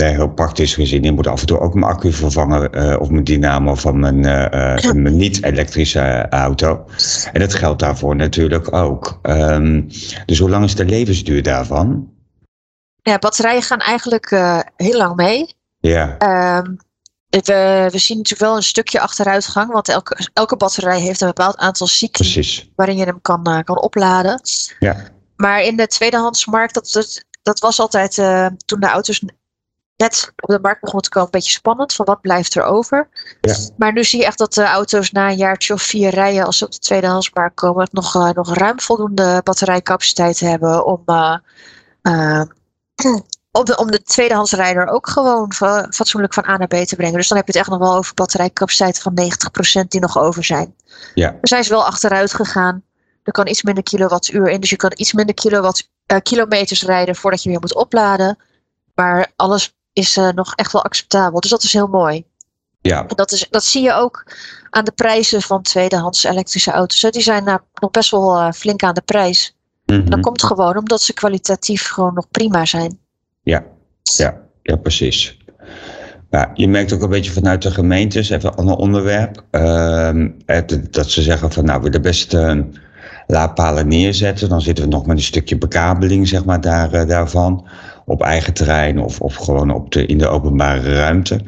Uh, 0.00 0.08
heel 0.08 0.28
praktisch 0.28 0.74
gezien, 0.74 1.02
je 1.02 1.12
moet 1.12 1.26
af 1.26 1.40
en 1.40 1.46
toe 1.46 1.58
ook 1.58 1.74
mijn 1.74 1.92
accu 1.92 2.12
vervangen 2.12 2.78
uh, 2.78 3.00
of 3.00 3.10
mijn 3.10 3.24
dynamo 3.24 3.74
van 3.74 3.98
mijn, 3.98 4.20
mijn 5.02 5.16
niet-elektrische 5.16 6.28
auto. 6.28 6.84
En 7.32 7.40
dat 7.40 7.54
geldt 7.54 7.80
daarvoor 7.80 8.16
natuurlijk 8.16 8.72
ook. 8.72 9.18
Um, 9.22 9.88
dus 10.26 10.38
hoe 10.38 10.50
lang 10.50 10.64
is 10.64 10.74
de 10.74 10.84
levensduur 10.84 11.42
daarvan? 11.42 12.12
Ja, 13.02 13.18
batterijen 13.18 13.62
gaan 13.62 13.78
eigenlijk 13.78 14.30
heel 14.76 14.96
lang 14.96 15.16
mee. 15.16 15.54
Ja. 15.80 16.16
Um, 16.58 16.76
we, 17.30 17.88
we, 17.90 17.98
zien 17.98 18.16
natuurlijk 18.16 18.50
wel 18.50 18.56
een 18.56 18.62
stukje 18.62 19.00
achteruitgang, 19.00 19.72
want 19.72 19.88
elke, 19.88 20.28
elke 20.32 20.56
batterij 20.56 21.00
heeft 21.00 21.20
een 21.20 21.26
bepaald 21.26 21.56
aantal 21.56 21.86
cycli 21.86 22.30
Precies. 22.30 22.70
waarin 22.76 22.96
je 22.96 23.04
hem 23.04 23.20
kan, 23.20 23.62
kan 23.64 23.82
opladen. 23.82 24.40
Ja. 24.78 24.96
Maar 25.36 25.62
in 25.62 25.76
de 25.76 25.86
tweedehandsmarkt, 25.86 26.74
dat, 26.74 26.90
dat, 26.92 27.24
dat 27.42 27.60
was 27.60 27.80
altijd 27.80 28.16
uh, 28.16 28.46
toen 28.64 28.80
de 28.80 28.86
auto's 28.86 29.22
net 30.00 30.32
op 30.36 30.48
de 30.48 30.58
markt 30.62 30.80
begonnen 30.80 31.04
te 31.04 31.10
komen, 31.10 31.28
een 31.32 31.38
beetje 31.38 31.52
spannend. 31.52 31.92
Van 31.92 32.06
wat 32.06 32.20
blijft 32.20 32.54
er 32.54 32.62
over? 32.62 33.08
Ja. 33.40 33.56
Maar 33.76 33.92
nu 33.92 34.04
zie 34.04 34.20
je 34.20 34.26
echt 34.26 34.38
dat 34.38 34.54
de 34.54 34.64
auto's 34.64 35.10
na 35.10 35.28
een 35.28 35.36
jaartje 35.36 35.74
of 35.74 35.82
vier 35.82 36.10
rijden, 36.10 36.44
als 36.44 36.58
ze 36.58 36.64
op 36.64 36.72
de 36.72 36.78
tweedehandsmarkt 36.78 37.54
komen, 37.54 37.88
nog, 37.90 38.14
uh, 38.14 38.30
nog 38.30 38.54
ruim 38.54 38.80
voldoende 38.80 39.40
batterijcapaciteit 39.44 40.40
hebben 40.40 40.86
om 40.86 41.02
om 43.52 43.64
de, 43.64 43.76
om 43.76 43.90
de 43.90 44.02
tweedehandsrijder 44.02 44.86
ook 44.86 45.08
gewoon 45.08 45.52
fatsoenlijk 45.90 46.34
van 46.34 46.48
A 46.48 46.56
naar 46.56 46.66
B 46.66 46.74
te 46.74 46.96
brengen. 46.96 47.16
Dus 47.16 47.28
dan 47.28 47.36
heb 47.36 47.46
je 47.46 47.52
het 47.52 47.60
echt 47.60 47.70
nog 47.70 47.88
wel 47.88 47.96
over 47.96 48.14
batterijcapaciteit 48.14 48.98
van 48.98 49.18
90% 49.82 49.86
die 49.88 50.00
nog 50.00 50.18
over 50.18 50.44
zijn. 50.44 50.74
Ja. 51.14 51.36
Dus 51.40 51.50
hij 51.50 51.60
is 51.60 51.68
wel 51.68 51.84
achteruit 51.84 52.34
gegaan. 52.34 52.82
Er 53.22 53.32
kan 53.32 53.46
iets 53.46 53.62
minder 53.62 53.82
kilowattuur 53.82 54.48
in. 54.48 54.60
Dus 54.60 54.70
je 54.70 54.76
kan 54.76 54.92
iets 54.94 55.12
minder 55.12 55.34
kilowatt, 55.34 55.90
uh, 56.06 56.18
kilometers 56.22 56.84
rijden 56.84 57.16
voordat 57.16 57.42
je 57.42 57.50
weer 57.50 57.60
moet 57.60 57.74
opladen. 57.74 58.38
Maar 58.94 59.32
alles 59.36 59.74
is 60.00 60.16
uh, 60.16 60.28
nog 60.28 60.54
echt 60.54 60.72
wel 60.72 60.84
acceptabel. 60.84 61.40
Dus 61.40 61.50
dat 61.50 61.62
is 61.62 61.72
heel 61.72 61.86
mooi. 61.86 62.24
Ja. 62.80 63.06
En 63.06 63.16
dat, 63.16 63.32
is, 63.32 63.46
dat 63.50 63.64
zie 63.64 63.82
je 63.82 63.92
ook 63.92 64.26
aan 64.70 64.84
de 64.84 64.92
prijzen 64.92 65.42
van 65.42 65.62
tweedehands 65.62 66.24
elektrische 66.24 66.70
auto's. 66.70 67.10
Die 67.10 67.22
zijn 67.22 67.48
uh, 67.48 67.54
nog 67.74 67.90
best 67.90 68.10
wel 68.10 68.52
flink 68.52 68.82
aan 68.82 68.94
de 68.94 69.02
prijs. 69.04 69.56
Mm 69.86 69.96
-hmm. 69.96 70.10
Dat 70.10 70.20
komt 70.20 70.42
gewoon 70.42 70.76
omdat 70.76 71.02
ze 71.02 71.12
kwalitatief 71.12 71.88
gewoon 71.88 72.14
nog 72.14 72.30
prima 72.30 72.64
zijn. 72.64 72.98
Ja, 73.42 73.64
ja, 74.02 74.40
ja 74.62 74.76
precies. 74.76 75.38
Ja, 76.30 76.50
je 76.54 76.68
merkt 76.68 76.92
ook 76.92 77.02
een 77.02 77.08
beetje 77.08 77.32
vanuit 77.32 77.62
de 77.62 77.70
gemeentes, 77.70 78.30
even 78.30 78.48
een 78.48 78.56
ander 78.56 78.76
onderwerp, 78.76 79.44
uh, 79.50 80.26
dat 80.90 81.10
ze 81.10 81.22
zeggen 81.22 81.52
van 81.52 81.64
nou, 81.64 81.78
we 81.78 81.84
willen 81.84 82.02
best 82.02 82.34
uh, 82.34 82.60
laadpalen 83.26 83.88
neerzetten. 83.88 84.48
Dan 84.48 84.60
zitten 84.60 84.84
we 84.84 84.90
nog 84.90 85.06
met 85.06 85.16
een 85.16 85.22
stukje 85.22 85.58
bekabeling 85.58 86.28
zeg 86.28 86.44
maar, 86.44 86.60
daar, 86.60 86.94
uh, 86.94 87.06
daarvan 87.06 87.66
op 88.10 88.22
eigen 88.22 88.52
terrein 88.52 88.98
of, 88.98 89.20
of 89.20 89.34
gewoon 89.34 89.70
op 89.70 89.92
de, 89.92 90.06
in 90.06 90.18
de 90.18 90.28
openbare 90.28 90.94
ruimte. 90.94 91.40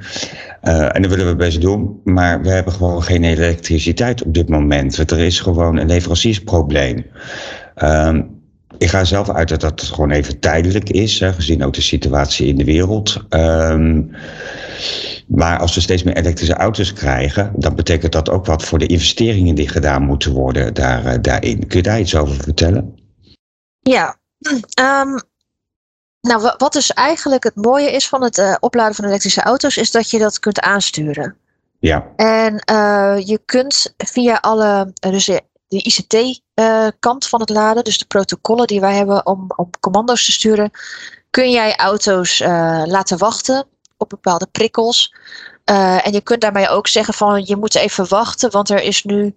Uh, 0.62 0.96
en 0.96 1.02
dat 1.02 1.10
willen 1.10 1.26
we 1.26 1.36
best 1.36 1.60
doen, 1.60 2.00
maar 2.04 2.42
we 2.42 2.48
hebben 2.48 2.72
gewoon 2.72 3.02
geen 3.02 3.24
elektriciteit 3.24 4.24
op 4.24 4.34
dit 4.34 4.48
moment. 4.48 5.10
Er 5.10 5.18
is 5.18 5.40
gewoon 5.40 5.76
een 5.76 5.86
leveranciersprobleem. 5.86 7.06
Uh, 7.82 8.18
ik 8.78 8.88
ga 8.88 9.04
zelf 9.04 9.30
uit 9.30 9.48
dat 9.48 9.60
dat 9.60 9.82
gewoon 9.82 10.10
even 10.10 10.38
tijdelijk 10.38 10.90
is, 10.90 11.18
gezien 11.18 11.64
ook 11.64 11.74
de 11.74 11.82
situatie 11.82 12.46
in 12.46 12.56
de 12.56 12.64
wereld. 12.64 13.24
Um, 13.30 14.10
maar 15.26 15.58
als 15.58 15.74
we 15.74 15.80
steeds 15.80 16.02
meer 16.02 16.16
elektrische 16.16 16.54
auto's 16.54 16.92
krijgen, 16.92 17.52
dan 17.56 17.74
betekent 17.74 18.12
dat 18.12 18.30
ook 18.30 18.46
wat 18.46 18.64
voor 18.64 18.78
de 18.78 18.86
investeringen 18.86 19.54
die 19.54 19.68
gedaan 19.68 20.02
moeten 20.02 20.32
worden 20.32 20.74
daar, 20.74 21.04
uh, 21.04 21.12
daarin. 21.20 21.66
Kun 21.66 21.76
je 21.76 21.82
daar 21.82 22.00
iets 22.00 22.16
over 22.16 22.34
vertellen? 22.34 22.94
Ja, 23.80 24.16
um, 24.80 25.20
nou 26.22 26.52
wat 26.58 26.72
dus 26.72 26.92
eigenlijk 26.92 27.44
het 27.44 27.56
mooie 27.56 27.90
is 27.90 28.08
van 28.08 28.22
het 28.22 28.38
uh, 28.38 28.54
opladen 28.60 28.94
van 28.94 29.04
elektrische 29.04 29.42
auto's, 29.42 29.76
is 29.76 29.90
dat 29.90 30.10
je 30.10 30.18
dat 30.18 30.38
kunt 30.38 30.60
aansturen. 30.60 31.36
Ja. 31.78 32.06
En 32.16 32.62
uh, 32.70 33.26
je 33.26 33.40
kunt 33.44 33.94
via 33.96 34.38
alle, 34.40 34.92
dus 34.92 35.24
de 35.24 35.42
ICT-kant 35.68 37.24
uh, 37.24 37.30
van 37.30 37.40
het 37.40 37.50
laden, 37.50 37.84
dus 37.84 37.98
de 37.98 38.04
protocollen 38.04 38.66
die 38.66 38.80
wij 38.80 38.94
hebben 38.94 39.26
om, 39.26 39.46
om 39.56 39.70
commando's 39.80 40.24
te 40.24 40.32
sturen, 40.32 40.70
kun 41.30 41.50
jij 41.50 41.76
auto's 41.76 42.38
laten 42.84 43.18
wachten 43.18 43.66
op 43.96 44.08
bepaalde 44.08 44.46
prikkels. 44.52 45.14
En 45.64 46.12
je 46.12 46.20
kunt 46.20 46.40
daarmee 46.40 46.68
ook 46.68 46.88
zeggen 46.88 47.14
van 47.14 47.44
je 47.44 47.56
moet 47.56 47.74
even 47.74 48.08
wachten, 48.08 48.50
want 48.50 48.70
er 48.70 48.82
is 48.82 49.04
nu 49.04 49.34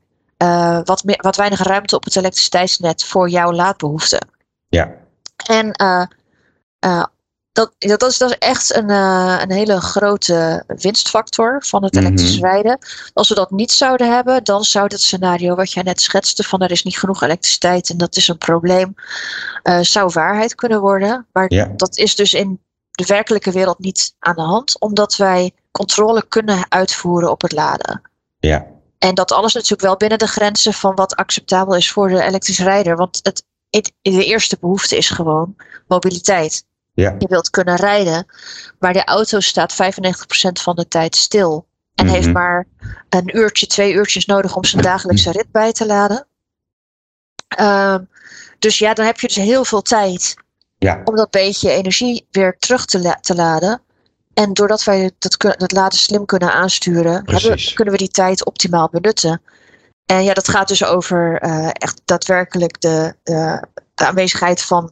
wat, 0.84 1.04
meer, 1.04 1.20
wat 1.22 1.36
weinig 1.36 1.64
ruimte 1.64 1.96
op 1.96 2.04
het 2.04 2.16
elektriciteitsnet 2.16 3.04
voor 3.04 3.30
jouw 3.30 3.52
laadbehoeften. 3.52 4.28
Ja. 4.68 4.92
En 5.46 5.72
dat, 7.52 7.72
dat, 7.78 8.04
is, 8.04 8.18
dat 8.18 8.30
is 8.30 8.38
echt 8.38 8.76
een, 8.76 8.90
uh, 8.90 9.40
een 9.42 9.52
hele 9.52 9.82
grote 9.82 10.64
winstfactor 10.68 11.64
van 11.66 11.84
het 11.84 11.96
elektrisch 11.96 12.40
Mhm. 12.40 12.46
rijden. 12.46 12.80
Als 13.14 13.30
we 13.30 13.36
dat 13.36 13.52
niet 13.52 13.72
zouden 13.72 14.14
hebben, 14.14 14.44
dan 14.44 14.64
zou 14.64 14.88
dat 14.88 15.02
scenario 15.02 15.56
wat 15.56 15.72
jij 15.72 15.84
net 15.84 16.02
schetste, 16.02 16.44
van 16.44 16.62
er 16.62 16.72
is 16.72 16.84
niet 16.84 17.00
genoeg 17.00 17.22
elektriciteit 17.22 17.90
en 17.90 17.98
dat 17.98 18.16
is 18.16 18.28
een 18.28 18.38
probleem, 18.38 18.94
uh, 19.64 19.80
zou 19.82 20.12
waarheid 20.14 20.56
kunnen 20.56 20.82
worden. 20.82 21.28
Maar 21.32 21.54
Ja. 21.54 21.72
dat 21.76 21.98
is 21.98 22.16
dus 22.16 22.34
in 22.34 22.60
de 22.92 23.06
werkelijke 23.06 23.52
wereld 23.52 23.80
niet 23.80 24.16
aan 24.20 24.36
de 24.36 24.42
hand, 24.42 24.80
omdat 24.80 25.16
wij 25.16 25.52
controle 25.72 26.26
kunnen 26.28 26.66
uitvoeren 26.70 27.32
op 27.32 27.42
het 27.42 27.52
laden. 27.52 28.02
Ja. 28.40 28.66
En 28.98 29.16
dat 29.16 29.32
alles 29.32 29.54
natuurlijk 29.54 29.82
wel 29.82 29.98
binnen 29.98 30.18
de 30.18 30.28
grenzen 30.28 30.74
van 30.74 30.96
wat 30.96 31.16
acceptabel 31.16 31.76
is 31.76 31.92
voor 31.92 32.08
de 32.10 32.22
elektrische 32.24 32.64
rijder. 32.64 32.96
Want 32.96 33.20
het, 33.24 33.44
het, 33.70 33.94
de 34.02 34.26
eerste 34.26 34.58
behoefte 34.60 34.98
is 34.98 35.10
gewoon 35.10 35.56
mobiliteit. 35.88 36.66
Ja. 36.96 37.16
Je 37.20 37.28
wilt 37.28 37.50
kunnen 37.50 37.76
rijden, 37.76 38.26
maar 38.80 38.94
de 38.94 39.04
auto 39.04 39.40
staat 39.40 39.74
95% 39.74 40.62
van 40.62 40.76
de 40.76 40.88
tijd 40.88 41.16
stil. 41.16 41.68
En 41.96 42.06
Mhm. 42.06 42.14
heeft 42.16 42.32
maar 42.32 42.68
een 43.10 43.38
uurtje, 43.38 43.68
twee 43.68 43.94
uurtjes 43.94 44.26
nodig 44.26 44.56
om 44.56 44.64
zijn 44.64 44.82
dagelijkse 44.84 45.32
rit 45.32 45.52
bij 45.52 45.72
te 45.72 45.86
laden. 45.86 46.28
Ehm, 47.48 48.04
dus 48.60 48.78
ja, 48.80 48.94
dan 48.94 49.06
heb 49.06 49.20
je 49.20 49.28
dus 49.28 49.36
heel 49.36 49.66
veel 49.66 49.82
tijd 49.82 50.36
Ja. 50.78 51.02
om 51.04 51.16
dat 51.16 51.30
beetje 51.30 51.72
energie 51.72 52.28
weer 52.32 52.58
terug 52.58 52.86
te, 52.86 53.00
la- 53.00 53.18
te 53.22 53.36
laden. 53.36 53.82
En 54.34 54.54
doordat 54.54 54.84
wij 54.84 55.12
dat, 55.20 55.56
dat 55.60 55.72
laden 55.72 56.00
slim 56.00 56.26
kunnen 56.26 56.54
aansturen, 56.54 57.14
hebben, 57.26 57.74
kunnen 57.74 57.94
we 57.94 58.00
die 58.00 58.10
tijd 58.10 58.46
optimaal 58.46 58.90
benutten. 58.92 59.42
En 60.06 60.24
ja, 60.24 60.34
dat 60.34 60.48
gaat 60.50 60.68
dus 60.68 60.84
over 60.84 61.40
eh, 61.42 61.68
echt 61.72 62.02
daadwerkelijk 62.06 62.82
de, 62.82 63.16
de, 63.24 63.62
de 63.96 64.06
aanwezigheid 64.06 64.62
van 64.62 64.92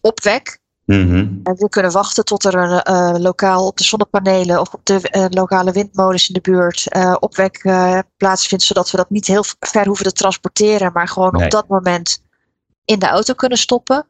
opwek. 0.00 0.58
Mhm. 0.84 1.16
En 1.42 1.54
we 1.56 1.68
kunnen 1.68 1.92
wachten 1.92 2.24
tot 2.24 2.44
er 2.44 2.54
een 2.54 2.82
eh, 2.82 3.14
lokaal 3.18 3.66
op 3.66 3.76
de 3.76 3.84
zonnepanelen 3.84 4.60
of 4.60 4.74
op 4.74 4.80
de 4.84 5.00
eh, 5.00 5.24
lokale 5.28 5.72
windmolens 5.72 6.28
in 6.28 6.34
de 6.34 6.40
buurt 6.40 6.88
eh, 6.88 7.16
opwek 7.20 7.60
plaatsvindt, 8.16 8.64
zodat 8.64 8.90
we 8.90 8.96
dat 8.96 9.10
niet 9.10 9.26
heel 9.26 9.44
ver 9.60 9.86
hoeven 9.86 10.06
te 10.06 10.12
transporteren, 10.12 10.90
maar 10.92 11.08
gewoon 11.08 11.32
Nee. 11.32 11.44
op 11.44 11.50
dat 11.50 11.68
moment 11.68 12.22
in 12.84 12.98
de 12.98 13.06
auto 13.06 13.34
kunnen 13.34 13.58
stoppen. 13.58 14.06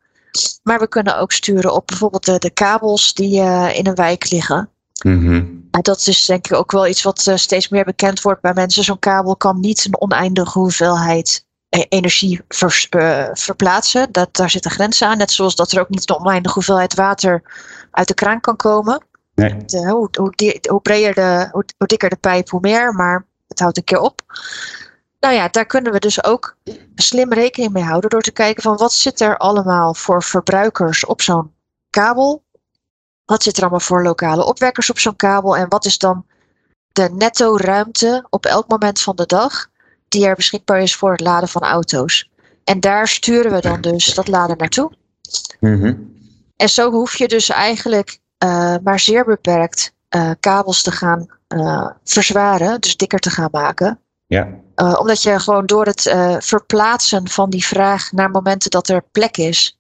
Maar 0.62 0.78
we 0.78 0.88
kunnen 0.88 1.18
ook 1.18 1.32
sturen 1.32 1.74
op 1.74 1.86
bijvoorbeeld 1.86 2.24
de, 2.24 2.38
de 2.38 2.50
kabels 2.50 3.14
die 3.14 3.40
in 3.74 3.86
een 3.86 3.94
wijk 3.94 4.30
liggen. 4.30 4.68
Mhm. 5.02 5.34
En 5.70 5.80
dat 5.82 6.06
is 6.06 6.24
denk 6.24 6.46
ik 6.46 6.56
ook 6.56 6.72
wel 6.72 6.86
iets 6.86 7.02
wat 7.02 7.30
steeds 7.34 7.68
meer 7.68 7.84
bekend 7.84 8.20
wordt 8.20 8.40
bij 8.40 8.54
mensen. 8.54 8.84
Zo'n 8.84 8.98
kabel 8.98 9.36
kan 9.36 9.60
niet 9.60 9.84
een 9.84 10.00
oneindige 10.00 10.58
hoeveelheid 10.58 11.46
energie 11.82 12.40
vers- 12.48 12.88
eh, 12.88 13.28
verplaatsen. 13.32 14.12
Dat, 14.12 14.34
daar 14.36 14.50
zitten 14.50 14.70
grenzen 14.70 15.08
aan. 15.08 15.18
Net 15.18 15.30
zoals 15.30 15.54
dat 15.56 15.72
er 15.72 15.80
ook 15.80 15.88
niet 15.88 16.10
een 16.10 16.16
oneindige 16.18 16.54
hoeveelheid 16.54 16.94
water 16.94 17.42
uit 17.90 18.08
de 18.08 18.14
kraan 18.14 18.40
kan 18.40 18.56
komen. 18.56 19.04
Nee. 19.34 19.64
De- 19.64 19.90
hoe, 19.90 20.08
hoe, 20.18 20.32
di- 20.36 20.58
hoe, 20.68 20.80
breder 20.80 21.14
de, 21.14 21.48
hoe, 21.52 21.64
hoe 21.78 21.86
dikker 21.86 22.10
de 22.10 22.16
pijp, 22.16 22.48
hoe 22.48 22.60
meer. 22.60 22.92
Maar 22.94 23.26
het 23.48 23.58
houdt 23.58 23.76
een 23.76 23.84
keer 23.84 24.00
op. 24.00 24.20
Nou 25.20 25.34
ja, 25.34 25.48
daar 25.48 25.66
kunnen 25.66 25.92
we 25.92 25.98
dus 25.98 26.24
ook 26.24 26.56
slim 26.94 27.32
rekening 27.32 27.72
mee 27.72 27.82
houden. 27.82 28.10
Door 28.10 28.22
te 28.22 28.32
kijken 28.32 28.62
van 28.62 28.76
wat 28.76 28.92
zit 28.92 29.20
er 29.20 29.36
allemaal 29.36 29.94
voor 29.94 30.22
verbruikers 30.22 31.06
op 31.06 31.22
zo'n 31.22 31.52
kabel. 31.90 32.44
Wat 33.24 33.42
zit 33.42 33.56
er 33.56 33.62
allemaal 33.62 33.80
voor 33.80 34.02
lokale 34.02 34.44
opwekkers 34.44 34.90
op 34.90 34.98
zo'n 34.98 35.16
kabel? 35.16 35.56
En 35.56 35.68
wat 35.68 35.84
is 35.84 35.98
dan 35.98 36.26
de 36.92 37.08
netto 37.12 37.56
ruimte 37.56 38.26
op 38.30 38.46
elk 38.46 38.68
moment 38.68 39.00
van 39.00 39.16
de 39.16 39.26
dag 39.26 39.66
die 40.14 40.26
er 40.26 40.34
beschikbaar 40.34 40.80
is 40.80 40.96
voor 40.96 41.10
het 41.10 41.20
laden 41.20 41.48
van 41.48 41.62
auto's? 41.62 42.30
En 42.64 42.80
daar 42.80 43.08
sturen 43.08 43.52
we 43.52 43.60
dan 43.60 43.80
dus 43.80 44.14
dat 44.14 44.28
laden 44.28 44.56
naartoe. 44.56 44.92
Mhm. 45.60 45.94
En 46.56 46.68
zo 46.68 46.90
hoef 46.90 47.16
je 47.16 47.28
dus 47.28 47.48
eigenlijk 47.48 48.18
eh, 48.38 48.74
maar 48.82 49.00
zeer 49.00 49.24
beperkt 49.24 49.94
eh, 50.08 50.30
kabels 50.40 50.82
te 50.82 50.90
gaan 50.90 51.26
eh, 51.48 51.90
verzwaren, 52.04 52.80
dus 52.80 52.96
dikker 52.96 53.18
te 53.18 53.30
gaan 53.30 53.48
maken. 53.52 53.98
Ja. 54.26 54.48
Omdat 54.74 55.22
je 55.22 55.40
gewoon 55.40 55.66
door 55.66 55.86
het 55.86 56.14
verplaatsen 56.38 57.28
van 57.28 57.50
die 57.50 57.64
vraag 57.64 58.12
naar 58.12 58.30
momenten 58.30 58.70
dat 58.70 58.88
er 58.88 59.04
plek 59.12 59.36
is, 59.36 59.78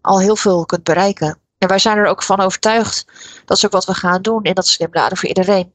al 0.00 0.20
heel 0.20 0.36
veel 0.36 0.66
kunt 0.66 0.84
bereiken. 0.84 1.38
En 1.58 1.68
wij 1.68 1.78
zijn 1.78 1.96
er 1.96 2.06
ook 2.06 2.22
van 2.22 2.40
overtuigd, 2.40 3.06
dat 3.44 3.56
is 3.56 3.66
ook 3.66 3.72
wat 3.72 3.84
we 3.84 3.94
gaan 3.94 4.22
doen 4.22 4.42
in 4.42 4.54
dat 4.54 4.66
slim 4.66 4.88
laden 4.92 5.18
voor 5.18 5.28
iedereen, 5.28 5.72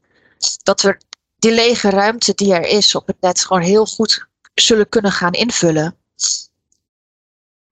dat 0.62 0.82
we 0.82 0.98
die 1.44 1.54
lege 1.54 1.90
ruimte 1.90 2.34
die 2.34 2.54
er 2.54 2.66
is 2.66 2.94
op 2.94 3.06
het 3.06 3.16
net 3.20 3.44
gewoon 3.44 3.62
heel 3.62 3.86
goed 3.86 4.26
zullen 4.54 4.88
kunnen 4.88 5.12
gaan 5.12 5.32
invullen. 5.32 5.96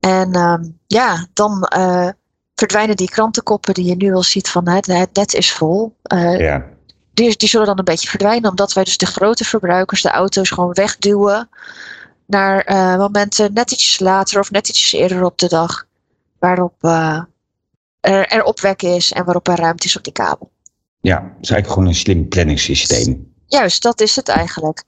En 0.01 0.33
ehm, 0.33 0.65
ja, 0.87 1.27
dan 1.33 1.71
uh, 1.77 2.09
verdwijnen 2.55 2.97
die 2.97 3.11
krantenkoppen 3.11 3.75
die 3.75 3.85
je 3.85 3.97
nu 3.97 4.15
al 4.15 4.23
ziet 4.23 4.49
van 4.49 4.69
het, 4.69 4.87
het 4.87 5.15
net 5.15 5.35
is 5.35 5.53
vol. 5.53 5.97
Uh, 6.15 6.39
ja. 6.39 6.65
die, 7.15 7.37
die 7.37 7.49
zullen 7.49 7.67
dan 7.67 7.79
een 7.79 7.85
beetje 7.85 8.09
verdwijnen, 8.09 8.51
omdat 8.51 8.73
wij 8.73 8.85
dus 8.85 8.97
de 8.97 9.07
grote 9.07 9.45
verbruikers, 9.45 10.03
de 10.03 10.11
auto's, 10.11 10.51
gewoon 10.51 10.73
wegduwen 10.73 11.49
naar 12.27 12.71
uh, 12.71 12.97
momenten 12.97 13.53
net 13.53 13.71
ietsjes 13.71 13.99
later 13.99 14.41
of 14.41 14.51
net 14.51 14.69
ietsjes 14.69 15.01
eerder 15.01 15.25
op 15.25 15.39
de 15.39 15.49
dag, 15.49 15.87
waarop 16.39 16.75
er, 16.83 18.27
er 18.27 18.43
opwek 18.45 18.83
is 18.83 19.13
en 19.13 19.25
waarop 19.25 19.49
er 19.49 19.59
ruimte 19.59 19.87
is 19.87 19.97
op 19.97 20.05
die 20.05 20.13
kabel. 20.13 20.51
Ja, 21.01 21.15
het 21.15 21.43
is 21.43 21.51
eigenlijk 21.51 21.69
gewoon 21.69 21.89
een 21.89 21.95
slim 21.95 22.29
planningssysteem. 22.29 23.32
Juist, 23.53 23.83
dat 23.83 24.01
is 24.01 24.17
het 24.17 24.29
eigenlijk. 24.29 24.85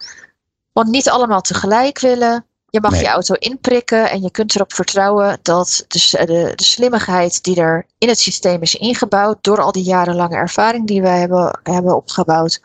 Want 0.73 0.89
niet 0.89 1.09
allemaal 1.09 1.41
tegelijk 1.41 2.01
willen. 2.01 2.47
Je 2.71 2.81
mag 2.81 3.01
je 3.01 3.07
auto 3.07 3.35
inprikken 3.35 4.11
en 4.11 4.23
je 4.23 4.31
kunt 4.31 4.55
erop 4.55 4.73
vertrouwen 4.73 5.39
dat 5.43 5.85
de, 5.89 6.25
de, 6.25 6.53
de 6.55 6.65
slimmigheid 6.65 7.43
die 7.43 7.61
er 7.61 7.87
in 7.99 8.09
het 8.09 8.19
systeem 8.19 8.63
is 8.63 8.75
ingebouwd, 8.75 9.45
door 9.45 9.61
al 9.61 9.73
die 9.73 9.83
jarenlange 9.83 10.37
ervaring 10.37 10.87
die 10.87 11.03
wij 11.03 11.19
hebben, 11.19 11.59
hebben 11.63 11.97
opgebouwd, 11.97 12.63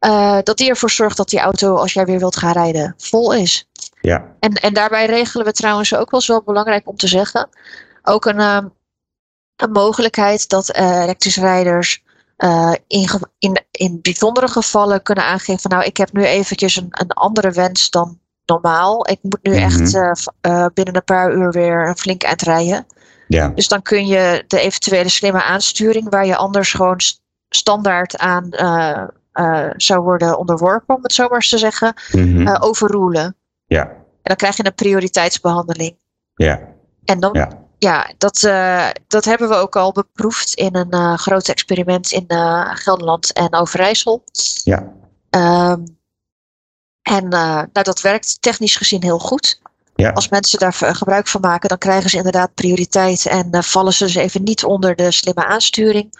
uh, 0.00 0.38
dat 0.42 0.56
die 0.56 0.68
ervoor 0.68 0.90
zorgt 0.90 1.16
dat 1.16 1.28
die 1.28 1.40
auto, 1.40 1.76
als 1.76 1.92
jij 1.92 2.04
weer 2.04 2.18
wilt 2.18 2.36
gaan 2.36 2.52
rijden, 2.52 2.94
vol 2.96 3.34
is. 3.34 3.68
Ja. 4.00 4.36
En, 4.40 4.52
en 4.52 4.74
daarbij 4.74 5.06
regelen 5.06 5.46
we 5.46 5.52
trouwens 5.52 5.94
ook 5.94 6.10
wel 6.10 6.20
zo 6.20 6.42
belangrijk 6.42 6.88
om 6.88 6.96
te 6.96 7.08
zeggen, 7.08 7.48
ook 8.02 8.24
een, 8.24 8.38
uh, 8.40 8.64
een 9.56 9.72
mogelijkheid 9.72 10.48
dat 10.48 10.76
uh, 10.76 11.02
elektrische 11.02 11.40
rijders 11.40 12.02
uh, 12.44 12.72
in, 12.86 13.08
in, 13.38 13.64
in 13.70 13.98
bijzondere 14.02 14.48
gevallen 14.48 15.02
kunnen 15.02 15.24
aangeven 15.24 15.60
van 15.60 15.70
nou, 15.70 15.84
ik 15.84 15.96
heb 15.96 16.12
nu 16.12 16.24
eventjes 16.24 16.76
een, 16.76 16.88
een 16.90 17.10
andere 17.10 17.50
wens 17.50 17.90
dan 17.90 18.18
normaal. 18.44 19.08
Ik 19.08 19.18
moet 19.22 19.38
nu 19.42 19.52
mm 19.52 19.58
-hmm. 19.58 19.66
echt 19.66 19.94
uh, 19.94 20.12
uh, 20.46 20.66
binnen 20.74 20.96
een 20.96 21.04
paar 21.04 21.32
uur 21.32 21.50
weer 21.50 21.88
een 21.88 21.96
flink 21.96 22.22
eind 22.22 22.42
rijden. 22.42 22.86
Ja. 23.28 23.48
Dus 23.48 23.68
dan 23.68 23.82
kun 23.82 24.06
je 24.06 24.44
de 24.46 24.60
eventuele 24.60 25.08
slimme 25.08 25.42
aansturing, 25.42 26.10
waar 26.10 26.26
je 26.26 26.36
anders 26.36 26.72
gewoon 26.72 27.00
standaard 27.48 28.16
aan 28.16 28.48
zou 29.76 30.00
worden 30.02 30.38
onderworpen, 30.38 30.94
om 30.94 31.02
het 31.02 31.12
zo 31.12 31.22
maar 31.22 31.34
eens 31.34 31.48
te 31.48 31.58
zeggen, 31.58 31.94
mm 32.12 32.36
-hmm. 32.36 32.56
overroelen. 32.56 33.36
Ja. 33.66 33.88
En 33.88 33.96
dan 34.22 34.36
krijg 34.36 34.56
je 34.56 34.66
een 34.66 34.74
prioriteitsbehandeling. 34.74 35.96
Ja. 36.34 36.60
En 37.04 37.20
dan 37.20 37.30
ja 37.32 37.67
ja, 37.78 38.10
dat, 38.18 38.42
uh, 38.42 38.88
dat 39.06 39.24
hebben 39.24 39.48
we 39.48 39.54
ook 39.54 39.76
al 39.76 39.92
beproefd 39.92 40.54
in 40.54 40.76
een 40.76 40.94
uh, 40.94 41.14
groot 41.14 41.48
experiment 41.48 42.10
in 42.10 42.24
uh, 42.28 42.70
Gelderland 42.74 43.32
en 43.32 43.54
Overijssel. 43.54 44.24
Ja. 44.64 44.92
Um, 45.30 45.98
en 47.02 47.28
nou, 47.28 47.66
dat 47.72 48.00
werkt 48.00 48.42
technisch 48.42 48.76
gezien 48.76 49.02
heel 49.02 49.18
goed. 49.18 49.60
Ja. 49.94 50.10
Als 50.10 50.28
mensen 50.28 50.58
daar 50.58 50.72
gebruik 50.72 51.26
van 51.26 51.40
maken, 51.40 51.68
dan 51.68 51.78
krijgen 51.78 52.10
ze 52.10 52.16
inderdaad 52.16 52.54
prioriteit 52.54 53.26
en 53.26 53.64
vallen 53.64 53.92
ze 53.92 54.04
dus 54.04 54.14
even 54.14 54.42
niet 54.42 54.64
onder 54.64 54.96
de 54.96 55.10
slimme 55.10 55.46
aansturing. 55.46 56.12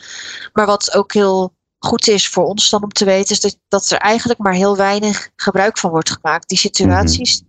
Maar 0.53 0.67
wat 0.67 0.95
ook 0.95 1.13
heel 1.13 1.53
goed 1.79 2.09
is 2.09 2.29
voor 2.29 2.45
ons 2.45 2.71
dan 2.71 2.83
om 2.83 2.93
te 2.93 3.05
weten, 3.05 3.31
is 3.35 3.41
dat, 3.41 3.59
dat 3.69 3.91
er 3.91 3.99
eigenlijk 3.99 4.39
maar 4.39 4.53
heel 4.53 4.77
weinig 4.77 5.31
gebruik 5.37 5.79
van 5.79 5.91
wordt 5.91 6.11
gemaakt. 6.11 6.49
Die 6.49 6.59
situaties, 6.59 7.41
Mhm 7.41 7.48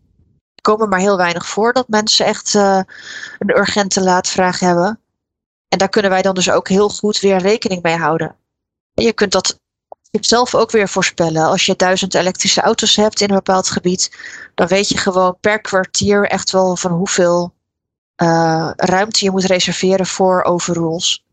komen 0.70 0.90
maar 0.90 1.00
heel 1.00 1.18
weinig 1.18 1.48
voor 1.48 1.74
dat 1.74 1.88
mensen 1.88 2.26
echt 2.26 2.54
uh, 2.54 2.82
een 3.40 3.58
urgente 3.58 4.02
laadvraag 4.02 4.60
hebben. 4.60 5.00
En 5.68 5.78
daar 5.78 5.90
kunnen 5.90 6.12
wij 6.12 6.22
dan 6.22 6.36
dus 6.36 6.50
ook 6.50 6.68
heel 6.68 6.90
goed 6.90 7.20
weer 7.20 7.38
rekening 7.38 7.82
mee 7.82 7.96
houden. 7.96 8.36
En 8.94 9.04
je 9.04 9.14
kunt 9.14 9.32
dat 9.32 9.60
zelf 10.12 10.56
ook 10.56 10.72
weer 10.72 10.90
voorspellen. 10.90 11.46
Als 11.46 11.66
je 11.66 11.76
duizend 11.76 12.14
elektrische 12.14 12.62
auto's 12.62 12.96
hebt 12.96 13.22
in 13.22 13.30
een 13.30 13.36
bepaald 13.36 13.70
gebied, 13.70 14.18
dan 14.56 14.68
weet 14.68 14.90
je 14.90 14.98
gewoon 14.98 15.38
per 15.40 15.62
kwartier 15.62 16.28
echt 16.28 16.52
wel 16.52 16.76
van 16.76 16.92
hoeveel 16.92 17.54
uh, 18.24 18.72
ruimte 18.76 19.26
je 19.26 19.32
moet 19.32 19.46
reserveren 19.46 20.06
voor 20.06 20.44
overrules. 20.44 21.26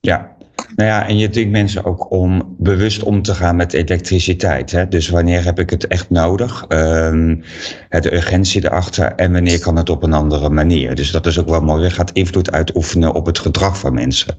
Ja, 0.00 0.35
nou 0.76 0.88
ja, 0.88 1.08
en 1.08 1.18
je 1.18 1.28
dwingt 1.28 1.50
mensen 1.50 1.84
ook 1.84 2.10
om 2.10 2.54
bewust 2.58 3.02
om 3.02 3.22
te 3.22 3.34
gaan 3.34 3.56
met 3.56 3.72
elektriciteit. 3.72 4.70
Hè? 4.70 4.88
Dus 4.88 5.08
wanneer 5.08 5.44
heb 5.44 5.58
ik 5.58 5.70
het 5.70 5.86
echt 5.86 6.10
nodig? 6.10 6.64
Um, 6.68 7.42
de 7.88 8.14
urgentie 8.14 8.64
erachter 8.64 9.12
en 9.14 9.32
wanneer 9.32 9.58
kan 9.58 9.76
het 9.76 9.90
op 9.90 10.02
een 10.02 10.12
andere 10.12 10.50
manier? 10.50 10.94
Dus 10.94 11.10
dat 11.10 11.26
is 11.26 11.38
ook 11.38 11.48
wel 11.48 11.60
mooi. 11.60 11.82
Je 11.82 11.90
gaat 11.90 12.10
invloed 12.10 12.52
uitoefenen 12.52 13.14
op 13.14 13.26
het 13.26 13.38
gedrag 13.38 13.78
van 13.78 13.94
mensen. 13.94 14.38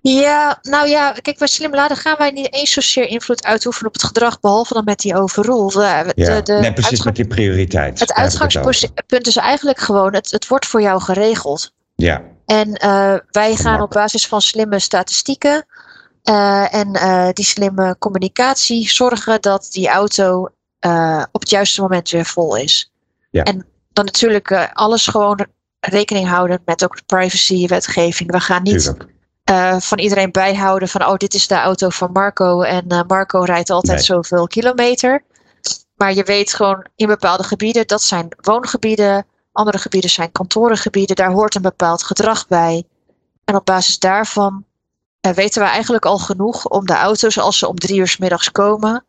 Ja, 0.00 0.58
nou 0.62 0.88
ja, 0.88 1.14
kijk, 1.22 1.38
bij 1.38 1.46
slim 1.46 1.74
laden 1.74 1.96
gaan 1.96 2.16
wij 2.18 2.30
niet 2.30 2.54
eens 2.54 2.72
zozeer 2.72 3.08
invloed 3.08 3.44
uitoefenen 3.44 3.88
op 3.88 3.92
het 3.92 4.04
gedrag, 4.04 4.40
behalve 4.40 4.74
dan 4.74 4.84
met 4.84 4.98
die 4.98 5.16
overrule. 5.16 5.70
De, 5.70 6.12
ja, 6.14 6.40
de, 6.40 6.52
nee, 6.52 6.72
precies 6.72 7.04
met 7.04 7.16
die 7.16 7.26
prioriteit. 7.26 8.00
Het 8.00 8.12
uitgangspunt 8.12 9.26
is 9.26 9.36
eigenlijk 9.36 9.78
gewoon, 9.78 10.14
het, 10.14 10.30
het 10.30 10.48
wordt 10.48 10.66
voor 10.66 10.82
jou 10.82 11.00
geregeld. 11.00 11.72
Ja. 11.94 12.22
En 12.48 12.68
uh, 12.84 13.14
wij 13.30 13.56
gaan 13.56 13.80
op 13.80 13.90
basis 13.90 14.26
van 14.26 14.40
slimme 14.40 14.78
statistieken 14.78 15.66
uh, 16.24 16.74
en 16.74 16.88
uh, 16.96 17.28
die 17.32 17.44
slimme 17.44 17.96
communicatie 17.98 18.90
zorgen 18.90 19.40
dat 19.40 19.68
die 19.70 19.88
auto 19.88 20.42
op 21.32 21.40
het 21.40 21.50
juiste 21.50 21.80
moment 21.80 22.10
weer 22.10 22.24
vol 22.24 22.56
is. 22.56 22.92
Ja. 23.30 23.42
En 23.42 23.66
dan 23.92 24.04
natuurlijk 24.04 24.70
alles 24.72 25.06
gewoon 25.06 25.46
rekening 25.80 26.28
houden 26.28 26.62
met 26.64 26.84
ook 26.84 26.96
de 26.96 27.02
privacy-wetgeving. 27.06 28.30
We 28.30 28.40
gaan 28.40 28.62
niet 28.62 28.94
van 29.78 29.98
iedereen 29.98 30.30
bijhouden 30.30 30.88
van, 30.88 31.06
oh, 31.06 31.16
dit 31.16 31.34
is 31.34 31.46
de 31.46 31.54
auto 31.54 31.88
van 31.88 32.12
Marco 32.12 32.62
en 32.62 33.04
Marco 33.06 33.40
rijdt 33.40 33.70
altijd 33.70 33.96
nee. 33.96 34.04
zoveel 34.04 34.46
kilometer. 34.46 35.24
Maar 35.96 36.14
je 36.14 36.24
weet 36.24 36.54
gewoon 36.54 36.86
in 36.96 37.06
bepaalde 37.06 37.42
gebieden, 37.42 37.86
dat 37.86 38.02
zijn 38.02 38.28
woongebieden, 38.40 39.26
andere 39.58 39.78
gebieden 39.78 40.10
zijn 40.10 40.32
kantorengebieden, 40.32 41.16
daar 41.16 41.30
hoort 41.30 41.54
een 41.54 41.62
bepaald 41.62 42.02
gedrag 42.02 42.46
bij. 42.46 42.84
En 43.44 43.54
op 43.54 43.64
basis 43.64 43.98
daarvan 43.98 44.64
uh, 45.26 45.32
weten 45.32 45.62
we 45.62 45.68
eigenlijk 45.68 46.04
al 46.04 46.18
genoeg 46.18 46.66
om 46.66 46.86
de 46.86 46.94
auto's, 46.94 47.38
als 47.38 47.58
ze 47.58 47.68
om 47.68 47.76
drie 47.76 47.98
uur 47.98 48.08
s 48.08 48.18
middags 48.18 48.50
komen, 48.50 49.04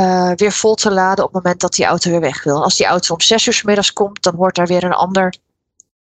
uh, 0.00 0.32
weer 0.34 0.52
vol 0.52 0.74
te 0.74 0.92
laden 0.92 1.24
op 1.24 1.32
het 1.32 1.42
moment 1.42 1.60
dat 1.60 1.74
die 1.74 1.84
auto 1.84 2.10
weer 2.10 2.20
weg 2.20 2.44
wil. 2.44 2.62
Als 2.62 2.76
die 2.76 2.86
auto 2.86 3.14
om 3.14 3.20
zes 3.20 3.46
uur 3.46 3.52
s 3.52 3.62
middags 3.62 3.92
komt, 3.92 4.22
dan 4.22 4.34
hoort 4.34 4.54
daar 4.54 4.66
weer 4.66 4.84
een 4.84 4.92
ander 4.92 5.34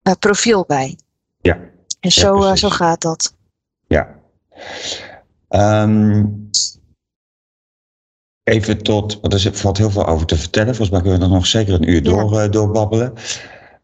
uh, 0.03 0.13
profiel 0.19 0.65
bij. 0.67 0.99
Ja. 1.41 1.59
En 2.01 2.13
zo, 2.13 2.45
ja, 2.45 2.57
zo 2.57 2.69
gaat 2.71 3.01
dat. 3.01 3.35
Ja. 3.87 4.17
Um, 5.49 6.51
even 8.49 8.83
tot, 8.83 9.21
want 9.21 9.33
er 9.33 9.55
valt 9.55 9.79
heel 9.79 9.91
veel 9.91 10.07
over 10.07 10.27
te 10.27 10.37
vertellen. 10.37 10.75
Volgens 10.75 10.91
mij 10.91 11.01
kunnen 11.01 11.19
we 11.19 11.25
er 11.25 11.33
nog 11.33 11.47
zeker 11.47 11.75
een 11.75 11.91
uur 11.91 12.03
door, 12.03 12.33
ja. 12.35 12.49
doorbabbelen. 12.49 13.13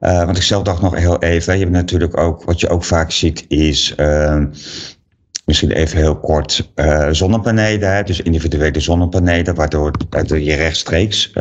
Uh, 0.05 0.25
want 0.25 0.37
ik 0.37 0.43
zelf 0.43 0.63
dacht 0.63 0.83
nog 0.83 0.97
heel 0.97 1.19
even, 1.19 1.55
je 1.55 1.61
hebt 1.61 1.73
natuurlijk 1.73 2.17
ook, 2.17 2.45
wat 2.45 2.61
je 2.61 2.69
ook 2.69 2.85
vaak 2.85 3.11
ziet 3.11 3.45
is, 3.49 3.95
uh, 3.97 4.43
misschien 5.45 5.71
even 5.71 5.97
heel 5.99 6.19
kort, 6.19 6.71
uh, 6.75 7.09
zonnepanelen, 7.11 8.07
dus 8.07 8.21
individuele 8.21 8.81
zonnepanelen, 8.81 9.55
waardoor, 9.55 9.93
waardoor 10.11 10.41
je 10.41 10.55
rechtstreeks 10.55 11.33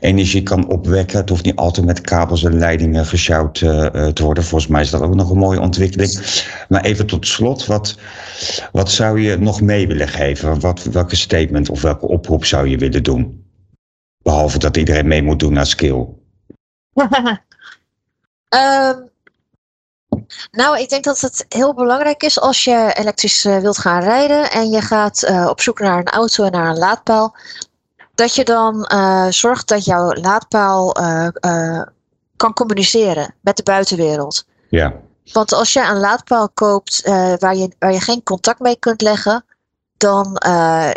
energie 0.00 0.42
kan 0.42 0.68
opwekken. 0.68 1.18
Het 1.18 1.28
hoeft 1.28 1.44
niet 1.44 1.56
altijd 1.56 1.86
met 1.86 2.00
kabels 2.00 2.44
en 2.44 2.58
leidingen 2.58 3.06
gesjouwd 3.06 3.54
te 3.54 4.22
worden. 4.22 4.44
Volgens 4.44 4.70
mij 4.70 4.82
is 4.82 4.90
dat 4.90 5.00
ook 5.00 5.14
nog 5.14 5.30
een 5.30 5.38
mooie 5.38 5.60
ontwikkeling. 5.60 6.42
Maar 6.68 6.84
even 6.84 7.06
tot 7.06 7.26
slot, 7.26 7.66
wat, 7.66 7.98
wat 8.72 8.90
zou 8.90 9.20
je 9.20 9.36
nog 9.36 9.60
mee 9.60 9.86
willen 9.86 10.08
geven? 10.08 10.60
Wat, 10.60 10.82
welke 10.82 11.16
statement 11.16 11.70
of 11.70 11.82
welke 11.82 12.08
oproep 12.08 12.44
zou 12.44 12.68
je 12.68 12.78
willen 12.78 13.02
doen? 13.02 13.44
Behalve 14.22 14.58
dat 14.58 14.76
iedereen 14.76 15.06
mee 15.06 15.22
moet 15.22 15.40
doen 15.40 15.52
naar 15.52 15.66
skill. 15.66 16.06
Um, 16.94 17.08
nou, 20.60 20.78
ik 20.78 20.88
denk 20.88 21.04
dat 21.04 21.20
het 21.20 21.44
heel 21.48 21.74
belangrijk 21.74 22.22
is 22.22 22.40
als 22.40 22.64
je 22.64 22.92
elektrisch 22.94 23.44
uh, 23.44 23.58
wilt 23.58 23.78
gaan 23.78 24.02
rijden 24.02 24.50
en 24.50 24.70
je 24.70 24.80
gaat 24.80 25.22
uh, 25.22 25.46
op 25.48 25.60
zoek 25.60 25.80
naar 25.80 25.98
een 25.98 26.08
auto 26.08 26.44
en 26.44 26.52
naar 26.52 26.68
een 26.68 26.78
laadpaal, 26.78 27.36
dat 28.14 28.34
je 28.34 28.44
dan 28.44 28.90
uh, 28.92 29.26
zorgt 29.28 29.68
dat 29.68 29.84
jouw 29.84 30.12
laadpaal 30.12 30.92
kan 32.36 32.52
communiceren 32.54 33.34
met 33.40 33.56
de 33.56 33.62
buitenwereld. 33.62 34.46
Ja. 34.68 34.94
Want 35.32 35.52
als 35.52 35.72
je 35.72 35.80
een 35.80 35.98
laadpaal 35.98 36.48
koopt 36.48 37.02
waar, 37.38 37.56
je, 37.56 37.74
waar 37.78 37.92
je 37.92 38.00
geen 38.00 38.22
contact 38.22 38.60
mee 38.60 38.76
kunt 38.76 39.00
leggen, 39.00 39.44
dan 39.96 40.38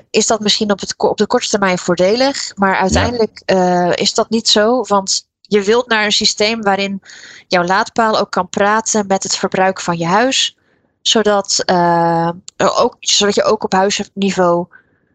is 0.09 0.27
dat 0.27 0.39
misschien 0.39 0.71
op, 0.71 0.79
het, 0.79 0.93
op 0.97 1.17
de 1.17 1.27
korte 1.27 1.49
termijn 1.49 1.77
voordelig, 1.77 2.55
maar 2.55 2.75
uiteindelijk 2.75 3.41
ja. 3.45 3.95
is 3.95 4.13
dat 4.13 4.29
niet 4.29 4.49
zo, 4.49 4.81
want 4.81 5.26
je 5.47 5.63
wilt 5.63 5.87
naar 5.87 6.05
een 6.05 6.11
systeem 6.11 6.61
waarin 6.61 7.01
jouw 7.47 7.63
laadpaal 7.63 8.19
ook 8.19 8.31
kan 8.31 8.49
praten 8.49 9.07
met 9.07 9.23
het 9.23 9.35
verbruik 9.35 9.81
van 9.81 9.97
je 9.97 10.05
huis. 10.05 10.57
Zodat, 11.01 11.63
uh, 11.65 12.29
ook, 12.57 12.95
zodat 12.99 13.35
je 13.35 13.43
ook 13.43 13.63
op 13.63 13.71
huisniveau 13.71 14.67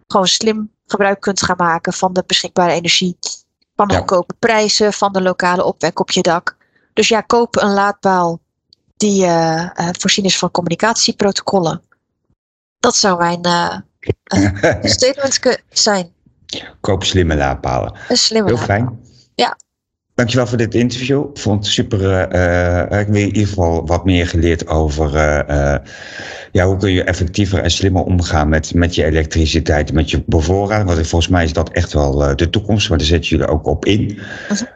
gewoon 0.07 0.27
slim 0.27 0.71
gebruik 0.87 1.21
kunt 1.21 1.43
gaan 1.43 1.57
maken 1.57 1.93
van 1.93 2.13
de 2.13 2.25
beschikbare 2.27 2.73
energie. 2.73 3.19
Van 3.77 3.89
de 3.89 3.93
ja. 3.93 3.99
goedkope 3.99 4.35
prijzen, 4.39 4.93
van 4.93 5.13
de 5.13 5.23
lokale 5.23 5.65
opwek 5.65 6.01
op 6.01 6.11
je 6.11 6.21
dak. 6.21 6.57
Dus 6.93 7.09
ja, 7.09 7.21
koop 7.21 7.57
een 7.57 7.73
laadpaal 7.73 8.41
die 8.97 9.25
uh, 9.25 9.71
uh, 9.75 9.89
voorzien 9.93 10.25
is 10.25 10.39
van 10.39 10.51
communicatieprotocollen. 10.51 11.83
Dat 12.79 12.97
zou 12.97 13.19
mijn 13.19 13.47
uh, 13.47 13.77
statement 14.93 15.59
zijn. 15.69 16.13
Koop 16.81 17.05
slimme 17.05 17.37
laadpalen. 17.37 17.95
Een 18.09 18.17
slimme 18.17 18.49
Heel 18.49 18.59
fijn. 18.59 19.01
Ja. 19.35 19.57
Dankjewel 20.15 20.47
voor 20.47 20.59
dit 20.59 20.75
interview. 20.75 21.25
Ik 21.35 21.39
vond 21.39 21.65
het 21.65 21.73
super. 21.73 22.01
Uh, 22.35 22.83
ik 22.83 23.07
heb 23.07 23.09
in 23.09 23.27
ieder 23.27 23.47
geval 23.47 23.87
wat 23.87 24.05
meer 24.05 24.27
geleerd 24.27 24.67
over. 24.67 25.15
Uh, 25.15 25.75
ja, 26.53 26.67
hoe 26.67 26.77
kun 26.77 26.93
je 26.93 27.05
effectiever 27.05 27.59
en 27.59 27.71
slimmer 27.71 28.03
omgaan 28.03 28.49
met, 28.49 28.75
met 28.75 28.95
je 28.95 29.05
elektriciteit, 29.05 29.93
met 29.93 30.11
je 30.11 30.23
bevoorrading. 30.27 30.89
Want 30.89 31.07
volgens 31.07 31.31
mij 31.31 31.45
is 31.45 31.53
dat 31.53 31.71
echt 31.71 31.93
wel 31.93 32.37
de 32.37 32.51
toekomst, 32.51 32.89
maar 32.89 32.99
daar 32.99 33.07
zetten 33.07 33.31
jullie 33.31 33.47
ook 33.47 33.67
op 33.67 33.85
in. 33.85 34.19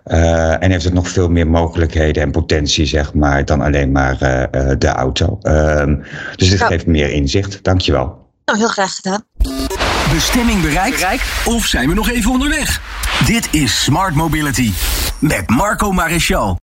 En 0.05 0.71
heeft 0.71 0.85
het 0.85 0.95
nog 0.95 1.09
veel 1.09 1.29
meer 1.29 1.49
mogelijkheden 1.49 2.23
en 2.23 2.31
potentie, 2.31 2.87
zeg 2.87 3.15
maar, 3.15 3.45
dan 3.45 3.61
alleen 3.61 3.93
maar 3.93 4.19
de 4.79 4.89
auto. 4.89 5.39
Ehm, 5.43 5.97
dus 6.37 6.51
dit 6.51 6.63
geeft 6.63 6.87
meer 6.87 7.11
inzicht. 7.11 7.59
Dankjewel. 7.63 8.25
Nou, 8.45 8.59
heel 8.59 8.69
graag 8.69 8.95
gedaan. 8.95 9.23
Bestemming 10.13 10.61
bereikt? 10.61 10.97
bereikt? 10.97 11.25
Of 11.45 11.67
zijn 11.67 11.89
we 11.89 11.95
nog 11.95 12.11
even 12.11 12.31
onderweg? 12.31 12.81
Dit 13.25 13.49
is 13.51 13.83
Smart 13.83 14.15
Mobility 14.15 14.73
met 15.19 15.51
Marco 15.51 15.93
Maréchal. 15.93 16.55